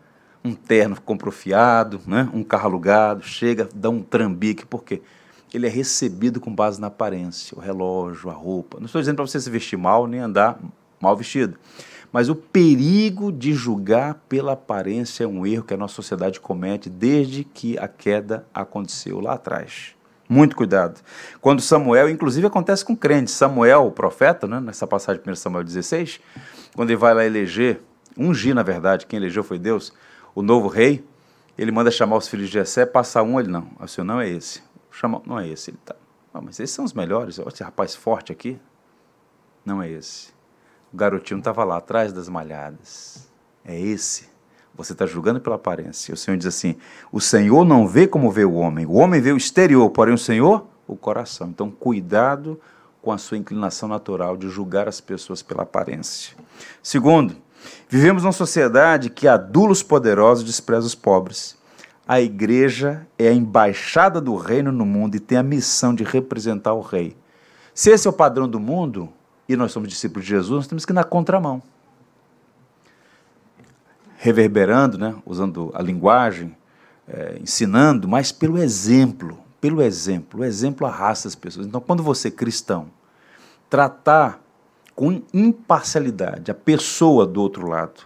Um 0.44 0.54
terno 0.54 1.00
comprou 1.00 1.32
fiado, 1.32 2.00
né? 2.06 2.30
um 2.32 2.42
carro 2.42 2.68
alugado, 2.68 3.24
chega, 3.24 3.68
dá 3.74 3.90
um 3.90 4.02
trambique, 4.02 4.64
porque 4.64 5.02
ele 5.52 5.66
é 5.66 5.70
recebido 5.70 6.40
com 6.40 6.54
base 6.54 6.80
na 6.80 6.86
aparência, 6.86 7.56
o 7.56 7.60
relógio, 7.60 8.30
a 8.30 8.34
roupa. 8.34 8.78
Não 8.78 8.86
estou 8.86 9.00
dizendo 9.00 9.16
para 9.16 9.26
você 9.26 9.40
se 9.40 9.50
vestir 9.50 9.76
mal 9.76 10.06
nem 10.06 10.20
andar 10.20 10.58
mal 11.00 11.16
vestido. 11.16 11.58
Mas 12.10 12.28
o 12.28 12.34
perigo 12.34 13.30
de 13.30 13.52
julgar 13.52 14.14
pela 14.28 14.52
aparência 14.52 15.24
é 15.24 15.26
um 15.26 15.46
erro 15.46 15.64
que 15.64 15.74
a 15.74 15.76
nossa 15.76 15.94
sociedade 15.94 16.40
comete 16.40 16.88
desde 16.88 17.44
que 17.44 17.78
a 17.78 17.86
queda 17.86 18.46
aconteceu 18.54 19.20
lá 19.20 19.34
atrás. 19.34 19.94
Muito 20.28 20.54
cuidado. 20.54 21.00
Quando 21.40 21.62
Samuel, 21.62 22.10
inclusive 22.10 22.46
acontece 22.46 22.84
com 22.84 22.94
crentes, 22.94 23.32
Samuel, 23.32 23.86
o 23.86 23.90
profeta, 23.90 24.46
né, 24.46 24.60
nessa 24.60 24.86
passagem 24.86 25.22
de 25.22 25.30
1 25.30 25.34
Samuel 25.36 25.64
16, 25.64 26.20
quando 26.76 26.90
ele 26.90 26.98
vai 26.98 27.14
lá 27.14 27.24
eleger, 27.24 27.80
ungir 28.16 28.54
na 28.54 28.62
verdade, 28.62 29.06
quem 29.06 29.18
elegeu 29.18 29.42
foi 29.42 29.58
Deus, 29.58 29.92
o 30.34 30.42
novo 30.42 30.68
rei, 30.68 31.02
ele 31.56 31.72
manda 31.72 31.90
chamar 31.90 32.16
os 32.16 32.28
filhos 32.28 32.48
de 32.48 32.52
Jessé, 32.52 32.84
passar 32.84 33.22
um, 33.22 33.40
ele 33.40 33.48
não, 33.48 33.70
o 33.80 33.88
senhor 33.88 34.04
não 34.04 34.20
é 34.20 34.28
esse. 34.28 34.62
Chama, 34.90 35.22
não 35.24 35.38
é 35.38 35.48
esse, 35.48 35.70
ele 35.70 35.78
tá. 35.84 35.96
Ah, 36.32 36.40
mas 36.40 36.60
esses 36.60 36.74
são 36.74 36.84
os 36.84 36.92
melhores, 36.92 37.38
olha 37.38 37.48
esse 37.48 37.62
rapaz 37.62 37.94
forte 37.94 38.30
aqui. 38.30 38.60
Não 39.64 39.82
é 39.82 39.90
esse. 39.90 40.32
O 40.92 40.96
garotinho 40.96 41.38
estava 41.38 41.64
lá 41.64 41.78
atrás 41.78 42.12
das 42.12 42.28
malhadas. 42.28 43.28
É 43.64 43.78
esse. 43.78 44.28
Você 44.78 44.92
está 44.92 45.04
julgando 45.04 45.40
pela 45.40 45.56
aparência. 45.56 46.14
O 46.14 46.16
Senhor 46.16 46.36
diz 46.36 46.46
assim: 46.46 46.76
o 47.10 47.20
Senhor 47.20 47.64
não 47.64 47.86
vê 47.86 48.06
como 48.06 48.30
vê 48.30 48.44
o 48.44 48.54
homem. 48.54 48.86
O 48.86 48.92
homem 48.92 49.20
vê 49.20 49.32
o 49.32 49.36
exterior, 49.36 49.90
porém 49.90 50.14
o 50.14 50.18
Senhor, 50.18 50.64
o 50.86 50.94
coração. 50.94 51.48
Então, 51.48 51.68
cuidado 51.68 52.58
com 53.02 53.10
a 53.10 53.18
sua 53.18 53.36
inclinação 53.36 53.88
natural 53.88 54.36
de 54.36 54.48
julgar 54.48 54.86
as 54.86 55.00
pessoas 55.00 55.42
pela 55.42 55.64
aparência. 55.64 56.36
Segundo, 56.80 57.34
vivemos 57.88 58.22
numa 58.22 58.32
sociedade 58.32 59.10
que 59.10 59.26
adula 59.26 59.72
os 59.72 59.82
poderosos 59.82 60.44
e 60.44 60.46
despreza 60.46 60.86
os 60.86 60.94
pobres. 60.94 61.58
A 62.06 62.20
igreja 62.20 63.04
é 63.18 63.28
a 63.28 63.34
embaixada 63.34 64.20
do 64.20 64.36
reino 64.36 64.70
no 64.70 64.86
mundo 64.86 65.16
e 65.16 65.20
tem 65.20 65.36
a 65.36 65.42
missão 65.42 65.92
de 65.92 66.04
representar 66.04 66.72
o 66.72 66.80
rei. 66.80 67.16
Se 67.74 67.90
esse 67.90 68.06
é 68.06 68.10
o 68.10 68.12
padrão 68.12 68.48
do 68.48 68.60
mundo, 68.60 69.08
e 69.48 69.56
nós 69.56 69.72
somos 69.72 69.88
discípulos 69.88 70.24
de 70.24 70.30
Jesus, 70.30 70.50
nós 70.50 70.66
temos 70.68 70.86
que 70.86 70.92
ir 70.92 70.94
na 70.94 71.04
contramão 71.04 71.62
reverberando, 74.20 74.98
né, 74.98 75.14
usando 75.24 75.70
a 75.72 75.80
linguagem, 75.80 76.54
é, 77.06 77.38
ensinando, 77.40 78.08
mas 78.08 78.32
pelo 78.32 78.58
exemplo, 78.58 79.38
pelo 79.60 79.80
exemplo. 79.80 80.40
O 80.40 80.44
exemplo 80.44 80.86
arrasta 80.86 81.28
as 81.28 81.36
pessoas. 81.36 81.66
Então, 81.66 81.80
quando 81.80 82.02
você, 82.02 82.28
cristão, 82.30 82.90
tratar 83.70 84.42
com 84.94 85.22
imparcialidade 85.32 86.50
a 86.50 86.54
pessoa 86.54 87.24
do 87.24 87.40
outro 87.40 87.68
lado, 87.68 88.02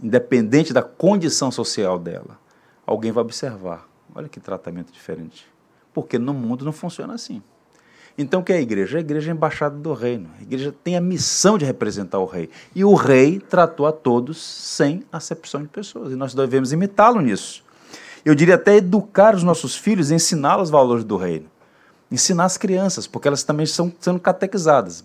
independente 0.00 0.72
da 0.72 0.82
condição 0.82 1.50
social 1.50 1.98
dela, 1.98 2.38
alguém 2.86 3.10
vai 3.10 3.22
observar. 3.22 3.88
Olha 4.14 4.28
que 4.28 4.38
tratamento 4.38 4.92
diferente. 4.92 5.44
Porque 5.92 6.16
no 6.16 6.32
mundo 6.32 6.64
não 6.64 6.72
funciona 6.72 7.14
assim. 7.14 7.42
Então, 8.20 8.40
o 8.40 8.44
que 8.44 8.52
é 8.52 8.56
a 8.56 8.60
igreja? 8.60 8.98
A 8.98 9.00
igreja 9.00 9.30
é 9.30 9.32
a 9.32 9.36
embaixada 9.36 9.76
do 9.76 9.94
reino. 9.94 10.28
A 10.40 10.42
igreja 10.42 10.74
tem 10.82 10.96
a 10.96 11.00
missão 11.00 11.56
de 11.56 11.64
representar 11.64 12.18
o 12.18 12.26
rei. 12.26 12.50
E 12.74 12.84
o 12.84 12.94
rei 12.94 13.38
tratou 13.38 13.86
a 13.86 13.92
todos 13.92 14.42
sem 14.42 15.04
acepção 15.12 15.62
de 15.62 15.68
pessoas. 15.68 16.12
E 16.12 16.16
nós 16.16 16.34
devemos 16.34 16.72
imitá-lo 16.72 17.20
nisso. 17.20 17.62
Eu 18.24 18.34
diria 18.34 18.56
até 18.56 18.74
educar 18.74 19.36
os 19.36 19.44
nossos 19.44 19.76
filhos, 19.76 20.10
ensiná-los 20.10 20.64
os 20.64 20.70
valores 20.70 21.04
do 21.04 21.16
reino. 21.16 21.46
Ensinar 22.10 22.46
as 22.46 22.56
crianças, 22.56 23.06
porque 23.06 23.28
elas 23.28 23.44
também 23.44 23.62
estão 23.62 23.92
sendo 24.00 24.18
catequizadas. 24.18 25.04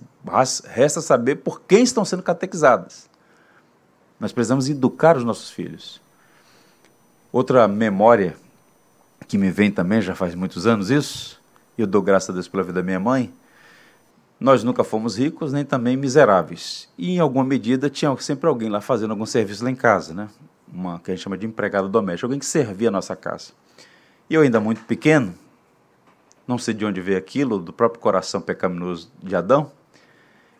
Resta 0.65 0.99
saber 0.99 1.35
por 1.35 1.61
quem 1.61 1.83
estão 1.83 2.03
sendo 2.03 2.23
catequizadas. 2.23 3.07
Nós 4.19 4.31
precisamos 4.31 4.67
educar 4.69 5.17
os 5.17 5.23
nossos 5.23 5.51
filhos. 5.51 6.01
Outra 7.31 7.67
memória 7.67 8.35
que 9.27 9.37
me 9.37 9.51
vem 9.51 9.69
também, 9.69 10.01
já 10.01 10.15
faz 10.15 10.33
muitos 10.33 10.65
anos 10.65 10.89
isso, 10.89 11.42
e 11.77 11.81
eu 11.81 11.87
dou 11.87 12.01
graças 12.01 12.29
a 12.29 12.33
Deus 12.33 12.47
pela 12.47 12.63
vida 12.63 12.81
da 12.81 12.83
minha 12.83 12.99
mãe, 12.99 13.33
nós 14.39 14.63
nunca 14.63 14.83
fomos 14.83 15.17
ricos 15.17 15.53
nem 15.53 15.63
também 15.63 15.95
miseráveis. 15.95 16.89
E 16.97 17.11
em 17.11 17.19
alguma 17.19 17.43
medida 17.43 17.89
tinha 17.89 18.15
sempre 18.17 18.47
alguém 18.47 18.69
lá 18.69 18.81
fazendo 18.81 19.11
algum 19.11 19.25
serviço 19.25 19.63
lá 19.63 19.71
em 19.71 19.75
casa, 19.75 20.13
né? 20.13 20.27
Uma 20.71 20.99
que 20.99 21.11
a 21.11 21.15
gente 21.15 21.23
chama 21.23 21.37
de 21.37 21.45
empregado 21.45 21.87
doméstico, 21.87 22.25
alguém 22.25 22.39
que 22.39 22.45
servia 22.45 22.89
a 22.89 22.91
nossa 22.91 23.15
casa. 23.15 23.53
E 24.29 24.33
eu 24.33 24.41
ainda 24.41 24.59
muito 24.59 24.83
pequeno, 24.83 25.33
não 26.47 26.57
sei 26.57 26.73
de 26.73 26.85
onde 26.85 26.99
veio 26.99 27.17
aquilo, 27.17 27.59
do 27.59 27.71
próprio 27.71 28.01
coração 28.01 28.41
pecaminoso 28.41 29.11
de 29.21 29.35
Adão, 29.35 29.71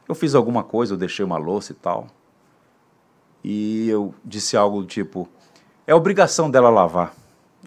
eu 0.08 0.16
fiz 0.16 0.36
alguma 0.36 0.64
coisa, 0.64 0.94
eu 0.94 0.98
deixei 0.98 1.24
uma 1.24 1.38
louça 1.38 1.72
e 1.72 1.76
tal. 1.76 2.08
E 3.44 3.90
eu 3.90 4.14
disse 4.24 4.56
algo 4.56 4.82
do 4.82 4.88
tipo: 4.88 5.28
é 5.88 5.94
obrigação 5.94 6.50
dela 6.50 6.70
lavar, 6.70 7.14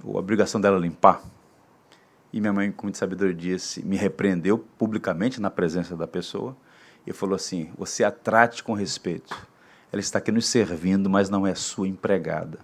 ou 0.05 0.16
obrigação 0.16 0.61
dela 0.61 0.78
limpar. 0.78 1.20
E 2.37 2.41
minha 2.41 2.53
mãe, 2.53 2.70
com 2.70 2.82
muita 2.82 2.99
sabedoria, 2.99 3.32
disse, 3.32 3.82
me 3.82 3.97
repreendeu 3.97 4.59
publicamente 4.76 5.41
na 5.41 5.49
presença 5.49 5.97
da 5.97 6.07
pessoa 6.07 6.55
e 7.07 7.11
falou 7.11 7.34
assim: 7.34 7.70
Você 7.78 8.05
a 8.05 8.11
trate 8.11 8.62
com 8.62 8.74
respeito. 8.74 9.34
Ela 9.91 10.01
está 10.01 10.18
aqui 10.18 10.30
nos 10.30 10.45
servindo, 10.45 11.09
mas 11.09 11.30
não 11.30 11.47
é 11.47 11.55
sua 11.55 11.89
empregada. 11.89 12.59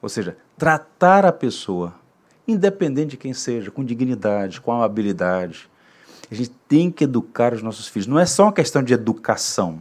Ou 0.00 0.08
seja, 0.08 0.36
tratar 0.56 1.26
a 1.26 1.32
pessoa, 1.32 1.92
independente 2.46 3.10
de 3.10 3.16
quem 3.16 3.34
seja, 3.34 3.68
com 3.68 3.84
dignidade, 3.84 4.60
com 4.60 4.70
amabilidade. 4.70 5.68
A 6.30 6.34
gente 6.36 6.50
tem 6.68 6.88
que 6.88 7.02
educar 7.02 7.52
os 7.54 7.62
nossos 7.64 7.88
filhos. 7.88 8.06
Não 8.06 8.20
é 8.20 8.26
só 8.26 8.44
uma 8.44 8.52
questão 8.52 8.80
de 8.80 8.94
educação, 8.94 9.80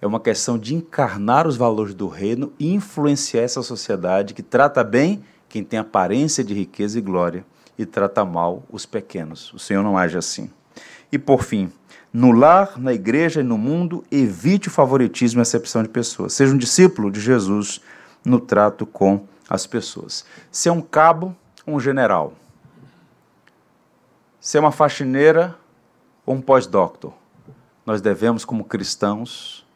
é 0.00 0.06
uma 0.06 0.20
questão 0.20 0.56
de 0.56 0.72
encarnar 0.72 1.48
os 1.48 1.56
valores 1.56 1.94
do 1.94 2.06
reino 2.06 2.52
e 2.60 2.72
influenciar 2.72 3.42
essa 3.42 3.60
sociedade 3.60 4.34
que 4.34 4.42
trata 4.44 4.84
bem 4.84 5.24
quem 5.48 5.64
tem 5.64 5.80
aparência 5.80 6.44
de 6.44 6.54
riqueza 6.54 6.96
e 6.96 7.02
glória 7.02 7.44
e 7.78 7.86
trata 7.86 8.24
mal 8.24 8.64
os 8.70 8.84
pequenos. 8.84 9.52
O 9.54 9.58
Senhor 9.58 9.82
não 9.82 9.96
age 9.96 10.18
assim. 10.18 10.50
E 11.10 11.18
por 11.18 11.42
fim, 11.44 11.72
no 12.12 12.32
lar, 12.32 12.78
na 12.78 12.92
igreja 12.92 13.40
e 13.40 13.44
no 13.44 13.56
mundo, 13.56 14.04
evite 14.10 14.68
o 14.68 14.70
favoritismo 14.70 15.40
e 15.40 15.42
acepção 15.42 15.82
de 15.82 15.88
pessoas. 15.88 16.32
Seja 16.32 16.52
um 16.52 16.58
discípulo 16.58 17.10
de 17.10 17.20
Jesus 17.20 17.80
no 18.24 18.40
trato 18.40 18.84
com 18.84 19.24
as 19.48 19.66
pessoas. 19.66 20.24
Se 20.50 20.68
é 20.68 20.72
um 20.72 20.82
cabo 20.82 21.34
um 21.68 21.78
general. 21.78 22.32
Se 24.40 24.56
é 24.56 24.60
uma 24.60 24.72
faxineira 24.72 25.54
ou 26.24 26.34
um 26.34 26.40
pós-doctor. 26.40 27.12
Nós 27.84 28.00
devemos, 28.00 28.44
como 28.44 28.64
cristãos, 28.64 29.66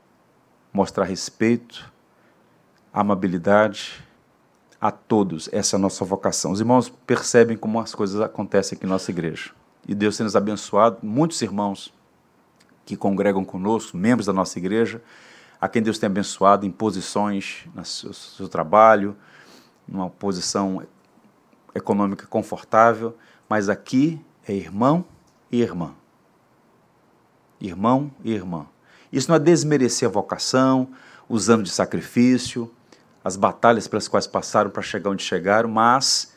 mostrar 0.72 1.04
respeito, 1.04 1.90
amabilidade, 2.92 4.02
a 4.82 4.90
todos. 4.90 5.48
Essa 5.52 5.76
é 5.76 5.78
a 5.78 5.80
nossa 5.80 6.04
vocação. 6.04 6.50
Os 6.50 6.58
irmãos 6.58 6.88
percebem 6.88 7.56
como 7.56 7.78
as 7.78 7.94
coisas 7.94 8.20
acontecem 8.20 8.74
aqui 8.74 8.84
na 8.84 8.94
nossa 8.94 9.12
igreja. 9.12 9.52
E 9.86 9.94
Deus 9.94 10.16
tem 10.16 10.24
nos 10.24 10.34
abençoado, 10.34 10.98
muitos 11.00 11.40
irmãos 11.40 11.94
que 12.84 12.96
congregam 12.96 13.44
conosco, 13.44 13.96
membros 13.96 14.26
da 14.26 14.32
nossa 14.32 14.58
igreja, 14.58 15.00
a 15.60 15.68
quem 15.68 15.80
Deus 15.80 16.00
tem 16.00 16.08
abençoado 16.08 16.66
em 16.66 16.70
posições 16.72 17.64
no 17.72 17.84
seu, 17.84 18.12
seu 18.12 18.48
trabalho, 18.48 19.16
numa 19.86 20.10
posição 20.10 20.84
econômica 21.72 22.26
confortável, 22.26 23.16
mas 23.48 23.68
aqui 23.68 24.20
é 24.48 24.52
irmão 24.52 25.04
e 25.50 25.62
irmã. 25.62 25.94
Irmão 27.60 28.10
e 28.24 28.32
irmã. 28.32 28.66
Isso 29.12 29.28
não 29.28 29.36
é 29.36 29.38
desmerecer 29.38 30.08
a 30.08 30.12
vocação, 30.12 30.88
os 31.28 31.48
anos 31.48 31.68
de 31.68 31.74
sacrifício, 31.74 32.68
as 33.24 33.36
batalhas 33.36 33.86
pelas 33.86 34.08
quais 34.08 34.26
passaram 34.26 34.70
para 34.70 34.82
chegar 34.82 35.10
onde 35.10 35.22
chegaram, 35.22 35.68
mas 35.68 36.32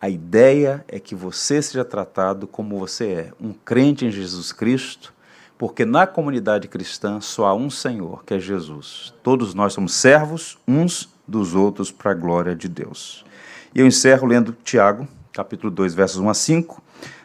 a 0.00 0.08
ideia 0.08 0.84
é 0.88 0.98
que 0.98 1.14
você 1.14 1.60
seja 1.60 1.84
tratado 1.84 2.46
como 2.46 2.78
você 2.78 3.06
é, 3.06 3.32
um 3.40 3.52
crente 3.52 4.06
em 4.06 4.10
Jesus 4.10 4.52
Cristo, 4.52 5.12
porque 5.58 5.84
na 5.84 6.06
comunidade 6.06 6.68
cristã 6.68 7.20
só 7.20 7.46
há 7.46 7.54
um 7.54 7.68
Senhor, 7.68 8.24
que 8.24 8.32
é 8.32 8.40
Jesus. 8.40 9.12
Todos 9.22 9.52
nós 9.52 9.74
somos 9.74 9.92
servos 9.92 10.58
uns 10.66 11.12
dos 11.28 11.54
outros 11.54 11.90
para 11.90 12.12
a 12.12 12.14
glória 12.14 12.56
de 12.56 12.66
Deus. 12.66 13.24
E 13.74 13.80
eu 13.80 13.86
encerro 13.86 14.26
lendo 14.26 14.56
Tiago, 14.64 15.06
capítulo 15.32 15.70
2, 15.70 15.94
versos 15.94 16.18
1 16.18 16.30
a 16.30 16.34
5, 16.34 16.82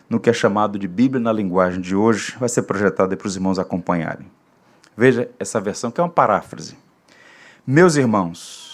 no 0.09 0.19
que 0.19 0.29
é 0.29 0.33
chamado 0.33 0.77
de 0.77 0.87
Bíblia 0.87 1.21
na 1.21 1.31
linguagem 1.31 1.79
de 1.79 1.95
hoje, 1.95 2.35
vai 2.37 2.49
ser 2.49 2.63
projetado 2.63 3.15
para 3.15 3.27
os 3.27 3.35
irmãos 3.35 3.57
acompanharem. 3.57 4.27
Veja 4.97 5.29
essa 5.39 5.59
versão 5.59 5.89
que 5.89 5.99
é 5.99 6.03
uma 6.03 6.09
paráfrase. 6.09 6.77
Meus 7.65 7.95
irmãos, 7.95 8.64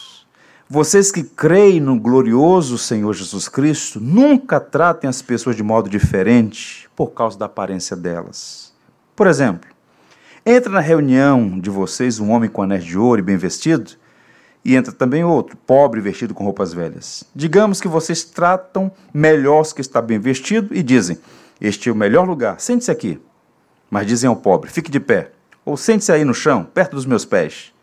vocês 0.71 1.11
que 1.11 1.21
creem 1.21 1.81
no 1.81 1.99
glorioso 1.99 2.77
Senhor 2.77 3.11
Jesus 3.11 3.49
Cristo, 3.49 3.99
nunca 3.99 4.57
tratem 4.57 5.09
as 5.09 5.21
pessoas 5.21 5.57
de 5.57 5.61
modo 5.61 5.89
diferente 5.89 6.89
por 6.95 7.07
causa 7.07 7.37
da 7.37 7.45
aparência 7.45 7.93
delas. 7.93 8.73
Por 9.13 9.27
exemplo, 9.27 9.69
entra 10.45 10.71
na 10.71 10.79
reunião 10.79 11.59
de 11.59 11.69
vocês 11.69 12.21
um 12.21 12.31
homem 12.31 12.49
com 12.49 12.61
anéis 12.61 12.85
de 12.85 12.97
ouro 12.97 13.19
e 13.19 13.21
bem 13.21 13.35
vestido, 13.35 13.91
e 14.63 14.73
entra 14.73 14.93
também 14.93 15.25
outro, 15.25 15.57
pobre 15.57 15.99
vestido 15.99 16.33
com 16.33 16.45
roupas 16.45 16.73
velhas. 16.73 17.25
Digamos 17.35 17.81
que 17.81 17.89
vocês 17.89 18.23
tratam 18.23 18.89
melhor 19.13 19.59
os 19.59 19.73
que 19.73 19.81
está 19.81 20.01
bem 20.01 20.19
vestido 20.19 20.73
e 20.73 20.81
dizem: 20.81 21.17
Este 21.59 21.89
é 21.89 21.91
o 21.91 21.95
melhor 21.95 22.25
lugar, 22.25 22.61
sente-se 22.61 22.91
aqui. 22.91 23.19
Mas 23.89 24.07
dizem 24.07 24.29
ao 24.29 24.37
pobre: 24.37 24.69
Fique 24.69 24.89
de 24.89 25.01
pé, 25.01 25.31
ou 25.65 25.75
sente-se 25.75 26.13
aí 26.13 26.23
no 26.23 26.33
chão, 26.33 26.63
perto 26.63 26.95
dos 26.95 27.05
meus 27.05 27.25
pés. 27.25 27.73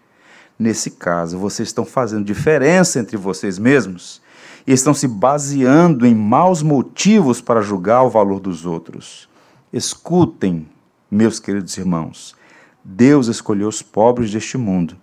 Nesse 0.59 0.91
caso, 0.91 1.39
vocês 1.39 1.69
estão 1.69 1.85
fazendo 1.85 2.25
diferença 2.25 2.99
entre 2.99 3.17
vocês 3.17 3.59
mesmos 3.59 4.21
e 4.67 4.73
estão 4.73 4.93
se 4.93 5.07
baseando 5.07 6.05
em 6.05 6.15
maus 6.15 6.63
motivos 6.63 7.41
para 7.41 7.61
julgar 7.61 8.03
o 8.03 8.11
valor 8.11 8.41
dos 8.41 8.67
outros. 8.67 9.29
Escutem, 9.73 10.69
meus 11.11 11.39
queridos 11.39 11.77
irmãos, 11.79 12.35
Deus 12.83 13.29
escolheu 13.29 13.69
os 13.69 13.83
pobres 13.83 14.33
deste 14.33 14.59
mundo 14.59 14.97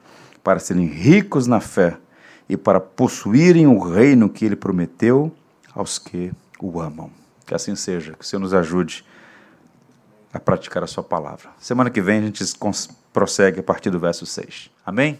para 0.44 0.60
serem 0.60 0.88
ricos 0.88 1.48
na 1.48 1.60
fé 1.60 1.98
e 2.50 2.58
para 2.58 2.80
possuírem 2.80 3.66
o 3.66 3.80
reino 3.80 4.30
que 4.30 4.46
ele 4.46 4.56
prometeu 4.56 5.32
aos 5.74 5.98
que 5.98 6.32
o 6.60 6.80
amam. 6.80 7.10
Que 7.46 7.56
assim 7.56 7.76
seja, 7.76 8.14
que 8.14 8.26
o 8.26 8.28
Senhor 8.28 8.42
nos 8.42 8.54
ajude 8.54 9.06
a 10.34 10.40
praticar 10.40 10.84
a 10.84 10.88
sua 10.88 11.04
palavra. 11.04 11.50
Semana 11.60 11.90
que 11.90 12.02
vem 12.02 12.20
a 12.20 12.22
gente 12.22 12.44
prossegue 13.14 13.62
a 13.62 13.64
partir 13.64 13.90
do 13.90 14.00
verso 14.00 14.26
6. 14.26 14.70
Amém? 14.86 15.20